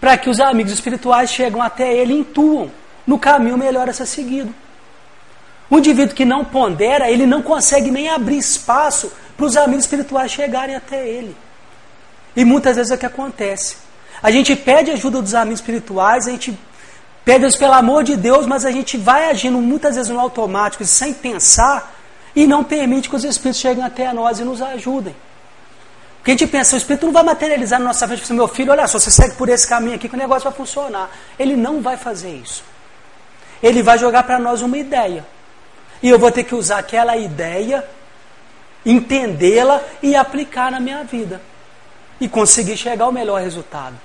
para 0.00 0.16
que 0.16 0.30
os 0.30 0.40
amigos 0.40 0.72
espirituais 0.72 1.30
chegam 1.30 1.62
até 1.62 1.94
ele 1.94 2.14
e 2.14 2.18
intuam 2.18 2.70
no 3.06 3.18
caminho 3.18 3.56
melhor 3.58 3.88
a 3.88 3.92
ser 3.92 4.06
seguido. 4.06 4.54
O 5.70 5.78
indivíduo 5.78 6.14
que 6.14 6.24
não 6.24 6.44
pondera, 6.44 7.10
ele 7.10 7.26
não 7.26 7.42
consegue 7.42 7.90
nem 7.90 8.08
abrir 8.08 8.38
espaço 8.38 9.12
para 9.36 9.46
os 9.46 9.56
amigos 9.56 9.84
espirituais 9.84 10.30
chegarem 10.30 10.74
até 10.74 11.06
ele. 11.06 11.34
E 12.34 12.44
muitas 12.44 12.76
vezes 12.76 12.90
é 12.90 12.94
o 12.94 12.98
que 12.98 13.06
acontece. 13.06 13.76
A 14.22 14.30
gente 14.30 14.54
pede 14.54 14.90
ajuda 14.90 15.20
dos 15.20 15.34
amigos 15.34 15.60
espirituais, 15.60 16.26
a 16.26 16.30
gente 16.30 16.58
eles 17.26 17.56
pelo 17.56 17.74
amor 17.74 18.02
de 18.02 18.16
Deus, 18.16 18.46
mas 18.46 18.64
a 18.64 18.70
gente 18.70 18.96
vai 18.96 19.30
agindo 19.30 19.58
muitas 19.58 19.94
vezes 19.94 20.10
no 20.10 20.18
automático, 20.18 20.84
sem 20.84 21.14
pensar, 21.14 21.94
e 22.34 22.46
não 22.46 22.64
permite 22.64 23.08
que 23.08 23.14
os 23.14 23.24
espíritos 23.24 23.60
cheguem 23.60 23.84
até 23.84 24.12
nós 24.12 24.40
e 24.40 24.44
nos 24.44 24.60
ajudem. 24.60 25.14
Porque 26.16 26.30
a 26.30 26.34
gente 26.34 26.46
pensa, 26.46 26.76
o 26.76 26.78
espírito 26.78 27.06
não 27.06 27.12
vai 27.12 27.24
materializar 27.24 27.80
na 27.80 27.86
nossa 27.86 28.06
frente, 28.06 28.32
meu 28.32 28.46
filho, 28.46 28.70
olha 28.70 28.86
só, 28.86 28.98
você 28.98 29.10
segue 29.10 29.34
por 29.34 29.48
esse 29.48 29.66
caminho 29.66 29.96
aqui 29.96 30.08
que 30.08 30.14
o 30.14 30.18
negócio 30.18 30.48
vai 30.48 30.52
funcionar. 30.52 31.10
Ele 31.36 31.56
não 31.56 31.82
vai 31.82 31.96
fazer 31.96 32.30
isso. 32.30 32.62
Ele 33.60 33.82
vai 33.82 33.98
jogar 33.98 34.22
para 34.22 34.38
nós 34.38 34.62
uma 34.62 34.78
ideia. 34.78 35.26
E 36.00 36.08
eu 36.08 36.20
vou 36.20 36.30
ter 36.30 36.44
que 36.44 36.54
usar 36.54 36.78
aquela 36.78 37.16
ideia, 37.16 37.84
entendê-la 38.86 39.80
e 40.00 40.14
aplicar 40.14 40.70
na 40.70 40.78
minha 40.78 41.02
vida. 41.02 41.40
E 42.20 42.28
conseguir 42.28 42.76
chegar 42.76 43.04
ao 43.04 43.12
melhor 43.12 43.40
resultado. 43.40 43.96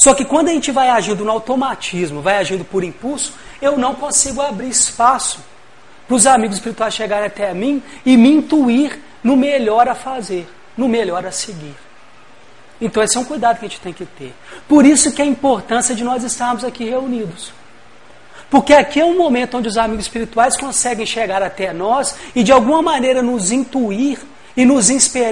Só 0.00 0.14
que 0.14 0.24
quando 0.24 0.48
a 0.48 0.52
gente 0.52 0.72
vai 0.72 0.88
agindo 0.88 1.26
no 1.26 1.30
automatismo, 1.30 2.22
vai 2.22 2.38
agindo 2.38 2.64
por 2.64 2.82
impulso, 2.82 3.34
eu 3.60 3.76
não 3.76 3.94
consigo 3.94 4.40
abrir 4.40 4.70
espaço 4.70 5.40
para 6.08 6.14
os 6.16 6.26
amigos 6.26 6.56
espirituais 6.56 6.94
chegarem 6.94 7.26
até 7.26 7.52
mim 7.52 7.82
e 8.06 8.16
me 8.16 8.30
intuir 8.30 8.98
no 9.22 9.36
melhor 9.36 9.86
a 9.90 9.94
fazer, 9.94 10.48
no 10.74 10.88
melhor 10.88 11.26
a 11.26 11.30
seguir. 11.30 11.74
Então 12.80 13.02
esse 13.02 13.18
é 13.18 13.20
um 13.20 13.26
cuidado 13.26 13.58
que 13.58 13.66
a 13.66 13.68
gente 13.68 13.82
tem 13.82 13.92
que 13.92 14.06
ter. 14.06 14.32
Por 14.66 14.86
isso 14.86 15.12
que 15.12 15.20
a 15.20 15.26
importância 15.26 15.94
de 15.94 16.02
nós 16.02 16.24
estarmos 16.24 16.64
aqui 16.64 16.84
reunidos. 16.84 17.52
Porque 18.48 18.72
aqui 18.72 19.00
é 19.00 19.04
um 19.04 19.18
momento 19.18 19.58
onde 19.58 19.68
os 19.68 19.76
amigos 19.76 20.06
espirituais 20.06 20.56
conseguem 20.56 21.04
chegar 21.04 21.42
até 21.42 21.74
nós 21.74 22.16
e 22.34 22.42
de 22.42 22.50
alguma 22.50 22.80
maneira 22.80 23.20
nos 23.22 23.52
intuir 23.52 24.18
e 24.56 24.64
nos, 24.64 24.88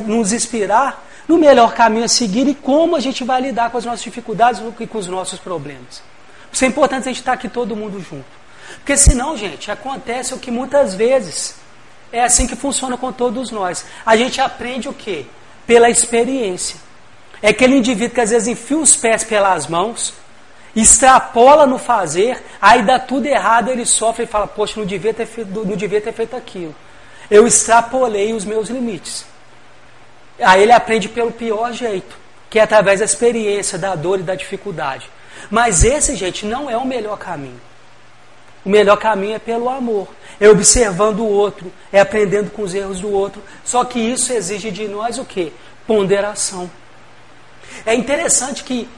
nos 0.07 0.33
inspirar 0.35 1.08
no 1.28 1.36
melhor 1.36 1.74
caminho 1.74 2.06
a 2.06 2.08
seguir 2.08 2.48
e 2.48 2.54
como 2.54 2.96
a 2.96 3.00
gente 3.00 3.22
vai 3.22 3.42
lidar 3.42 3.70
com 3.70 3.76
as 3.76 3.84
nossas 3.84 4.02
dificuldades 4.02 4.62
e 4.80 4.86
com 4.86 4.98
os 4.98 5.06
nossos 5.06 5.38
problemas. 5.38 6.02
Isso 6.50 6.64
é 6.64 6.68
importante 6.68 7.02
a 7.02 7.12
gente 7.12 7.20
estar 7.20 7.34
aqui 7.34 7.48
todo 7.48 7.76
mundo 7.76 8.00
junto. 8.00 8.24
Porque 8.76 8.96
senão, 8.96 9.36
gente, 9.36 9.70
acontece 9.70 10.32
o 10.32 10.38
que 10.38 10.50
muitas 10.50 10.94
vezes 10.94 11.56
é 12.10 12.22
assim 12.24 12.46
que 12.46 12.56
funciona 12.56 12.96
com 12.96 13.12
todos 13.12 13.50
nós. 13.50 13.84
A 14.04 14.16
gente 14.16 14.40
aprende 14.40 14.88
o 14.88 14.94
quê? 14.94 15.26
Pela 15.66 15.90
experiência. 15.90 16.80
É 17.42 17.50
aquele 17.50 17.76
indivíduo 17.76 18.14
que 18.14 18.20
às 18.20 18.30
vezes 18.30 18.48
enfia 18.48 18.78
os 18.78 18.96
pés 18.96 19.22
pelas 19.22 19.66
mãos, 19.66 20.14
extrapola 20.74 21.66
no 21.66 21.78
fazer, 21.78 22.42
aí 22.60 22.82
dá 22.82 22.98
tudo 22.98 23.26
errado, 23.26 23.70
ele 23.70 23.84
sofre 23.84 24.24
e 24.24 24.26
fala, 24.26 24.46
poxa, 24.46 24.80
não 24.80 24.86
devia 24.86 25.12
ter 25.12 25.26
feito, 25.26 25.50
não 25.50 25.76
devia 25.76 26.00
ter 26.00 26.12
feito 26.12 26.34
aquilo. 26.34 26.74
Eu 27.30 27.46
extrapolei 27.46 28.32
os 28.32 28.44
meus 28.44 28.68
limites. 28.68 29.26
Aí 30.40 30.62
ele 30.62 30.72
aprende 30.72 31.09
pelo 31.09 31.33
pior 31.33 31.72
jeito, 31.72 32.16
que 32.48 32.59
é 32.59 32.62
através 32.62 33.01
da 33.01 33.05
experiência, 33.05 33.79
da 33.79 33.94
dor 33.94 34.20
e 34.20 34.22
da 34.22 34.35
dificuldade. 34.35 35.11
Mas 35.51 35.85
esse, 35.85 36.14
gente, 36.14 36.46
não 36.46 36.68
é 36.70 36.77
o 36.77 36.87
melhor 36.87 37.18
caminho. 37.18 37.61
O 38.64 38.68
melhor 38.68 38.96
caminho 38.96 39.37
é 39.37 39.38
pelo 39.38 39.68
amor. 39.68 40.09
É 40.40 40.48
observando 40.48 41.20
o 41.20 41.29
outro, 41.29 41.72
é 41.92 42.01
aprendendo 42.01 42.51
com 42.51 42.62
os 42.62 42.74
erros 42.74 43.01
do 43.01 43.11
outro. 43.11 43.42
Só 43.64 43.85
que 43.85 43.98
isso 43.98 44.33
exige 44.33 44.70
de 44.70 44.87
nós 44.87 45.18
o 45.18 45.24
quê? 45.24 45.53
Ponderação. 45.87 46.70
É 47.85 47.94
interessante 47.94 48.62
que 48.62 48.88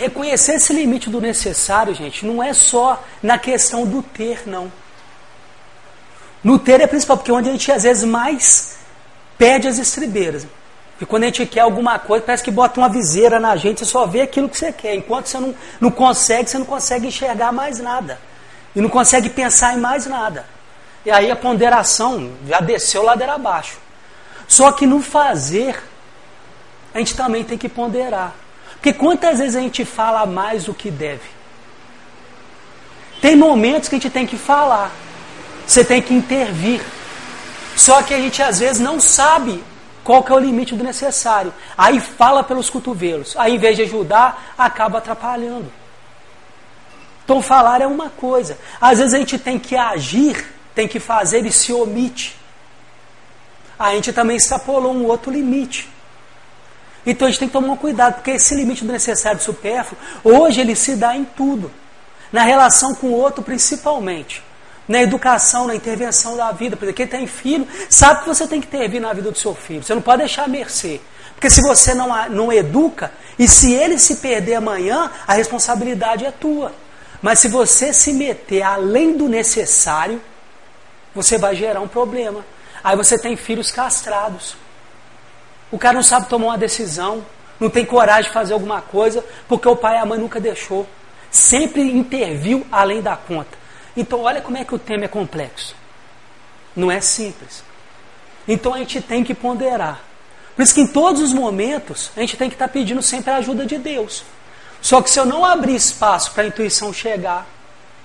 Reconhecer 0.00 0.54
esse 0.54 0.72
limite 0.72 1.10
do 1.10 1.20
necessário, 1.20 1.94
gente, 1.94 2.24
não 2.24 2.42
é 2.42 2.54
só 2.54 3.04
na 3.22 3.38
questão 3.38 3.84
do 3.84 4.02
ter, 4.02 4.48
não. 4.48 4.72
No 6.42 6.58
ter 6.58 6.80
é 6.80 6.86
principal, 6.86 7.18
porque 7.18 7.30
é 7.30 7.34
onde 7.34 7.50
a 7.50 7.52
gente 7.52 7.70
às 7.70 7.82
vezes 7.82 8.04
mais 8.04 8.78
perde 9.36 9.68
as 9.68 9.76
estribeiras. 9.76 10.46
E 11.00 11.06
quando 11.06 11.22
a 11.22 11.26
gente 11.26 11.46
quer 11.46 11.60
alguma 11.60 11.98
coisa, 11.98 12.24
parece 12.24 12.44
que 12.44 12.50
bota 12.50 12.78
uma 12.78 12.88
viseira 12.88 13.40
na 13.40 13.56
gente, 13.56 13.78
você 13.78 13.86
só 13.86 14.06
vê 14.06 14.20
aquilo 14.20 14.48
que 14.48 14.58
você 14.58 14.70
quer. 14.70 14.94
Enquanto 14.94 15.26
você 15.26 15.40
não, 15.40 15.54
não 15.80 15.90
consegue, 15.90 16.50
você 16.50 16.58
não 16.58 16.66
consegue 16.66 17.06
enxergar 17.06 17.52
mais 17.52 17.78
nada. 17.78 18.20
E 18.76 18.80
não 18.80 18.88
consegue 18.90 19.30
pensar 19.30 19.74
em 19.74 19.80
mais 19.80 20.04
nada. 20.04 20.44
E 21.04 21.10
aí 21.10 21.30
a 21.30 21.36
ponderação 21.36 22.32
já 22.46 22.60
desceu 22.60 23.02
ladeira 23.02 23.34
abaixo. 23.34 23.78
Só 24.46 24.72
que 24.72 24.86
no 24.86 25.00
fazer, 25.00 25.82
a 26.94 26.98
gente 26.98 27.16
também 27.16 27.44
tem 27.44 27.56
que 27.56 27.68
ponderar. 27.68 28.34
Porque 28.72 28.92
quantas 28.92 29.38
vezes 29.38 29.56
a 29.56 29.60
gente 29.60 29.84
fala 29.86 30.26
mais 30.26 30.64
do 30.64 30.74
que 30.74 30.90
deve? 30.90 31.40
Tem 33.22 33.34
momentos 33.36 33.88
que 33.88 33.94
a 33.94 33.98
gente 33.98 34.10
tem 34.10 34.26
que 34.26 34.36
falar. 34.36 34.90
Você 35.66 35.82
tem 35.82 36.02
que 36.02 36.12
intervir. 36.12 36.82
Só 37.74 38.02
que 38.02 38.12
a 38.12 38.18
gente 38.18 38.42
às 38.42 38.58
vezes 38.58 38.80
não 38.80 39.00
sabe 39.00 39.64
qual 40.10 40.24
que 40.24 40.32
é 40.32 40.34
o 40.34 40.40
limite 40.40 40.74
do 40.74 40.82
necessário. 40.82 41.54
Aí 41.78 42.00
fala 42.00 42.42
pelos 42.42 42.68
cotovelos. 42.68 43.36
Aí 43.36 43.54
em 43.54 43.58
vez 43.58 43.76
de 43.76 43.82
ajudar, 43.82 44.54
acaba 44.58 44.98
atrapalhando. 44.98 45.72
Então 47.22 47.40
falar 47.40 47.80
é 47.80 47.86
uma 47.86 48.10
coisa. 48.10 48.58
Às 48.80 48.98
vezes 48.98 49.14
a 49.14 49.18
gente 49.18 49.38
tem 49.38 49.56
que 49.56 49.76
agir, 49.76 50.52
tem 50.74 50.88
que 50.88 50.98
fazer 50.98 51.46
e 51.46 51.52
se 51.52 51.72
omite. 51.72 52.36
A 53.78 53.94
gente 53.94 54.12
também 54.12 54.36
extrapolou 54.36 54.92
um 54.92 55.06
outro 55.06 55.30
limite. 55.30 55.88
Então 57.06 57.28
a 57.28 57.30
gente 57.30 57.38
tem 57.38 57.48
que 57.48 57.52
tomar 57.52 57.76
cuidado, 57.76 58.14
porque 58.14 58.32
esse 58.32 58.52
limite 58.56 58.84
do 58.84 58.90
necessário 58.90 59.38
e 59.38 59.44
supérfluo, 59.44 59.96
hoje 60.24 60.60
ele 60.60 60.74
se 60.74 60.96
dá 60.96 61.14
em 61.14 61.24
tudo. 61.24 61.70
Na 62.32 62.42
relação 62.42 62.96
com 62.96 63.06
o 63.06 63.12
outro, 63.12 63.44
principalmente. 63.44 64.42
Na 64.88 65.02
educação, 65.02 65.66
na 65.66 65.74
intervenção 65.74 66.36
da 66.36 66.50
vida. 66.52 66.76
Porque 66.76 66.92
quem 66.92 67.06
tem 67.06 67.26
filho 67.26 67.66
sabe 67.88 68.22
que 68.22 68.28
você 68.28 68.46
tem 68.46 68.60
que 68.60 68.66
intervir 68.66 69.00
na 69.00 69.12
vida 69.12 69.30
do 69.30 69.38
seu 69.38 69.54
filho. 69.54 69.82
Você 69.82 69.94
não 69.94 70.02
pode 70.02 70.18
deixar 70.18 70.44
a 70.44 70.48
mercê. 70.48 71.00
Porque 71.34 71.48
se 71.48 71.62
você 71.62 71.94
não, 71.94 72.28
não 72.28 72.52
educa, 72.52 73.12
e 73.38 73.48
se 73.48 73.72
ele 73.72 73.98
se 73.98 74.16
perder 74.16 74.56
amanhã, 74.56 75.10
a 75.26 75.32
responsabilidade 75.32 76.26
é 76.26 76.30
tua. 76.30 76.72
Mas 77.22 77.38
se 77.38 77.48
você 77.48 77.92
se 77.92 78.12
meter 78.12 78.62
além 78.62 79.16
do 79.16 79.28
necessário, 79.28 80.20
você 81.14 81.38
vai 81.38 81.54
gerar 81.54 81.80
um 81.80 81.88
problema. 81.88 82.44
Aí 82.82 82.96
você 82.96 83.18
tem 83.18 83.36
filhos 83.36 83.70
castrados. 83.70 84.56
O 85.70 85.78
cara 85.78 85.94
não 85.94 86.02
sabe 86.02 86.28
tomar 86.28 86.48
uma 86.48 86.58
decisão, 86.58 87.24
não 87.58 87.70
tem 87.70 87.84
coragem 87.84 88.24
de 88.24 88.34
fazer 88.34 88.54
alguma 88.54 88.80
coisa, 88.80 89.24
porque 89.46 89.68
o 89.68 89.76
pai 89.76 89.96
e 89.96 89.98
a 89.98 90.06
mãe 90.06 90.18
nunca 90.18 90.40
deixou. 90.40 90.86
Sempre 91.30 91.82
interviu 91.82 92.66
além 92.72 93.00
da 93.00 93.16
conta. 93.16 93.59
Então, 93.96 94.20
olha 94.20 94.40
como 94.40 94.56
é 94.56 94.64
que 94.64 94.74
o 94.74 94.78
tema 94.78 95.04
é 95.04 95.08
complexo. 95.08 95.74
Não 96.74 96.90
é 96.90 97.00
simples. 97.00 97.64
Então, 98.46 98.74
a 98.74 98.78
gente 98.78 99.00
tem 99.00 99.24
que 99.24 99.34
ponderar. 99.34 100.00
Por 100.54 100.62
isso 100.62 100.74
que 100.74 100.80
em 100.80 100.86
todos 100.86 101.22
os 101.22 101.32
momentos, 101.32 102.10
a 102.16 102.20
gente 102.20 102.36
tem 102.36 102.48
que 102.48 102.54
estar 102.54 102.68
pedindo 102.68 103.02
sempre 103.02 103.30
a 103.30 103.36
ajuda 103.36 103.64
de 103.64 103.78
Deus. 103.78 104.24
Só 104.80 105.02
que 105.02 105.10
se 105.10 105.18
eu 105.18 105.26
não 105.26 105.44
abrir 105.44 105.74
espaço 105.74 106.32
para 106.32 106.44
a 106.44 106.46
intuição 106.46 106.92
chegar, 106.92 107.46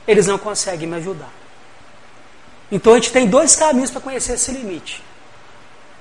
eles 0.08 0.28
não 0.28 0.38
conseguem 0.38 0.88
me 0.88 0.98
ajudar. 0.98 1.32
Então 2.72 2.94
a 2.94 2.96
gente 2.96 3.12
tem 3.12 3.28
dois 3.28 3.56
caminhos 3.56 3.92
para 3.92 4.02
conhecer 4.02 4.34
esse 4.34 4.52
limite: 4.52 5.04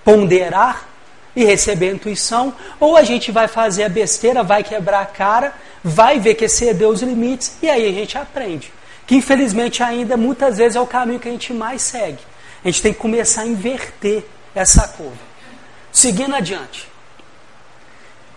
ponderar 0.04 0.88
e 1.36 1.44
receber 1.44 1.90
a 1.90 1.92
intuição, 1.94 2.54
ou 2.78 2.96
a 2.96 3.02
gente 3.02 3.32
vai 3.32 3.48
fazer 3.48 3.84
a 3.84 3.88
besteira, 3.88 4.42
vai 4.42 4.62
quebrar 4.62 5.00
a 5.00 5.06
cara, 5.06 5.52
vai 5.82 6.20
ver 6.20 6.34
que 6.34 6.44
excedeu 6.44 6.90
os 6.90 7.02
limites 7.02 7.56
e 7.60 7.68
aí 7.68 7.88
a 7.88 7.92
gente 7.92 8.16
aprende. 8.16 8.72
Que 9.06 9.16
infelizmente 9.16 9.82
ainda 9.82 10.16
muitas 10.16 10.56
vezes 10.56 10.76
é 10.76 10.80
o 10.80 10.86
caminho 10.86 11.20
que 11.20 11.28
a 11.28 11.32
gente 11.32 11.52
mais 11.52 11.82
segue. 11.82 12.20
A 12.64 12.68
gente 12.68 12.82
tem 12.82 12.92
que 12.92 12.98
começar 12.98 13.42
a 13.42 13.46
inverter 13.46 14.24
essa 14.54 14.88
curva. 14.88 15.18
Seguindo 15.92 16.34
adiante. 16.34 16.88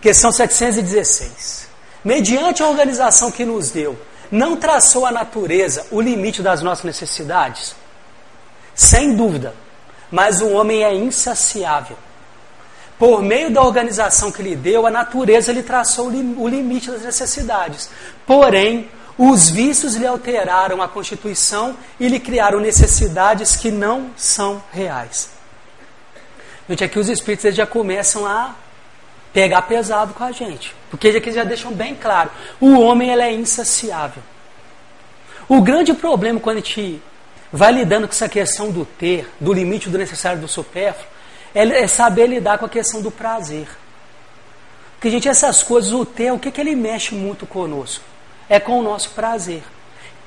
Questão 0.00 0.30
716. 0.30 1.68
Mediante 2.04 2.62
a 2.62 2.68
organização 2.68 3.30
que 3.30 3.44
nos 3.44 3.70
deu, 3.70 3.98
não 4.30 4.56
traçou 4.56 5.06
a 5.06 5.10
natureza 5.10 5.86
o 5.90 6.00
limite 6.00 6.42
das 6.42 6.62
nossas 6.62 6.84
necessidades? 6.84 7.74
Sem 8.74 9.16
dúvida, 9.16 9.54
mas 10.10 10.40
o 10.40 10.50
homem 10.50 10.84
é 10.84 10.94
insaciável 10.94 11.96
por 12.98 13.22
meio 13.22 13.50
da 13.50 13.62
organização 13.62 14.32
que 14.32 14.42
lhe 14.42 14.56
deu, 14.56 14.84
a 14.84 14.90
natureza 14.90 15.52
lhe 15.52 15.62
traçou 15.62 16.08
o 16.08 16.48
limite 16.48 16.90
das 16.90 17.02
necessidades. 17.02 17.88
Porém, 18.26 18.90
os 19.18 19.50
vícios 19.50 19.96
lhe 19.96 20.06
alteraram 20.06 20.80
a 20.80 20.86
constituição 20.86 21.76
e 21.98 22.06
lhe 22.06 22.20
criaram 22.20 22.60
necessidades 22.60 23.56
que 23.56 23.70
não 23.70 24.12
são 24.16 24.62
reais. 24.72 25.30
Gente, 26.68 26.84
aqui 26.84 26.98
os 26.98 27.08
espíritos 27.08 27.52
já 27.54 27.66
começam 27.66 28.24
a 28.24 28.54
pegar 29.32 29.62
pesado 29.62 30.14
com 30.14 30.22
a 30.22 30.30
gente. 30.30 30.72
Porque 30.88 31.08
aqui 31.08 31.32
já 31.32 31.42
deixam 31.42 31.72
bem 31.72 31.96
claro: 31.96 32.30
o 32.60 32.78
homem 32.78 33.10
ele 33.10 33.22
é 33.22 33.32
insaciável. 33.32 34.22
O 35.48 35.60
grande 35.62 35.92
problema 35.94 36.38
quando 36.38 36.58
a 36.58 36.60
gente 36.60 37.02
vai 37.52 37.72
lidando 37.72 38.06
com 38.06 38.12
essa 38.12 38.28
questão 38.28 38.70
do 38.70 38.84
ter, 38.84 39.28
do 39.40 39.52
limite 39.52 39.88
do 39.88 39.98
necessário 39.98 40.40
do 40.40 40.46
supérfluo, 40.46 41.08
é, 41.54 41.62
é 41.62 41.86
saber 41.88 42.26
lidar 42.26 42.58
com 42.58 42.66
a 42.66 42.68
questão 42.68 43.00
do 43.00 43.10
prazer. 43.10 43.66
Porque, 44.94 45.10
gente, 45.10 45.28
essas 45.28 45.62
coisas, 45.62 45.92
o 45.92 46.04
ter, 46.04 46.32
o 46.32 46.38
que, 46.38 46.50
que 46.50 46.60
ele 46.60 46.76
mexe 46.76 47.14
muito 47.14 47.46
conosco? 47.46 48.04
É 48.48 48.58
com 48.58 48.78
o 48.78 48.82
nosso 48.82 49.10
prazer. 49.10 49.62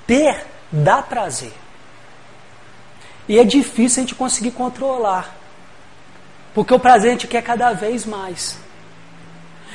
Ter 0.06 0.46
dá 0.72 1.02
prazer. 1.02 1.54
E 3.28 3.40
é 3.40 3.44
difícil 3.44 4.02
a 4.02 4.06
gente 4.06 4.16
conseguir 4.16 4.52
controlar. 4.52 5.36
Porque 6.54 6.74
o 6.74 6.80
prazer 6.80 7.10
a 7.10 7.14
gente 7.14 7.28
quer 7.28 7.42
cada 7.42 7.72
vez 7.74 8.06
mais. 8.06 8.58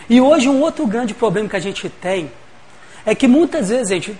E 0.09 0.21
hoje 0.21 0.49
um 0.49 0.61
outro 0.61 0.87
grande 0.87 1.15
problema 1.15 1.49
que 1.49 1.57
a 1.57 1.61
gente 1.61 1.89
tem 1.89 2.31
é 3.05 3.15
que 3.15 3.27
muitas 3.27 3.69
vezes, 3.69 3.89
gente, 3.89 4.19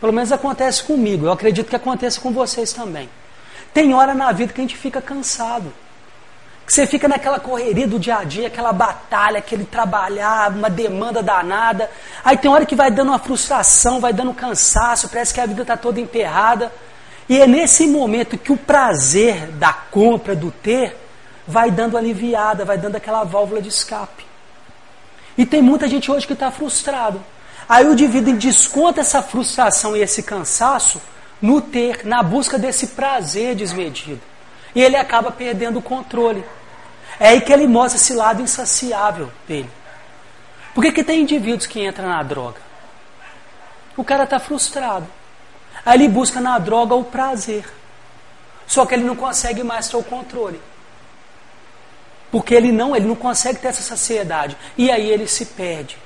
pelo 0.00 0.12
menos 0.12 0.32
acontece 0.32 0.82
comigo, 0.82 1.26
eu 1.26 1.32
acredito 1.32 1.68
que 1.68 1.76
aconteça 1.76 2.20
com 2.20 2.32
vocês 2.32 2.72
também. 2.72 3.08
Tem 3.72 3.92
hora 3.94 4.14
na 4.14 4.32
vida 4.32 4.52
que 4.52 4.60
a 4.60 4.64
gente 4.64 4.76
fica 4.76 5.00
cansado. 5.00 5.72
Que 6.68 6.74
você 6.74 6.86
fica 6.86 7.08
naquela 7.08 7.40
correria 7.40 7.88
do 7.88 7.98
dia 7.98 8.18
a 8.18 8.24
dia, 8.24 8.48
aquela 8.48 8.74
batalha, 8.74 9.38
aquele 9.38 9.64
trabalhar, 9.64 10.50
uma 10.50 10.68
demanda 10.68 11.22
danada. 11.22 11.90
Aí 12.22 12.36
tem 12.36 12.50
hora 12.50 12.66
que 12.66 12.76
vai 12.76 12.90
dando 12.90 13.08
uma 13.08 13.18
frustração, 13.18 14.00
vai 14.00 14.12
dando 14.12 14.34
cansaço, 14.34 15.08
parece 15.08 15.32
que 15.32 15.40
a 15.40 15.46
vida 15.46 15.62
está 15.62 15.78
toda 15.78 15.98
emperrada. 15.98 16.70
E 17.26 17.40
é 17.40 17.46
nesse 17.46 17.86
momento 17.86 18.36
que 18.36 18.52
o 18.52 18.56
prazer 18.58 19.46
da 19.52 19.72
compra, 19.72 20.36
do 20.36 20.50
ter, 20.50 20.94
vai 21.46 21.70
dando 21.70 21.96
aliviada, 21.96 22.66
vai 22.66 22.76
dando 22.76 22.96
aquela 22.96 23.24
válvula 23.24 23.62
de 23.62 23.70
escape. 23.70 24.26
E 25.38 25.46
tem 25.46 25.62
muita 25.62 25.88
gente 25.88 26.10
hoje 26.10 26.26
que 26.26 26.34
está 26.34 26.50
frustrado. 26.50 27.24
Aí 27.66 27.86
o 27.86 27.94
indivíduo 27.94 28.34
desconta 28.34 29.00
essa 29.00 29.22
frustração 29.22 29.96
e 29.96 30.02
esse 30.02 30.22
cansaço 30.22 31.00
no 31.40 31.62
ter, 31.62 32.04
na 32.04 32.22
busca 32.22 32.58
desse 32.58 32.88
prazer 32.88 33.54
desmedido. 33.54 34.20
E 34.74 34.82
ele 34.82 34.96
acaba 34.96 35.30
perdendo 35.30 35.78
o 35.78 35.82
controle. 35.82 36.44
É 37.20 37.28
aí 37.28 37.40
que 37.40 37.52
ele 37.52 37.66
mostra 37.66 38.00
esse 38.00 38.14
lado 38.14 38.40
insaciável 38.40 39.30
dele. 39.46 39.70
Por 40.74 40.82
que, 40.82 40.92
que 40.92 41.04
tem 41.04 41.22
indivíduos 41.22 41.66
que 41.66 41.84
entram 41.84 42.08
na 42.08 42.22
droga? 42.22 42.60
O 43.96 44.04
cara 44.04 44.24
está 44.24 44.38
frustrado. 44.38 45.06
Aí 45.84 45.98
ele 45.98 46.08
busca 46.08 46.40
na 46.40 46.58
droga 46.58 46.94
o 46.94 47.04
prazer. 47.04 47.64
Só 48.66 48.86
que 48.86 48.94
ele 48.94 49.04
não 49.04 49.16
consegue 49.16 49.64
mais 49.64 49.88
ter 49.88 49.96
o 49.96 50.02
controle. 50.04 50.60
Porque 52.30 52.54
ele 52.54 52.70
não, 52.70 52.94
ele 52.94 53.06
não 53.06 53.16
consegue 53.16 53.58
ter 53.58 53.68
essa 53.68 53.82
saciedade. 53.82 54.56
E 54.76 54.90
aí 54.90 55.10
ele 55.10 55.26
se 55.26 55.46
perde. 55.46 55.96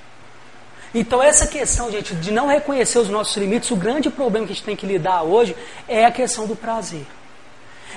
Então 0.95 1.23
essa 1.23 1.47
questão, 1.47 1.91
gente, 1.91 2.15
de 2.15 2.31
não 2.31 2.47
reconhecer 2.47 2.99
os 2.99 3.09
nossos 3.09 3.37
limites, 3.37 3.71
o 3.71 3.77
grande 3.77 4.09
problema 4.11 4.47
que 4.47 4.53
a 4.53 4.55
gente 4.55 4.65
tem 4.65 4.77
que 4.77 4.87
lidar 4.87 5.23
hoje 5.23 5.57
é 5.89 6.05
a 6.05 6.13
questão 6.13 6.47
do 6.47 6.55
prazer. 6.55 7.07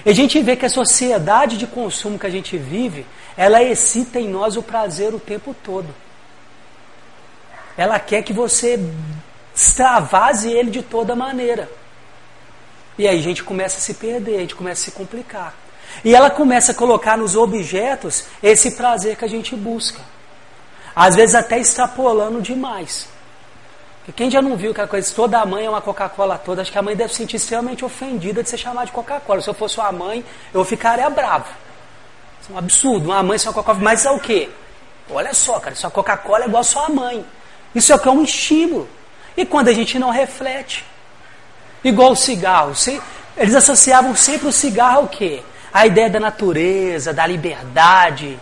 E 0.04 0.10
a 0.10 0.14
gente 0.14 0.42
vê 0.42 0.56
que 0.56 0.66
a 0.66 0.70
sociedade 0.70 1.58
de 1.58 1.68
consumo 1.68 2.18
que 2.18 2.26
a 2.26 2.30
gente 2.30 2.58
vive, 2.58 3.06
ela 3.38 3.62
excita 3.62 4.20
em 4.20 4.28
nós 4.28 4.58
o 4.58 4.64
prazer 4.64 5.14
o 5.14 5.20
tempo 5.20 5.56
todo. 5.64 5.88
Ela 7.78 8.00
quer 8.00 8.24
que 8.24 8.34
você 8.34 8.80
extravase 9.54 10.52
ele 10.52 10.72
de 10.72 10.82
toda 10.82 11.16
maneira. 11.16 11.70
E 12.98 13.08
aí 13.08 13.20
a 13.20 13.22
gente 13.22 13.44
começa 13.44 13.78
a 13.78 13.82
se 13.82 13.94
perder, 13.96 14.38
a 14.38 14.42
gente 14.42 14.56
começa 14.56 14.82
a 14.82 14.86
se 14.86 14.92
complicar. 14.92 15.54
E 16.04 16.16
ela 16.16 16.30
começa 16.30 16.72
a 16.72 16.76
colocar 16.76 17.18
nos 17.18 17.36
objetos 17.36 18.26
esse 18.42 18.72
prazer 18.72 19.16
que 19.18 19.26
a 19.26 19.30
gente 19.30 19.56
busca. 19.56 20.00
Às 20.96 21.16
vezes 21.16 21.36
até 21.36 21.60
extrapolando 21.60 22.42
demais. 22.42 23.08
Porque 24.06 24.24
quem 24.24 24.30
já 24.30 24.40
não 24.40 24.56
viu 24.56 24.70
aquela 24.70 24.88
coisa, 24.88 25.12
toda 25.16 25.40
a 25.40 25.46
mãe 25.46 25.66
é 25.66 25.70
uma 25.70 25.82
Coca-Cola 25.82 26.38
toda, 26.38 26.62
acho 26.62 26.72
que 26.72 26.78
a 26.78 26.82
mãe 26.82 26.96
deve 26.96 27.12
se 27.12 27.18
sentir 27.18 27.38
extremamente 27.38 27.84
ofendida 27.84 28.44
de 28.44 28.50
ser 28.50 28.58
chamada 28.58 28.86
de 28.86 28.92
Coca-Cola. 28.92 29.42
Se 29.42 29.50
eu 29.50 29.54
fosse 29.54 29.80
uma 29.80 29.92
mãe, 29.92 30.24
eu 30.54 30.64
ficaria 30.64 31.10
bravo. 31.10 31.48
Isso 32.40 32.52
é 32.52 32.56
um 32.56 32.58
absurdo, 32.60 33.06
uma 33.06 33.24
mãe 33.24 33.40
uma 33.44 33.54
Coca-Cola. 33.54 33.80
Mas 33.84 34.06
é 34.06 34.12
o 34.12 34.20
quê? 34.20 34.50
Olha 35.10 35.34
só, 35.34 35.60
cara, 35.60 35.76
sua 35.76 35.90
Coca-Cola 35.90 36.44
é 36.44 36.48
igual 36.48 36.62
a 36.62 36.64
sua 36.64 36.88
mãe. 36.90 37.26
Isso 37.74 37.92
é 37.92 37.96
o 37.96 38.00
que 38.00 38.08
é 38.08 38.12
um 38.12 38.24
estímulo. 38.24 38.88
E 39.36 39.44
quando 39.44 39.70
a 39.70 39.74
gente 39.74 39.98
não 39.98 40.12
reflete? 40.12 40.86
Igual 41.84 42.12
o 42.12 42.16
cigarro. 42.16 42.74
Eles 43.36 43.56
associavam 43.56 44.16
sempre 44.16 44.48
o 44.48 44.52
cigarro 44.52 45.00
ao 45.00 45.08
quê? 45.08 45.42
A 45.74 45.88
ideia 45.88 46.12
da 46.12 46.20
natureza, 46.20 47.12
da 47.12 47.26
liberdade, 47.26 48.40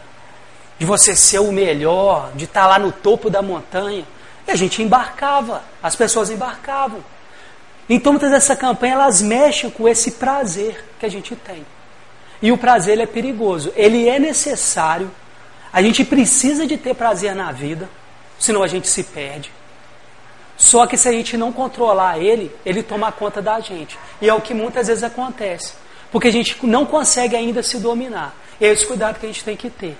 de 0.77 0.85
você 0.85 1.15
ser 1.15 1.39
o 1.39 1.53
melhor, 1.53 2.31
de 2.35 2.43
estar 2.43 2.67
lá 2.67 2.77
no 2.77 2.91
topo 2.91 3.29
da 3.29 3.41
montanha. 3.41 4.05
E 4.47 4.51
a 4.51 4.55
gente 4.55 4.81
embarcava, 4.81 5.63
as 5.81 5.95
pessoas 5.95 6.29
embarcavam. 6.29 7.03
Então 7.89 8.13
muitas 8.13 8.31
dessa 8.31 8.55
campanha 8.55 8.93
elas 8.93 9.21
mexem 9.21 9.69
com 9.69 9.87
esse 9.87 10.11
prazer 10.11 10.83
que 10.99 11.05
a 11.05 11.09
gente 11.09 11.35
tem. 11.35 11.65
E 12.41 12.51
o 12.51 12.57
prazer 12.57 12.93
ele 12.93 13.03
é 13.03 13.07
perigoso, 13.07 13.71
ele 13.75 14.07
é 14.07 14.19
necessário. 14.19 15.09
A 15.71 15.81
gente 15.81 16.03
precisa 16.03 16.67
de 16.67 16.77
ter 16.77 16.93
prazer 16.93 17.33
na 17.35 17.51
vida, 17.51 17.89
senão 18.37 18.63
a 18.63 18.67
gente 18.67 18.87
se 18.87 19.03
perde. 19.03 19.51
Só 20.57 20.85
que 20.85 20.97
se 20.97 21.07
a 21.07 21.11
gente 21.11 21.35
não 21.35 21.51
controlar 21.51 22.19
ele, 22.19 22.53
ele 22.65 22.83
toma 22.83 23.11
conta 23.11 23.41
da 23.41 23.59
gente. 23.59 23.97
E 24.21 24.29
é 24.29 24.33
o 24.33 24.41
que 24.41 24.53
muitas 24.53 24.87
vezes 24.87 25.03
acontece. 25.03 25.73
Porque 26.11 26.27
a 26.27 26.31
gente 26.31 26.63
não 26.65 26.85
consegue 26.85 27.35
ainda 27.35 27.63
se 27.63 27.79
dominar. 27.79 28.35
É 28.61 28.67
esse 28.67 28.85
cuidado 28.85 29.19
que 29.19 29.25
a 29.25 29.29
gente 29.29 29.43
tem 29.43 29.57
que 29.57 29.69
ter. 29.69 29.97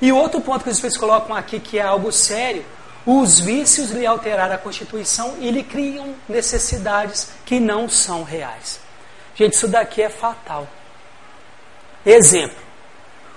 E 0.00 0.12
outro 0.12 0.40
ponto 0.40 0.64
que 0.64 0.70
os 0.70 0.96
colocam 0.96 1.34
aqui, 1.34 1.58
que 1.58 1.78
é 1.78 1.82
algo 1.82 2.12
sério, 2.12 2.64
os 3.06 3.38
vícios 3.38 3.90
lhe 3.90 4.06
alteraram 4.06 4.54
a 4.54 4.58
constituição 4.58 5.34
e 5.38 5.50
lhe 5.50 5.62
criam 5.62 6.14
necessidades 6.28 7.28
que 7.44 7.60
não 7.60 7.88
são 7.88 8.22
reais. 8.22 8.80
Gente, 9.34 9.54
isso 9.54 9.68
daqui 9.68 10.00
é 10.00 10.08
fatal. 10.08 10.66
Exemplo: 12.04 12.56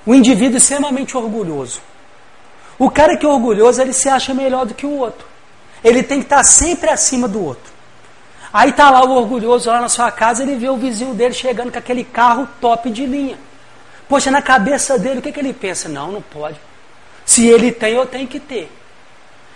o 0.05 0.13
indivíduo 0.13 0.57
extremamente 0.57 1.17
orgulhoso. 1.17 1.81
O 2.79 2.89
cara 2.89 3.17
que 3.17 3.25
é 3.25 3.29
orgulhoso, 3.29 3.81
ele 3.81 3.91
se 3.91 4.07
acha 4.07 4.33
melhor 4.33 4.65
do 4.65 4.73
que 4.73 4.85
o 4.85 4.97
outro. 4.97 5.27
Ele 5.83 6.03
tem 6.03 6.19
que 6.19 6.25
estar 6.25 6.43
sempre 6.43 6.89
acima 6.89 7.27
do 7.27 7.43
outro. 7.43 7.73
Aí 8.53 8.69
está 8.69 8.89
lá 8.89 9.03
o 9.03 9.11
orgulhoso 9.11 9.69
lá 9.69 9.81
na 9.81 9.89
sua 9.89 10.11
casa, 10.11 10.43
ele 10.43 10.55
vê 10.55 10.69
o 10.69 10.77
vizinho 10.77 11.13
dele 11.13 11.33
chegando 11.33 11.71
com 11.71 11.77
aquele 11.77 12.03
carro 12.03 12.47
top 12.61 12.89
de 12.89 13.05
linha. 13.05 13.37
Poxa, 14.07 14.31
na 14.31 14.41
cabeça 14.41 14.97
dele, 14.97 15.19
o 15.19 15.21
que, 15.21 15.31
que 15.31 15.39
ele 15.39 15.53
pensa? 15.53 15.89
Não, 15.89 16.11
não 16.11 16.21
pode. 16.21 16.57
Se 17.25 17.45
ele 17.45 17.71
tem, 17.71 17.93
eu 17.93 18.05
tenho 18.05 18.27
que 18.27 18.39
ter. 18.39 18.71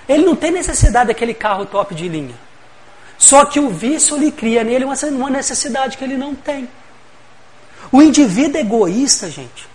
Ele 0.07 0.25
não 0.25 0.35
tem 0.35 0.51
necessidade 0.51 1.07
daquele 1.07 1.33
carro 1.33 1.65
top 1.65 1.93
de 1.95 2.07
linha. 2.07 2.35
Só 3.17 3.45
que 3.45 3.59
o 3.59 3.69
vício 3.69 4.17
lhe 4.17 4.31
cria 4.31 4.63
nele 4.63 4.83
uma 4.85 5.29
necessidade 5.29 5.97
que 5.97 6.03
ele 6.03 6.17
não 6.17 6.33
tem. 6.33 6.67
O 7.91 8.01
indivíduo 8.01 8.59
egoísta, 8.59 9.29
gente, 9.29 9.67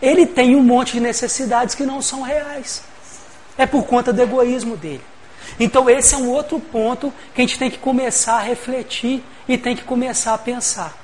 ele 0.00 0.26
tem 0.26 0.56
um 0.56 0.62
monte 0.62 0.94
de 0.94 1.00
necessidades 1.00 1.74
que 1.74 1.84
não 1.84 2.02
são 2.02 2.22
reais. 2.22 2.82
É 3.56 3.66
por 3.66 3.84
conta 3.84 4.12
do 4.12 4.22
egoísmo 4.22 4.76
dele. 4.76 5.02
Então, 5.58 5.88
esse 5.88 6.14
é 6.14 6.18
um 6.18 6.28
outro 6.28 6.60
ponto 6.60 7.12
que 7.34 7.40
a 7.40 7.44
gente 7.44 7.58
tem 7.58 7.70
que 7.70 7.78
começar 7.78 8.34
a 8.34 8.40
refletir 8.40 9.22
e 9.48 9.56
tem 9.56 9.74
que 9.74 9.82
começar 9.82 10.34
a 10.34 10.38
pensar. 10.38 10.96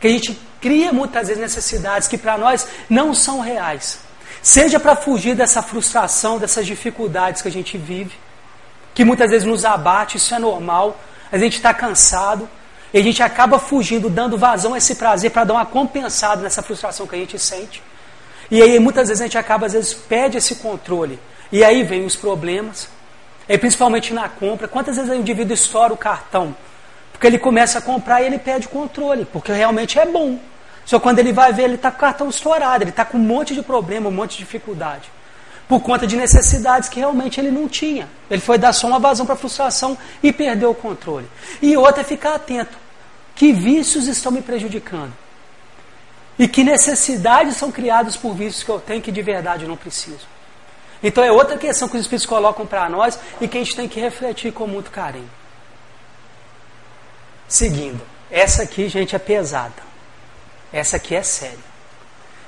Que 0.00 0.06
a 0.08 0.10
gente 0.10 0.38
cria 0.60 0.92
muitas 0.92 1.28
vezes 1.28 1.42
necessidades 1.42 2.08
que 2.08 2.18
para 2.18 2.38
nós 2.38 2.66
não 2.88 3.14
são 3.14 3.40
reais. 3.40 4.00
Seja 4.42 4.80
para 4.80 4.96
fugir 4.96 5.36
dessa 5.36 5.62
frustração, 5.62 6.36
dessas 6.36 6.66
dificuldades 6.66 7.40
que 7.40 7.48
a 7.48 7.50
gente 7.50 7.78
vive, 7.78 8.18
que 8.92 9.04
muitas 9.04 9.30
vezes 9.30 9.46
nos 9.46 9.64
abate, 9.64 10.16
isso 10.16 10.34
é 10.34 10.38
normal, 10.38 11.00
a 11.30 11.38
gente 11.38 11.54
está 11.54 11.72
cansado, 11.72 12.48
e 12.92 12.98
a 12.98 13.02
gente 13.02 13.22
acaba 13.22 13.58
fugindo, 13.58 14.10
dando 14.10 14.36
vazão 14.36 14.74
a 14.74 14.78
esse 14.78 14.96
prazer 14.96 15.30
para 15.30 15.44
dar 15.44 15.54
uma 15.54 15.64
compensada 15.64 16.42
nessa 16.42 16.60
frustração 16.60 17.06
que 17.06 17.14
a 17.14 17.18
gente 17.18 17.38
sente. 17.38 17.82
E 18.50 18.60
aí 18.60 18.78
muitas 18.80 19.08
vezes 19.08 19.22
a 19.22 19.24
gente 19.24 19.38
acaba, 19.38 19.66
às 19.66 19.72
vezes, 19.72 19.94
perde 19.94 20.36
esse 20.36 20.56
controle. 20.56 21.18
E 21.50 21.64
aí 21.64 21.84
vem 21.84 22.04
os 22.04 22.16
problemas, 22.16 22.88
e 23.48 23.56
principalmente 23.56 24.12
na 24.12 24.28
compra. 24.28 24.68
Quantas 24.68 24.96
vezes 24.96 25.10
o 25.10 25.14
indivíduo 25.14 25.54
estoura 25.54 25.94
o 25.94 25.96
cartão? 25.96 26.54
Porque 27.12 27.26
ele 27.26 27.38
começa 27.38 27.78
a 27.78 27.82
comprar 27.82 28.20
e 28.22 28.26
ele 28.26 28.38
perde 28.38 28.66
o 28.66 28.70
controle, 28.70 29.24
porque 29.24 29.52
realmente 29.52 29.98
é 29.98 30.04
bom. 30.04 30.38
Só 30.84 30.98
quando 30.98 31.18
ele 31.18 31.32
vai 31.32 31.52
ver, 31.52 31.64
ele 31.64 31.74
está 31.74 31.90
com 31.90 31.96
o 31.96 32.00
cartão 32.00 32.28
estourado, 32.28 32.82
ele 32.82 32.90
está 32.90 33.04
com 33.04 33.18
um 33.18 33.20
monte 33.20 33.54
de 33.54 33.62
problema, 33.62 34.08
um 34.08 34.12
monte 34.12 34.32
de 34.32 34.38
dificuldade. 34.38 35.10
Por 35.68 35.80
conta 35.80 36.06
de 36.06 36.16
necessidades 36.16 36.88
que 36.88 37.00
realmente 37.00 37.40
ele 37.40 37.50
não 37.50 37.68
tinha. 37.68 38.08
Ele 38.30 38.40
foi 38.40 38.58
dar 38.58 38.72
só 38.72 38.86
uma 38.86 38.98
vazão 38.98 39.24
para 39.24 39.34
a 39.34 39.38
frustração 39.38 39.96
e 40.22 40.32
perdeu 40.32 40.70
o 40.70 40.74
controle. 40.74 41.26
E 41.62 41.76
outra 41.76 42.02
é 42.02 42.04
ficar 42.04 42.34
atento. 42.34 42.76
Que 43.34 43.52
vícios 43.52 44.06
estão 44.06 44.30
me 44.30 44.42
prejudicando? 44.42 45.12
E 46.38 46.48
que 46.48 46.64
necessidades 46.64 47.56
são 47.56 47.70
criadas 47.70 48.16
por 48.16 48.34
vícios 48.34 48.62
que 48.62 48.70
eu 48.70 48.80
tenho 48.80 49.00
que 49.00 49.12
de 49.12 49.22
verdade 49.22 49.66
não 49.66 49.76
preciso? 49.76 50.26
Então 51.02 51.22
é 51.22 51.32
outra 51.32 51.56
questão 51.56 51.88
que 51.88 51.96
os 51.96 52.02
Espíritos 52.02 52.26
colocam 52.26 52.66
para 52.66 52.88
nós 52.88 53.18
e 53.40 53.48
que 53.48 53.58
a 53.58 53.60
gente 53.60 53.74
tem 53.74 53.88
que 53.88 54.00
refletir 54.00 54.52
com 54.52 54.66
muito 54.66 54.90
carinho. 54.90 55.30
Seguindo, 57.48 58.00
essa 58.30 58.62
aqui, 58.62 58.88
gente, 58.88 59.14
é 59.14 59.18
pesada. 59.18 59.91
Essa 60.72 60.96
aqui 60.96 61.14
é 61.14 61.22
séria. 61.22 61.72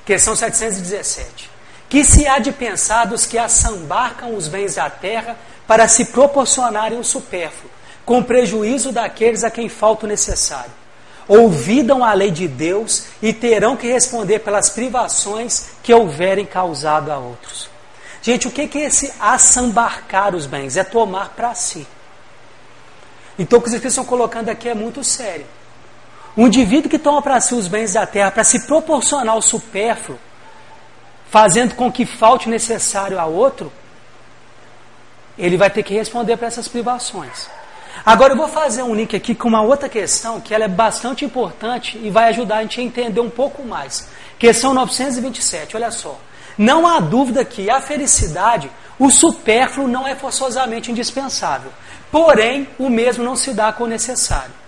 Questão 0.04 0.34
717. 0.34 1.50
Que 1.88 2.04
se 2.04 2.26
há 2.26 2.38
de 2.38 2.52
pensar 2.52 3.06
dos 3.06 3.26
que 3.26 3.38
assambarcam 3.38 4.34
os 4.34 4.48
bens 4.48 4.76
da 4.76 4.88
terra 4.88 5.36
para 5.66 5.86
se 5.86 6.06
proporcionarem 6.06 6.98
o 6.98 7.04
supérfluo, 7.04 7.70
com 8.04 8.22
prejuízo 8.22 8.92
daqueles 8.92 9.44
a 9.44 9.50
quem 9.50 9.68
falta 9.68 10.06
o 10.06 10.08
necessário? 10.08 10.72
Ouvidam 11.26 12.04
a 12.04 12.12
lei 12.12 12.30
de 12.30 12.46
Deus 12.46 13.04
e 13.22 13.32
terão 13.32 13.76
que 13.76 13.86
responder 13.86 14.40
pelas 14.40 14.68
privações 14.68 15.68
que 15.82 15.92
houverem 15.92 16.44
causado 16.44 17.10
a 17.10 17.18
outros. 17.18 17.70
Gente, 18.20 18.48
o 18.48 18.50
que 18.50 18.78
é 18.78 18.86
esse 18.86 19.12
assambarcar 19.20 20.34
os 20.34 20.46
bens? 20.46 20.76
É 20.76 20.84
tomar 20.84 21.30
para 21.30 21.54
si. 21.54 21.86
Então 23.38 23.58
o 23.58 23.62
que 23.62 23.68
os 23.68 23.74
Espíritos 23.74 23.92
estão 23.92 24.04
colocando 24.04 24.48
aqui 24.48 24.68
é 24.68 24.74
muito 24.74 25.02
sério. 25.02 25.46
O 26.36 26.46
indivíduo 26.46 26.90
que 26.90 26.98
toma 26.98 27.22
para 27.22 27.40
si 27.40 27.54
os 27.54 27.68
bens 27.68 27.92
da 27.92 28.06
terra 28.06 28.30
para 28.30 28.42
se 28.42 28.66
proporcionar 28.66 29.36
o 29.36 29.42
supérfluo, 29.42 30.18
fazendo 31.30 31.74
com 31.74 31.90
que 31.90 32.04
falte 32.04 32.48
o 32.48 32.50
necessário 32.50 33.18
a 33.20 33.24
outro, 33.24 33.72
ele 35.38 35.56
vai 35.56 35.70
ter 35.70 35.82
que 35.82 35.94
responder 35.94 36.36
para 36.36 36.48
essas 36.48 36.66
privações. 36.66 37.48
Agora 38.04 38.32
eu 38.32 38.36
vou 38.36 38.48
fazer 38.48 38.82
um 38.82 38.94
link 38.94 39.14
aqui 39.14 39.34
com 39.34 39.48
uma 39.48 39.62
outra 39.62 39.88
questão 39.88 40.40
que 40.40 40.52
ela 40.52 40.64
é 40.64 40.68
bastante 40.68 41.24
importante 41.24 41.98
e 42.02 42.10
vai 42.10 42.28
ajudar 42.30 42.56
a 42.56 42.62
gente 42.62 42.80
a 42.80 42.84
entender 42.84 43.20
um 43.20 43.30
pouco 43.30 43.62
mais. 43.62 44.08
Questão 44.38 44.74
927, 44.74 45.76
olha 45.76 45.90
só. 45.90 46.18
Não 46.58 46.86
há 46.86 47.00
dúvida 47.00 47.44
que 47.44 47.70
a 47.70 47.80
felicidade, 47.80 48.70
o 48.98 49.10
supérfluo 49.10 49.88
não 49.88 50.06
é 50.06 50.14
forçosamente 50.14 50.90
indispensável. 50.90 51.70
Porém, 52.10 52.68
o 52.78 52.88
mesmo 52.88 53.24
não 53.24 53.36
se 53.36 53.52
dá 53.52 53.72
com 53.72 53.84
o 53.84 53.88
necessário. 53.88 54.63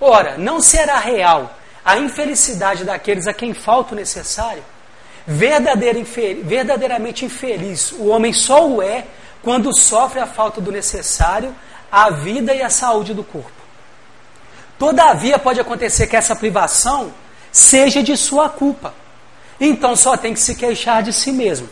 Ora, 0.00 0.38
não 0.38 0.60
será 0.60 0.98
real 0.98 1.54
a 1.84 1.98
infelicidade 1.98 2.84
daqueles 2.84 3.26
a 3.26 3.32
quem 3.32 3.54
falta 3.54 3.94
o 3.94 3.96
necessário? 3.96 4.62
verdadeiramente 5.26 7.26
infeliz, 7.26 7.92
o 7.92 8.06
homem 8.06 8.32
só 8.32 8.66
o 8.66 8.82
é 8.82 9.04
quando 9.42 9.76
sofre 9.76 10.20
a 10.20 10.26
falta 10.26 10.60
do 10.60 10.72
necessário 10.72 11.54
à 11.92 12.10
vida 12.10 12.54
e 12.54 12.62
à 12.62 12.70
saúde 12.70 13.12
do 13.12 13.22
corpo. 13.22 13.50
Todavia, 14.78 15.38
pode 15.38 15.60
acontecer 15.60 16.06
que 16.06 16.16
essa 16.16 16.34
privação 16.34 17.12
seja 17.52 18.02
de 18.02 18.16
sua 18.16 18.48
culpa. 18.48 18.94
Então 19.60 19.96
só 19.96 20.16
tem 20.16 20.32
que 20.32 20.40
se 20.40 20.54
queixar 20.54 21.02
de 21.02 21.12
si 21.12 21.32
mesmo. 21.32 21.68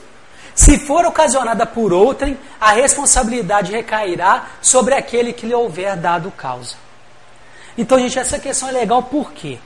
Se 0.55 0.79
for 0.79 1.07
ocasionada 1.07 1.65
por 1.65 1.93
outrem, 1.93 2.37
a 2.61 2.73
responsabilidade 2.73 3.73
recairá 3.73 4.47
sobre 4.61 4.95
aquele 4.95 5.33
que 5.33 5.47
lhe 5.47 5.55
houver 5.55 5.97
dado 5.97 6.31
causa. 6.31 6.75
Então, 7.77 7.99
gente, 7.99 8.19
essa 8.19 8.39
questão 8.39 8.69
é 8.69 8.73
legal 8.73 9.03
por 9.03 9.33
quê? 9.33 9.59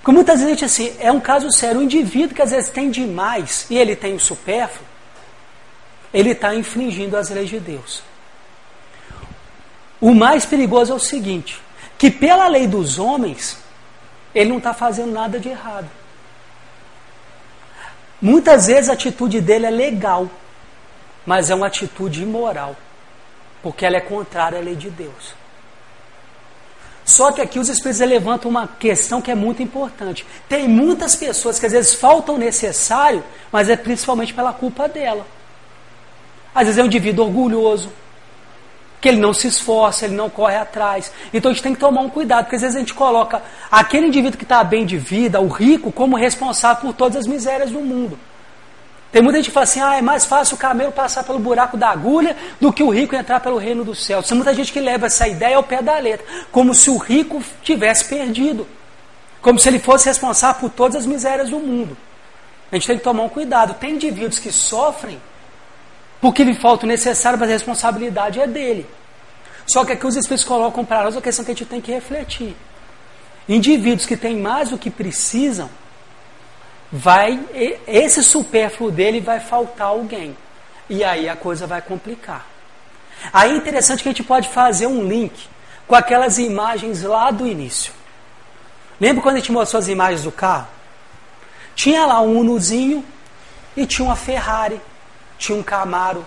Porque 0.00 0.12
muitas 0.12 0.40
vezes, 0.40 0.50
gente, 0.58 0.64
assim, 0.64 0.96
é 0.98 1.10
um 1.12 1.20
caso 1.20 1.50
sério. 1.52 1.80
O 1.80 1.82
indivíduo 1.82 2.34
que 2.34 2.42
às 2.42 2.50
vezes 2.50 2.70
tem 2.70 2.90
demais 2.90 3.66
e 3.68 3.76
ele 3.76 3.94
tem 3.94 4.14
o 4.14 4.20
supérfluo, 4.20 4.86
ele 6.12 6.30
está 6.30 6.54
infringindo 6.54 7.16
as 7.16 7.28
leis 7.28 7.50
de 7.50 7.60
Deus. 7.60 8.02
O 10.00 10.14
mais 10.14 10.46
perigoso 10.46 10.92
é 10.92 10.96
o 10.96 11.00
seguinte: 11.00 11.60
que 11.98 12.10
pela 12.10 12.48
lei 12.48 12.66
dos 12.66 12.98
homens, 12.98 13.58
ele 14.34 14.50
não 14.50 14.58
está 14.58 14.72
fazendo 14.72 15.12
nada 15.12 15.38
de 15.38 15.50
errado. 15.50 15.88
Muitas 18.22 18.66
vezes 18.66 18.88
a 18.88 18.94
atitude 18.94 19.40
dele 19.40 19.66
é 19.66 19.70
legal, 19.70 20.30
mas 21.26 21.50
é 21.50 21.54
uma 21.54 21.66
atitude 21.66 22.22
imoral, 22.22 22.76
porque 23.62 23.84
ela 23.84 23.96
é 23.96 24.00
contrária 24.00 24.58
à 24.58 24.62
lei 24.62 24.76
de 24.76 24.90
Deus. 24.90 25.39
Só 27.10 27.32
que 27.32 27.40
aqui 27.40 27.58
os 27.58 27.68
Espíritos 27.68 27.98
levantam 28.08 28.48
uma 28.48 28.68
questão 28.68 29.20
que 29.20 29.32
é 29.32 29.34
muito 29.34 29.60
importante. 29.60 30.24
Tem 30.48 30.68
muitas 30.68 31.16
pessoas 31.16 31.58
que 31.58 31.66
às 31.66 31.72
vezes 31.72 31.92
faltam 31.92 32.36
o 32.36 32.38
necessário, 32.38 33.24
mas 33.50 33.68
é 33.68 33.74
principalmente 33.74 34.32
pela 34.32 34.52
culpa 34.52 34.88
dela. 34.88 35.26
Às 36.54 36.66
vezes 36.66 36.78
é 36.78 36.84
um 36.84 36.86
indivíduo 36.86 37.26
orgulhoso, 37.26 37.90
que 39.00 39.08
ele 39.08 39.18
não 39.18 39.34
se 39.34 39.48
esforça, 39.48 40.04
ele 40.04 40.14
não 40.14 40.30
corre 40.30 40.54
atrás. 40.54 41.10
Então 41.34 41.50
a 41.50 41.52
gente 41.52 41.64
tem 41.64 41.74
que 41.74 41.80
tomar 41.80 42.02
um 42.02 42.08
cuidado, 42.08 42.44
porque 42.44 42.54
às 42.54 42.62
vezes 42.62 42.76
a 42.76 42.78
gente 42.78 42.94
coloca 42.94 43.42
aquele 43.68 44.06
indivíduo 44.06 44.38
que 44.38 44.44
está 44.44 44.62
bem 44.62 44.86
de 44.86 44.96
vida, 44.96 45.40
o 45.40 45.48
rico, 45.48 45.90
como 45.90 46.16
responsável 46.16 46.80
por 46.80 46.94
todas 46.94 47.16
as 47.16 47.26
misérias 47.26 47.72
do 47.72 47.80
mundo. 47.80 48.16
Tem 49.12 49.20
muita 49.20 49.38
gente 49.38 49.46
que 49.46 49.54
fala 49.54 49.64
assim, 49.64 49.80
ah, 49.80 49.96
é 49.96 50.02
mais 50.02 50.24
fácil 50.24 50.54
o 50.54 50.58
camelo 50.58 50.92
passar 50.92 51.24
pelo 51.24 51.38
buraco 51.38 51.76
da 51.76 51.90
agulha 51.90 52.36
do 52.60 52.72
que 52.72 52.82
o 52.82 52.90
rico 52.90 53.16
entrar 53.16 53.40
pelo 53.40 53.58
reino 53.58 53.84
do 53.84 53.94
céu. 53.94 54.22
Tem 54.22 54.36
muita 54.36 54.54
gente 54.54 54.72
que 54.72 54.78
leva 54.78 55.06
essa 55.06 55.26
ideia 55.26 55.56
ao 55.56 55.64
pé 55.64 55.82
da 55.82 55.98
letra, 55.98 56.24
como 56.52 56.72
se 56.72 56.90
o 56.90 56.96
rico 56.96 57.42
tivesse 57.62 58.04
perdido. 58.04 58.66
Como 59.42 59.58
se 59.58 59.68
ele 59.68 59.78
fosse 59.78 60.06
responsável 60.06 60.60
por 60.60 60.70
todas 60.70 60.96
as 60.96 61.06
misérias 61.06 61.50
do 61.50 61.58
mundo. 61.58 61.96
A 62.70 62.76
gente 62.76 62.86
tem 62.86 62.98
que 62.98 63.02
tomar 63.02 63.24
um 63.24 63.28
cuidado. 63.28 63.74
Tem 63.74 63.94
indivíduos 63.94 64.38
que 64.38 64.52
sofrem 64.52 65.20
porque 66.20 66.44
lhe 66.44 66.54
falta 66.54 66.84
o 66.84 66.88
necessário, 66.88 67.38
mas 67.38 67.48
a 67.48 67.52
responsabilidade 67.52 68.38
é 68.38 68.46
dele. 68.46 68.86
Só 69.66 69.84
que 69.84 69.92
aqui 69.92 70.06
os 70.06 70.16
Espíritos 70.16 70.44
colocam 70.44 70.84
para 70.84 71.04
nós 71.04 71.16
a 71.16 71.20
questão 71.20 71.44
que 71.44 71.50
a 71.50 71.54
gente 71.54 71.64
tem 71.66 71.80
que 71.80 71.90
refletir. 71.90 72.54
Indivíduos 73.48 74.06
que 74.06 74.16
têm 74.16 74.36
mais 74.36 74.68
do 74.68 74.78
que 74.78 74.90
precisam, 74.90 75.70
vai 76.92 77.38
esse 77.86 78.22
supérfluo 78.22 78.90
dele 78.90 79.20
vai 79.20 79.40
faltar 79.40 79.88
alguém. 79.88 80.36
E 80.88 81.04
aí 81.04 81.28
a 81.28 81.36
coisa 81.36 81.66
vai 81.66 81.80
complicar. 81.80 82.46
Aí 83.32 83.52
é 83.52 83.56
interessante 83.56 84.02
que 84.02 84.08
a 84.08 84.12
gente 84.12 84.24
pode 84.24 84.48
fazer 84.48 84.86
um 84.86 85.06
link 85.06 85.48
com 85.86 85.94
aquelas 85.94 86.38
imagens 86.38 87.02
lá 87.02 87.30
do 87.30 87.46
início. 87.46 87.92
Lembra 89.00 89.22
quando 89.22 89.36
a 89.36 89.38
gente 89.38 89.52
mostrou 89.52 89.78
as 89.78 89.88
imagens 89.88 90.22
do 90.22 90.32
carro? 90.32 90.68
Tinha 91.74 92.04
lá 92.06 92.20
um 92.20 92.38
Unozinho 92.38 93.04
e 93.76 93.86
tinha 93.86 94.04
uma 94.04 94.16
Ferrari 94.16 94.80
tinha 95.40 95.56
um 95.58 95.62
Camaro. 95.62 96.24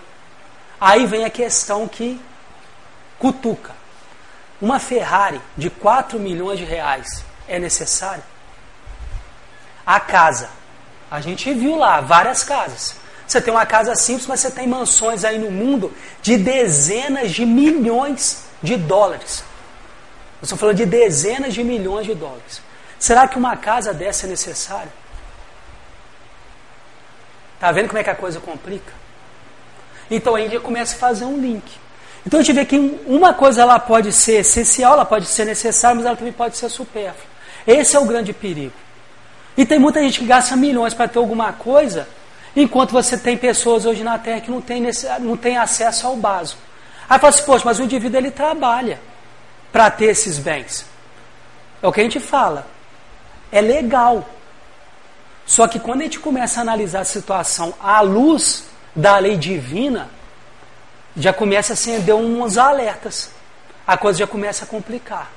Aí 0.81 1.05
vem 1.05 1.23
a 1.23 1.29
questão 1.29 1.87
que 1.87 2.19
cutuca. 3.19 3.71
Uma 4.59 4.79
Ferrari 4.79 5.39
de 5.55 5.69
4 5.69 6.19
milhões 6.19 6.57
de 6.57 6.65
reais 6.65 7.23
é 7.47 7.59
necessário? 7.59 8.23
A 9.85 9.99
casa. 9.99 10.49
A 11.09 11.21
gente 11.21 11.53
viu 11.53 11.75
lá 11.75 12.01
várias 12.01 12.43
casas. 12.43 12.95
Você 13.27 13.41
tem 13.41 13.53
uma 13.53 13.65
casa 13.65 13.95
simples, 13.95 14.27
mas 14.27 14.39
você 14.39 14.51
tem 14.51 14.67
mansões 14.67 15.23
aí 15.23 15.39
no 15.39 15.49
mundo 15.49 15.93
de 16.21 16.37
dezenas 16.37 17.31
de 17.31 17.45
milhões 17.45 18.43
de 18.61 18.75
dólares. 18.75 19.43
Eu 20.41 20.45
estou 20.45 20.57
falando 20.57 20.77
de 20.77 20.85
dezenas 20.85 21.53
de 21.53 21.63
milhões 21.63 22.05
de 22.05 22.13
dólares. 22.13 22.61
Será 22.99 23.27
que 23.27 23.37
uma 23.37 23.55
casa 23.55 23.93
dessa 23.93 24.25
é 24.25 24.29
necessária? 24.29 24.91
Está 27.55 27.71
vendo 27.71 27.87
como 27.87 27.97
é 27.97 28.03
que 28.03 28.09
a 28.09 28.15
coisa 28.15 28.39
complica? 28.39 28.91
Então 30.11 30.35
a 30.35 30.39
gente 30.39 30.59
começa 30.59 30.95
a 30.95 30.99
fazer 30.99 31.25
um 31.25 31.39
link. 31.39 31.63
Então 32.25 32.39
a 32.39 32.43
gente 32.43 32.53
vê 32.53 32.65
que 32.65 32.77
uma 33.05 33.33
coisa 33.33 33.61
ela 33.61 33.79
pode 33.79 34.11
ser 34.11 34.41
essencial, 34.41 34.93
ela 34.93 35.05
pode 35.05 35.25
ser 35.27 35.45
necessária, 35.45 35.95
mas 35.95 36.05
ela 36.05 36.15
também 36.15 36.33
pode 36.33 36.57
ser 36.57 36.69
supérflua. 36.69 37.25
Esse 37.65 37.95
é 37.95 37.99
o 37.99 38.05
grande 38.05 38.33
perigo. 38.33 38.82
E 39.55 39.65
tem 39.65 39.79
muita 39.79 40.01
gente 40.01 40.19
que 40.19 40.25
gasta 40.25 40.55
milhões 40.55 40.93
para 40.93 41.07
ter 41.07 41.19
alguma 41.19 41.53
coisa, 41.53 42.07
enquanto 42.55 42.91
você 42.91 43.17
tem 43.17 43.37
pessoas 43.37 43.85
hoje 43.85 44.03
na 44.03 44.17
Terra 44.17 44.41
que 44.41 44.51
não 44.51 44.61
tem, 44.61 44.83
não 45.19 45.37
tem 45.37 45.57
acesso 45.57 46.07
ao 46.07 46.15
básico. 46.15 46.61
Aí 47.09 47.19
fala 47.19 47.29
assim, 47.29 47.43
poxa, 47.43 47.65
mas 47.65 47.79
o 47.79 47.83
indivíduo 47.83 48.17
ele 48.17 48.31
trabalha 48.31 48.99
para 49.71 49.91
ter 49.91 50.05
esses 50.05 50.39
bens. 50.39 50.85
É 51.81 51.87
o 51.87 51.91
que 51.91 51.99
a 51.99 52.03
gente 52.03 52.19
fala. 52.19 52.65
É 53.51 53.61
legal. 53.61 54.27
Só 55.45 55.67
que 55.67 55.79
quando 55.79 56.01
a 56.01 56.03
gente 56.05 56.19
começa 56.19 56.59
a 56.59 56.63
analisar 56.63 57.01
a 57.01 57.05
situação 57.05 57.73
à 57.79 58.01
luz 58.01 58.65
da 58.95 59.17
lei 59.17 59.35
divina, 59.35 60.09
já 61.15 61.33
começa 61.33 61.73
a 61.73 61.75
acender 61.75 62.15
uns 62.15 62.57
alertas. 62.57 63.31
A 63.85 63.97
coisa 63.97 64.19
já 64.19 64.27
começa 64.27 64.63
a 64.65 64.67
complicar. 64.67 65.29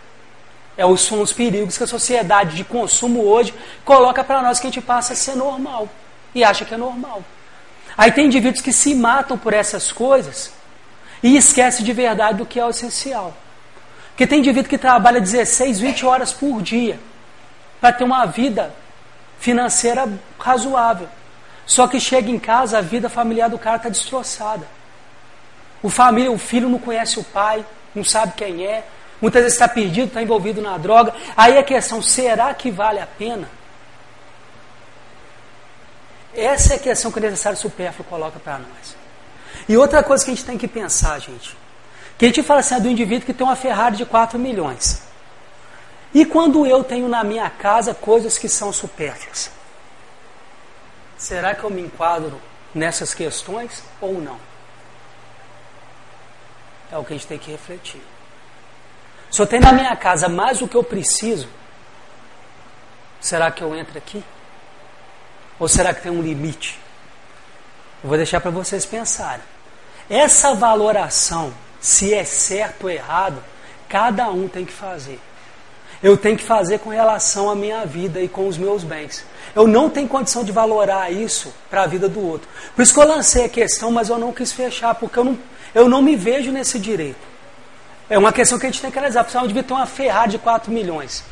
É, 0.76 0.96
são 0.96 1.20
os 1.20 1.32
perigos 1.32 1.78
que 1.78 1.84
a 1.84 1.86
sociedade 1.86 2.54
de 2.54 2.64
consumo 2.64 3.24
hoje 3.24 3.54
coloca 3.84 4.22
para 4.22 4.42
nós 4.42 4.60
que 4.60 4.66
a 4.66 4.70
gente 4.70 4.82
passa 4.82 5.14
a 5.14 5.16
ser 5.16 5.34
normal. 5.34 5.88
E 6.34 6.44
acha 6.44 6.64
que 6.64 6.74
é 6.74 6.76
normal. 6.76 7.22
Aí 7.96 8.12
tem 8.12 8.26
indivíduos 8.26 8.60
que 8.60 8.72
se 8.72 8.94
matam 8.94 9.38
por 9.38 9.54
essas 9.54 9.90
coisas 9.90 10.52
e 11.22 11.36
esquece 11.36 11.82
de 11.82 11.92
verdade 11.92 12.38
do 12.38 12.46
que 12.46 12.60
é 12.60 12.64
o 12.64 12.70
essencial. 12.70 13.34
Porque 14.10 14.26
tem 14.26 14.40
indivíduo 14.40 14.68
que 14.68 14.78
trabalha 14.78 15.20
16, 15.20 15.80
20 15.80 16.06
horas 16.06 16.32
por 16.32 16.62
dia 16.62 16.98
para 17.80 17.92
ter 17.92 18.04
uma 18.04 18.26
vida 18.26 18.74
financeira 19.38 20.08
razoável. 20.38 21.08
Só 21.64 21.88
que 21.88 21.98
chega 21.98 22.30
em 22.30 22.38
casa, 22.38 22.78
a 22.78 22.80
vida 22.80 23.08
familiar 23.08 23.50
do 23.50 23.58
cara 23.58 23.76
está 23.76 23.88
destroçada. 23.88 24.66
O, 25.82 25.90
família, 25.90 26.30
o 26.30 26.38
filho 26.38 26.68
não 26.68 26.78
conhece 26.78 27.18
o 27.18 27.24
pai, 27.24 27.64
não 27.94 28.04
sabe 28.04 28.34
quem 28.36 28.64
é, 28.64 28.84
muitas 29.20 29.42
vezes 29.42 29.54
está 29.54 29.68
perdido, 29.68 30.08
está 30.08 30.22
envolvido 30.22 30.60
na 30.60 30.76
droga. 30.78 31.14
Aí 31.36 31.58
a 31.58 31.62
questão, 31.62 32.02
será 32.02 32.52
que 32.54 32.70
vale 32.70 33.00
a 33.00 33.06
pena? 33.06 33.48
Essa 36.34 36.74
é 36.74 36.76
a 36.76 36.80
questão 36.80 37.10
que 37.10 37.18
o 37.18 37.22
necessário 37.22 37.58
supérfluo 37.58 38.06
coloca 38.08 38.38
para 38.38 38.58
nós. 38.58 38.96
E 39.68 39.76
outra 39.76 40.02
coisa 40.02 40.24
que 40.24 40.30
a 40.30 40.34
gente 40.34 40.44
tem 40.44 40.58
que 40.58 40.68
pensar, 40.68 41.18
gente, 41.18 41.56
que 42.18 42.26
a 42.26 42.28
gente 42.28 42.42
fala 42.42 42.60
assim, 42.60 42.74
é 42.74 42.80
do 42.80 42.88
indivíduo 42.88 43.26
que 43.26 43.32
tem 43.32 43.46
uma 43.46 43.56
Ferrari 43.56 43.96
de 43.96 44.04
4 44.04 44.38
milhões. 44.38 45.02
E 46.14 46.24
quando 46.24 46.66
eu 46.66 46.84
tenho 46.84 47.08
na 47.08 47.24
minha 47.24 47.48
casa 47.50 47.94
coisas 47.94 48.38
que 48.38 48.48
são 48.48 48.72
supérfluas? 48.72 49.50
Será 51.16 51.54
que 51.54 51.64
eu 51.64 51.70
me 51.70 51.80
enquadro 51.80 52.40
nessas 52.74 53.14
questões 53.14 53.82
ou 54.00 54.20
não? 54.20 54.38
É 56.92 56.98
o 56.98 57.04
que 57.04 57.14
a 57.14 57.16
gente 57.16 57.26
tem 57.26 57.38
que 57.38 57.50
refletir. 57.50 58.02
Se 59.36 59.42
eu 59.42 59.46
tenho 59.46 59.64
na 59.64 59.72
minha 59.72 59.94
casa 59.94 60.30
mais 60.30 60.60
do 60.60 60.66
que 60.66 60.74
eu 60.74 60.82
preciso, 60.82 61.46
será 63.20 63.50
que 63.50 63.62
eu 63.62 63.76
entro 63.76 63.98
aqui? 63.98 64.24
Ou 65.60 65.68
será 65.68 65.92
que 65.92 66.00
tem 66.00 66.10
um 66.10 66.22
limite? 66.22 66.80
Eu 68.02 68.08
vou 68.08 68.16
deixar 68.16 68.40
para 68.40 68.50
vocês 68.50 68.86
pensarem. 68.86 69.44
Essa 70.08 70.54
valoração, 70.54 71.52
se 71.78 72.14
é 72.14 72.24
certo 72.24 72.84
ou 72.84 72.90
errado, 72.90 73.44
cada 73.90 74.30
um 74.30 74.48
tem 74.48 74.64
que 74.64 74.72
fazer. 74.72 75.20
eu 76.02 76.16
tenho 76.16 76.38
que 76.38 76.44
fazer 76.44 76.78
com 76.78 76.88
relação 76.88 77.50
à 77.50 77.54
minha 77.54 77.84
vida 77.84 78.22
e 78.22 78.28
com 78.28 78.48
os 78.48 78.56
meus 78.56 78.84
bens. 78.84 79.22
Eu 79.54 79.66
não 79.66 79.90
tenho 79.90 80.08
condição 80.08 80.44
de 80.44 80.50
valorar 80.50 81.12
isso 81.12 81.52
para 81.68 81.82
a 81.82 81.86
vida 81.86 82.08
do 82.08 82.26
outro. 82.26 82.48
Por 82.74 82.80
isso 82.80 82.94
que 82.94 83.00
eu 83.00 83.06
lancei 83.06 83.44
a 83.44 83.50
questão, 83.50 83.90
mas 83.90 84.08
eu 84.08 84.16
não 84.16 84.32
quis 84.32 84.50
fechar, 84.50 84.94
porque 84.94 85.18
eu 85.18 85.24
não, 85.24 85.38
eu 85.74 85.90
não 85.90 86.00
me 86.00 86.16
vejo 86.16 86.50
nesse 86.50 86.78
direito. 86.78 87.35
É 88.08 88.18
uma 88.18 88.32
questão 88.32 88.58
que 88.58 88.66
a 88.66 88.70
gente 88.70 88.80
tem 88.80 88.90
que 88.90 88.98
analisar. 88.98 89.24
Porque 89.24 89.46
devia 89.46 89.62
ter 89.62 89.74
uma 89.74 89.86
Ferrari 89.86 90.32
de 90.32 90.38
4 90.38 90.70
milhões. 90.72 91.24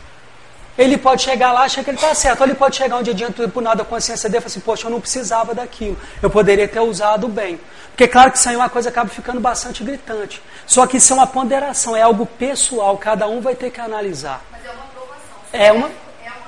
Ele 0.77 0.99
pode 0.99 1.23
chegar 1.23 1.53
lá, 1.53 1.63
achar 1.63 1.85
que 1.85 1.91
ele 1.91 1.97
está 1.97 2.13
certo. 2.15 2.41
Ou 2.41 2.47
ele 2.47 2.55
pode 2.55 2.77
chegar 2.77 2.97
um 2.97 3.03
dia 3.03 3.15
diante 3.15 3.33
do 3.33 3.37
tribunal 3.45 3.77
da 3.77 3.85
consciência 3.85 4.29
dele 4.29 4.39
e 4.39 4.43
falar 4.43 4.51
assim, 4.51 4.61
poxa, 4.61 4.87
eu 4.87 4.91
não 4.91 5.01
precisava 5.01 5.55
daquilo. 5.55 5.97
Eu 6.21 6.29
poderia 6.29 6.67
ter 6.67 6.81
usado 6.81 7.29
bem. 7.29 7.61
Porque 7.91 8.09
claro 8.09 8.33
que 8.33 8.39
isso 8.39 8.49
aí 8.49 8.57
é 8.57 8.59
uma 8.59 8.69
coisa 8.69 8.91
que 8.91 8.99
acaba 8.99 9.09
ficando 9.09 9.41
bastante 9.41 9.85
gritante. 9.85 10.43
Só 10.67 10.85
que 10.85 10.97
isso 10.97 11.13
é 11.13 11.17
uma 11.17 11.29
ponderação, 11.29 11.95
é 11.95 12.03
algo 12.03 12.27
pessoal, 12.27 12.99
cada 12.99 13.29
um 13.29 13.41
vai 13.41 13.55
ter 13.55 13.71
que 13.71 13.81
analisar. 13.81 14.43
Mas 14.51 14.67
é 14.67 14.71
uma 14.71 14.83
aprovação. 14.83 15.37
É 15.53 15.73
uma, 15.73 15.91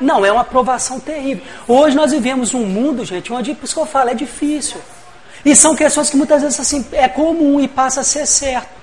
não, 0.01 0.25
é 0.25 0.33
uma 0.33 0.41
aprovação 0.41 0.99
terrível. 0.99 1.45
Hoje 1.69 1.95
nós 1.95 2.11
vivemos 2.11 2.53
um 2.53 2.65
mundo, 2.67 3.05
gente, 3.05 3.33
onde, 3.33 3.55
por 3.55 3.65
isso 3.65 3.75
que 3.75 3.81
eu 3.81 3.87
falo, 3.87 4.11
é 4.11 4.15
difícil. 4.15 4.81
E 5.45 5.55
são 5.55 5.77
questões 5.77 6.11
que 6.11 6.17
muitas 6.17 6.43
vezes 6.43 6.59
assim, 6.59 6.85
é 6.91 7.09
comum 7.09 7.61
e 7.61 7.69
passa 7.69 8.01
a 8.01 8.05
ser 8.05 8.27
certo. 8.27 8.76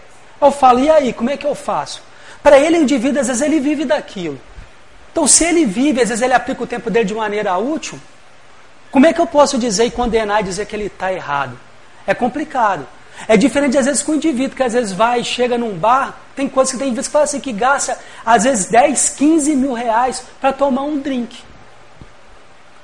Eu 0.43 0.51
falo, 0.51 0.79
e 0.79 0.89
aí, 0.89 1.13
como 1.13 1.29
é 1.29 1.37
que 1.37 1.45
eu 1.45 1.55
faço? 1.55 2.03
Para 2.41 2.59
ele, 2.59 2.77
o 2.77 2.81
indivíduo, 2.81 3.21
às 3.21 3.27
vezes, 3.27 3.41
ele 3.41 3.59
vive 3.59 3.85
daquilo. 3.85 4.39
Então, 5.11 5.25
se 5.27 5.45
ele 5.45 5.65
vive, 5.65 6.01
às 6.01 6.09
vezes 6.09 6.21
ele 6.21 6.33
aplica 6.33 6.63
o 6.63 6.67
tempo 6.67 6.89
dele 6.89 7.05
de 7.05 7.13
maneira 7.13 7.55
útil, 7.57 7.99
como 8.91 9.05
é 9.05 9.13
que 9.13 9.21
eu 9.21 9.27
posso 9.27 9.57
dizer 9.57 9.85
e 9.85 9.91
condenar 9.91 10.41
e 10.41 10.43
dizer 10.43 10.65
que 10.65 10.75
ele 10.75 10.87
está 10.87 11.13
errado? 11.13 11.57
É 12.05 12.13
complicado. 12.13 12.85
É 13.27 13.37
diferente, 13.37 13.77
às 13.77 13.85
vezes, 13.85 14.01
com 14.01 14.11
o 14.11 14.15
indivíduo 14.15 14.57
que 14.57 14.63
às 14.63 14.73
vezes 14.73 14.91
vai, 14.91 15.23
chega 15.23 15.57
num 15.57 15.77
bar, 15.77 16.17
tem 16.35 16.49
coisas 16.49 16.73
que 16.73 16.79
tem 16.79 16.91
vezes 16.93 17.07
que 17.07 17.13
fala 17.13 17.25
assim, 17.25 17.39
que 17.39 17.53
gasta, 17.53 17.97
às 18.25 18.43
vezes, 18.43 18.65
10, 18.65 19.09
15 19.09 19.55
mil 19.55 19.73
reais 19.73 20.23
para 20.41 20.51
tomar 20.51 20.81
um 20.81 20.99
drink. 20.99 21.37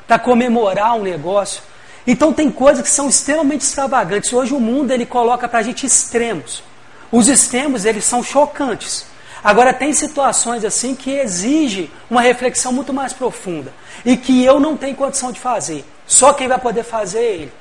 Para 0.08 0.20
comemorar 0.20 0.96
um 0.96 1.02
negócio. 1.02 1.62
Então 2.08 2.32
tem 2.32 2.50
coisas 2.50 2.84
que 2.84 2.90
são 2.90 3.10
extremamente 3.10 3.62
extravagantes. 3.62 4.32
Hoje 4.32 4.54
o 4.54 4.60
mundo 4.60 4.92
ele 4.92 5.06
coloca 5.06 5.48
para 5.48 5.60
a 5.60 5.64
gente 5.64 5.86
extremos. 5.86 6.64
Os 7.12 7.28
extremos 7.28 7.86
eles 7.86 8.06
são 8.06 8.24
chocantes. 8.24 9.06
Agora 9.44 9.74
tem 9.74 9.94
situações 9.94 10.66
assim 10.66 10.94
que 10.94 11.12
exige 11.12 11.90
uma 12.10 12.22
reflexão 12.22 12.74
muito 12.74 12.94
mais 12.94 13.14
profunda 13.14 13.74
e 14.04 14.18
que 14.18 14.44
eu 14.44 14.60
não 14.60 14.76
tenho 14.76 14.96
condição 14.96 15.32
de 15.32 15.40
fazer. 15.40 15.86
Só 16.06 16.34
quem 16.34 16.48
vai 16.48 16.60
poder 16.60 16.84
fazer 16.84 17.20
é 17.20 17.34
ele, 17.34 17.54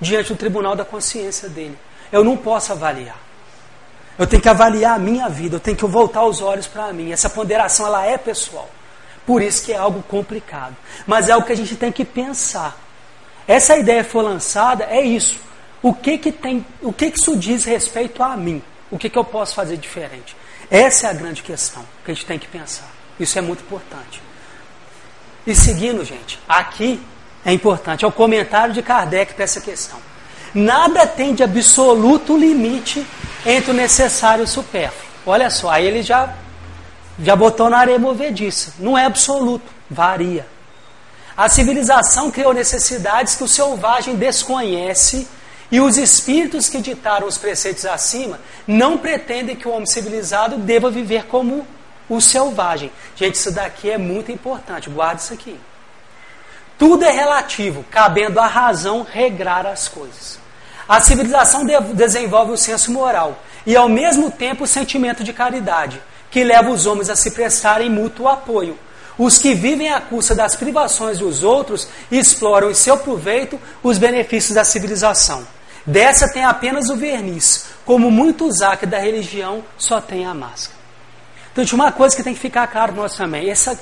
diante 0.00 0.32
do 0.32 0.38
tribunal 0.38 0.76
da 0.76 0.84
consciência 0.84 1.48
dele. 1.48 1.76
Eu 2.12 2.22
não 2.22 2.36
posso 2.36 2.72
avaliar. 2.72 3.18
Eu 4.18 4.26
tenho 4.26 4.42
que 4.42 4.48
avaliar 4.48 4.96
a 4.96 4.98
minha 4.98 5.28
vida, 5.28 5.56
eu 5.56 5.60
tenho 5.60 5.76
que 5.76 5.86
voltar 5.86 6.24
os 6.24 6.40
olhos 6.40 6.66
para 6.66 6.92
mim. 6.92 7.12
Essa 7.12 7.28
ponderação 7.28 7.86
ela 7.86 8.04
é 8.04 8.16
pessoal. 8.16 8.68
Por 9.26 9.42
isso 9.42 9.64
que 9.64 9.72
é 9.72 9.76
algo 9.76 10.02
complicado. 10.02 10.76
Mas 11.06 11.28
é 11.28 11.32
algo 11.32 11.46
que 11.46 11.52
a 11.52 11.56
gente 11.56 11.76
tem 11.76 11.90
que 11.90 12.04
pensar. 12.04 12.76
Essa 13.48 13.76
ideia 13.76 14.04
foi 14.04 14.22
lançada, 14.22 14.84
é 14.84 15.00
isso. 15.00 15.38
O 15.82 15.92
que 15.92 16.18
que 16.18 16.32
tem, 16.32 16.64
o 16.82 16.92
que 16.92 17.10
que 17.10 17.18
isso 17.18 17.36
diz 17.36 17.64
respeito 17.64 18.22
a 18.22 18.36
mim? 18.36 18.62
O 18.90 18.98
que 18.98 19.10
que 19.10 19.18
eu 19.18 19.24
posso 19.24 19.54
fazer 19.54 19.76
diferente? 19.76 20.36
Essa 20.70 21.08
é 21.08 21.10
a 21.10 21.12
grande 21.12 21.42
questão 21.42 21.84
que 22.04 22.10
a 22.10 22.14
gente 22.14 22.26
tem 22.26 22.38
que 22.38 22.46
pensar. 22.46 22.90
Isso 23.18 23.38
é 23.38 23.42
muito 23.42 23.62
importante. 23.62 24.22
E 25.46 25.54
seguindo, 25.54 26.04
gente, 26.04 26.38
aqui 26.48 27.00
é 27.44 27.52
importante, 27.52 28.04
é 28.04 28.08
o 28.08 28.12
comentário 28.12 28.74
de 28.74 28.82
Kardec 28.82 29.34
para 29.34 29.44
essa 29.44 29.60
questão. 29.60 29.98
Nada 30.52 31.06
tem 31.06 31.34
de 31.34 31.42
absoluto 31.42 32.36
limite 32.36 33.06
entre 33.44 33.70
o 33.70 33.74
necessário 33.74 34.42
e 34.42 34.44
o 34.44 34.48
supérfluo. 34.48 35.06
Olha 35.24 35.50
só, 35.50 35.70
aí 35.70 35.86
ele 35.86 36.02
já, 36.02 36.34
já 37.20 37.36
botou 37.36 37.70
na 37.70 37.78
areia 37.78 37.98
movediça. 37.98 38.74
Não 38.78 38.96
é 38.96 39.04
absoluto, 39.04 39.70
varia. 39.90 40.46
A 41.36 41.48
civilização 41.48 42.30
criou 42.30 42.54
necessidades 42.54 43.34
que 43.34 43.44
o 43.44 43.48
selvagem 43.48 44.16
desconhece 44.16 45.28
e 45.70 45.80
os 45.80 45.96
espíritos 45.96 46.68
que 46.68 46.80
ditaram 46.80 47.26
os 47.26 47.38
preceitos 47.38 47.84
acima 47.84 48.38
não 48.66 48.96
pretendem 48.98 49.56
que 49.56 49.66
o 49.66 49.72
homem 49.72 49.86
civilizado 49.86 50.56
deva 50.58 50.90
viver 50.90 51.26
como 51.26 51.66
o 52.08 52.20
selvagem. 52.20 52.92
Gente, 53.16 53.34
isso 53.34 53.50
daqui 53.50 53.90
é 53.90 53.98
muito 53.98 54.30
importante, 54.30 54.88
guarda 54.88 55.20
isso 55.20 55.34
aqui. 55.34 55.58
Tudo 56.78 57.04
é 57.04 57.10
relativo, 57.10 57.84
cabendo 57.90 58.38
à 58.38 58.46
razão 58.46 59.02
regrar 59.02 59.66
as 59.66 59.88
coisas. 59.88 60.38
A 60.88 61.00
civilização 61.00 61.64
de 61.64 61.78
desenvolve 61.94 62.52
o 62.52 62.56
senso 62.56 62.92
moral 62.92 63.42
e, 63.66 63.74
ao 63.74 63.88
mesmo 63.88 64.30
tempo, 64.30 64.64
o 64.64 64.68
sentimento 64.68 65.24
de 65.24 65.32
caridade, 65.32 66.00
que 66.30 66.44
leva 66.44 66.70
os 66.70 66.86
homens 66.86 67.10
a 67.10 67.16
se 67.16 67.32
prestarem 67.32 67.90
mútuo 67.90 68.28
apoio. 68.28 68.78
Os 69.18 69.38
que 69.38 69.54
vivem 69.54 69.90
à 69.90 70.00
custa 70.00 70.34
das 70.34 70.54
privações 70.54 71.18
dos 71.18 71.42
outros 71.42 71.88
exploram 72.10 72.70
em 72.70 72.74
seu 72.74 72.98
proveito 72.98 73.58
os 73.82 73.96
benefícios 73.96 74.54
da 74.54 74.62
civilização. 74.62 75.55
Dessa 75.86 76.32
tem 76.32 76.44
apenas 76.44 76.88
o 76.90 76.96
verniz, 76.96 77.66
como 77.84 78.10
muitos 78.10 78.60
actos 78.60 78.88
da 78.90 78.98
religião 78.98 79.62
só 79.78 80.00
tem 80.00 80.26
a 80.26 80.34
máscara. 80.34 80.76
Então, 81.52 81.64
uma 81.74 81.92
coisa 81.92 82.14
que 82.14 82.22
tem 82.22 82.34
que 82.34 82.40
ficar 82.40 82.66
claro 82.66 82.92
nós 82.92 83.16
também: 83.16 83.48
essa, 83.48 83.78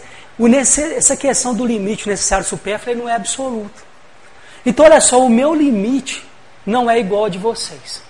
essa 0.97 1.17
questão 1.17 1.55
do 1.55 1.65
limite 1.65 2.09
necessário 2.09 2.45
supérfluo 2.45 2.95
não 2.95 3.09
é 3.09 3.15
absoluto. 3.15 3.83
Então, 4.67 4.85
olha 4.85 5.01
só, 5.01 5.21
o 5.21 5.31
meu 5.31 5.55
limite 5.55 6.25
não 6.67 6.91
é 6.91 6.99
igual 7.01 7.25
ao 7.25 7.31
de 7.31 7.39
vocês. 7.39 8.03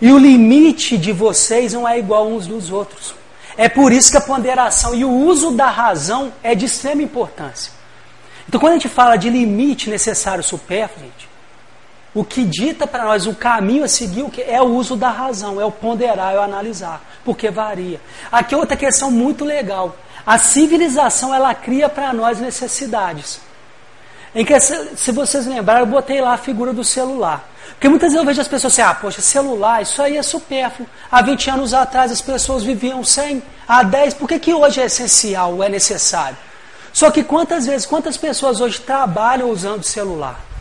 E 0.00 0.10
o 0.10 0.18
limite 0.18 0.98
de 0.98 1.12
vocês 1.12 1.72
não 1.72 1.88
é 1.88 1.98
igual 1.98 2.26
uns 2.26 2.46
dos 2.46 2.72
outros. 2.72 3.14
É 3.56 3.68
por 3.68 3.92
isso 3.92 4.10
que 4.10 4.16
a 4.16 4.22
ponderação 4.22 4.94
e 4.94 5.04
o 5.04 5.10
uso 5.10 5.52
da 5.52 5.68
razão 5.68 6.32
é 6.42 6.54
de 6.54 6.64
extrema 6.64 7.02
importância. 7.02 7.72
Então, 8.48 8.58
quando 8.60 8.72
a 8.72 8.76
gente 8.76 8.88
fala 8.88 9.16
de 9.16 9.30
limite 9.30 9.88
necessário 9.88 10.42
supérfluo, 10.42 11.04
gente, 11.04 11.28
o 12.14 12.22
que 12.22 12.44
dita 12.44 12.86
para 12.86 13.04
nós 13.04 13.26
o 13.26 13.34
caminho 13.34 13.84
a 13.84 13.88
seguir 13.88 14.26
é 14.46 14.60
o 14.60 14.66
uso 14.66 14.96
da 14.96 15.10
razão, 15.10 15.60
é 15.60 15.64
o 15.64 15.72
ponderar, 15.72 16.34
é 16.34 16.38
o 16.38 16.42
analisar, 16.42 17.02
porque 17.24 17.50
varia. 17.50 18.00
Aqui 18.30 18.54
outra 18.54 18.76
questão 18.76 19.10
muito 19.10 19.44
legal. 19.44 19.96
A 20.26 20.38
civilização 20.38 21.34
ela 21.34 21.54
cria 21.54 21.88
para 21.88 22.12
nós 22.12 22.38
necessidades. 22.38 23.40
Em 24.34 24.44
que, 24.44 24.58
se 24.60 25.10
vocês 25.10 25.46
lembrarem, 25.46 25.82
eu 25.82 25.86
botei 25.86 26.20
lá 26.20 26.34
a 26.34 26.38
figura 26.38 26.72
do 26.72 26.84
celular. 26.84 27.48
Porque 27.72 27.88
muitas 27.88 28.12
vezes 28.12 28.18
eu 28.18 28.26
vejo 28.26 28.40
as 28.40 28.48
pessoas 28.48 28.72
assim, 28.72 28.82
ah, 28.82 28.94
poxa, 28.94 29.20
celular, 29.20 29.82
isso 29.82 30.00
aí 30.00 30.16
é 30.16 30.22
supérfluo. 30.22 30.88
Há 31.10 31.22
20 31.22 31.50
anos 31.50 31.74
atrás 31.74 32.12
as 32.12 32.20
pessoas 32.20 32.62
viviam 32.62 33.02
sem, 33.02 33.42
há 33.66 33.82
10, 33.82 34.14
por 34.14 34.28
que, 34.28 34.38
que 34.38 34.54
hoje 34.54 34.80
é 34.80 34.84
essencial, 34.84 35.62
é 35.62 35.68
necessário? 35.68 36.36
Só 36.92 37.10
que 37.10 37.24
quantas 37.24 37.66
vezes, 37.66 37.86
quantas 37.86 38.16
pessoas 38.16 38.60
hoje 38.60 38.80
trabalham 38.80 39.50
usando 39.50 39.82
celular? 39.82 40.51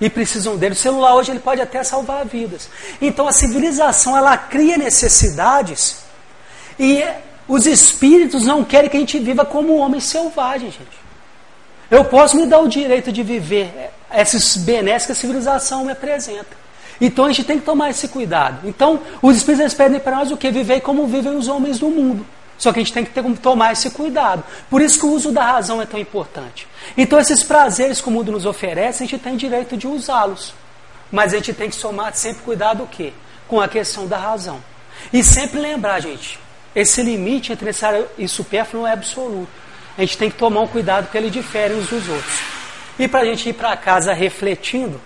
E 0.00 0.08
precisam 0.08 0.56
dele. 0.56 0.74
O 0.74 0.76
celular 0.76 1.14
hoje 1.14 1.30
ele 1.30 1.40
pode 1.40 1.60
até 1.60 1.82
salvar 1.82 2.24
vidas. 2.24 2.68
Então 3.00 3.26
a 3.26 3.32
civilização 3.32 4.16
ela 4.16 4.36
cria 4.36 4.76
necessidades 4.76 5.98
e 6.78 7.04
os 7.46 7.66
espíritos 7.66 8.44
não 8.44 8.62
querem 8.62 8.90
que 8.90 8.96
a 8.96 9.00
gente 9.00 9.18
viva 9.18 9.44
como 9.44 9.76
homem 9.76 10.00
selvagem, 10.00 10.70
gente. 10.70 10.98
Eu 11.90 12.04
posso 12.04 12.36
me 12.36 12.46
dar 12.46 12.60
o 12.60 12.68
direito 12.68 13.10
de 13.10 13.22
viver 13.22 13.90
esses 14.14 14.56
benesses 14.56 15.06
que 15.06 15.12
a 15.12 15.14
civilização 15.14 15.84
me 15.84 15.92
apresenta. 15.92 16.56
Então 17.00 17.24
a 17.24 17.28
gente 17.28 17.44
tem 17.44 17.58
que 17.58 17.64
tomar 17.64 17.90
esse 17.90 18.08
cuidado. 18.08 18.68
Então 18.68 19.00
os 19.22 19.36
espíritos 19.36 19.74
pedem 19.74 19.98
para 19.98 20.16
nós 20.16 20.30
o 20.30 20.36
que? 20.36 20.50
Viver 20.50 20.80
como 20.80 21.06
vivem 21.06 21.36
os 21.36 21.48
homens 21.48 21.78
do 21.78 21.88
mundo. 21.88 22.26
Só 22.58 22.72
que 22.72 22.80
a 22.80 22.82
gente 22.82 22.92
tem 22.92 23.04
que 23.04 23.12
ter, 23.12 23.22
tomar 23.38 23.72
esse 23.72 23.88
cuidado. 23.90 24.42
Por 24.68 24.82
isso 24.82 24.98
que 24.98 25.06
o 25.06 25.12
uso 25.12 25.30
da 25.30 25.44
razão 25.44 25.80
é 25.80 25.86
tão 25.86 25.98
importante. 25.98 26.66
Então, 26.96 27.18
esses 27.18 27.42
prazeres 27.44 28.00
que 28.00 28.08
o 28.08 28.10
mundo 28.10 28.32
nos 28.32 28.44
oferece, 28.44 29.04
a 29.04 29.06
gente 29.06 29.22
tem 29.22 29.36
direito 29.36 29.76
de 29.76 29.86
usá-los. 29.86 30.52
Mas 31.10 31.32
a 31.32 31.36
gente 31.36 31.54
tem 31.54 31.70
que 31.70 31.76
somar 31.76 32.14
sempre 32.14 32.42
cuidado 32.42 32.82
o 32.82 32.86
quê? 32.86 33.12
Com 33.46 33.60
a 33.60 33.68
questão 33.68 34.06
da 34.06 34.18
razão. 34.18 34.62
E 35.12 35.22
sempre 35.22 35.60
lembrar, 35.60 36.00
gente, 36.00 36.38
esse 36.74 37.00
limite 37.00 37.52
entre 37.52 37.64
necessário 37.64 38.06
e 38.18 38.26
supérfluo 38.26 38.82
não 38.82 38.88
é 38.88 38.92
absoluto. 38.92 39.48
A 39.96 40.00
gente 40.00 40.18
tem 40.18 40.30
que 40.30 40.36
tomar 40.36 40.60
um 40.60 40.66
cuidado 40.66 41.04
porque 41.04 41.18
ele 41.18 41.30
difere 41.30 41.74
uns 41.74 41.88
dos 41.88 42.08
outros. 42.08 42.40
E 42.98 43.06
para 43.06 43.20
a 43.20 43.24
gente 43.24 43.48
ir 43.48 43.52
para 43.52 43.76
casa 43.76 44.12
refletindo, 44.12 45.00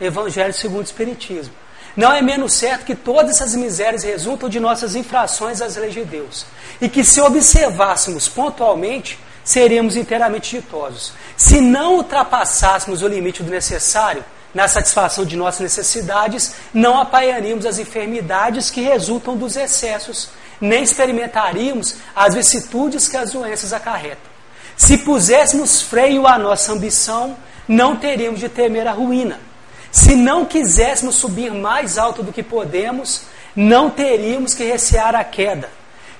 Evangelho 0.00 0.52
segundo 0.52 0.80
o 0.80 0.84
Espiritismo. 0.84 1.52
Não 1.96 2.12
é 2.12 2.22
menos 2.22 2.52
certo 2.52 2.84
que 2.84 2.94
todas 2.94 3.36
essas 3.36 3.54
misérias 3.54 4.04
resultam 4.04 4.48
de 4.48 4.60
nossas 4.60 4.94
infrações 4.94 5.60
às 5.60 5.76
leis 5.76 5.94
de 5.94 6.04
Deus. 6.04 6.46
E 6.80 6.88
que 6.88 7.02
se 7.02 7.20
observássemos 7.20 8.28
pontualmente, 8.28 9.18
seríamos 9.42 9.96
inteiramente 9.96 10.56
ditosos. 10.56 11.12
Se 11.36 11.60
não 11.60 11.96
ultrapassássemos 11.96 13.02
o 13.02 13.08
limite 13.08 13.42
do 13.42 13.50
necessário 13.50 14.24
na 14.54 14.68
satisfação 14.68 15.24
de 15.24 15.36
nossas 15.36 15.60
necessidades, 15.60 16.54
não 16.72 17.00
apanharíamos 17.00 17.66
as 17.66 17.78
enfermidades 17.78 18.70
que 18.70 18.80
resultam 18.80 19.36
dos 19.36 19.56
excessos, 19.56 20.30
nem 20.60 20.82
experimentaríamos 20.82 21.96
as 22.14 22.34
vicissitudes 22.34 23.08
que 23.08 23.16
as 23.16 23.32
doenças 23.32 23.72
acarretam. 23.72 24.30
Se 24.76 24.98
puséssemos 24.98 25.82
freio 25.82 26.26
à 26.26 26.38
nossa 26.38 26.72
ambição, 26.72 27.36
não 27.66 27.96
teríamos 27.96 28.40
de 28.40 28.48
temer 28.48 28.86
a 28.86 28.92
ruína 28.92 29.47
se 29.90 30.14
não 30.14 30.44
quiséssemos 30.44 31.14
subir 31.14 31.52
mais 31.52 31.98
alto 31.98 32.22
do 32.22 32.32
que 32.32 32.42
podemos, 32.42 33.22
não 33.54 33.90
teríamos 33.90 34.54
que 34.54 34.64
recear 34.64 35.14
a 35.14 35.24
queda. 35.24 35.70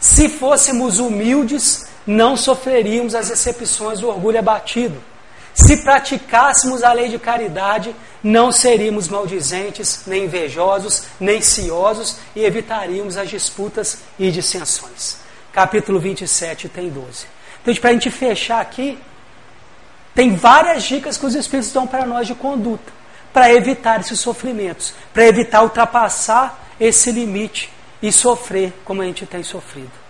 Se 0.00 0.28
fôssemos 0.28 0.98
humildes, 0.98 1.86
não 2.06 2.36
sofreríamos 2.36 3.14
as 3.14 3.28
decepções 3.28 4.00
do 4.00 4.08
orgulho 4.08 4.38
abatido. 4.38 5.02
Se 5.52 5.78
praticássemos 5.78 6.84
a 6.84 6.92
lei 6.92 7.08
de 7.08 7.18
caridade, 7.18 7.94
não 8.22 8.52
seríamos 8.52 9.08
maldizentes, 9.08 10.02
nem 10.06 10.24
invejosos, 10.24 11.02
nem 11.18 11.42
ciosos 11.42 12.16
e 12.34 12.44
evitaríamos 12.44 13.16
as 13.16 13.28
disputas 13.28 13.98
e 14.18 14.30
dissensões. 14.30 15.16
Capítulo 15.52 15.98
27 15.98 16.68
tem 16.68 16.88
12. 16.88 17.26
Então, 17.60 17.74
para 17.74 17.90
a 17.90 17.92
gente 17.92 18.10
fechar 18.10 18.60
aqui, 18.60 18.98
tem 20.14 20.34
várias 20.34 20.84
dicas 20.84 21.18
que 21.18 21.26
os 21.26 21.34
Espíritos 21.34 21.72
dão 21.72 21.86
para 21.86 22.06
nós 22.06 22.26
de 22.26 22.34
conduta, 22.34 22.92
para 23.32 23.52
evitar 23.52 24.00
esses 24.00 24.20
sofrimentos, 24.20 24.94
para 25.12 25.26
evitar 25.26 25.62
ultrapassar 25.62 26.68
esse 26.78 27.10
limite 27.10 27.70
e 28.02 28.12
sofrer 28.12 28.72
como 28.84 29.02
a 29.02 29.04
gente 29.04 29.26
tem 29.26 29.42
sofrido. 29.42 29.90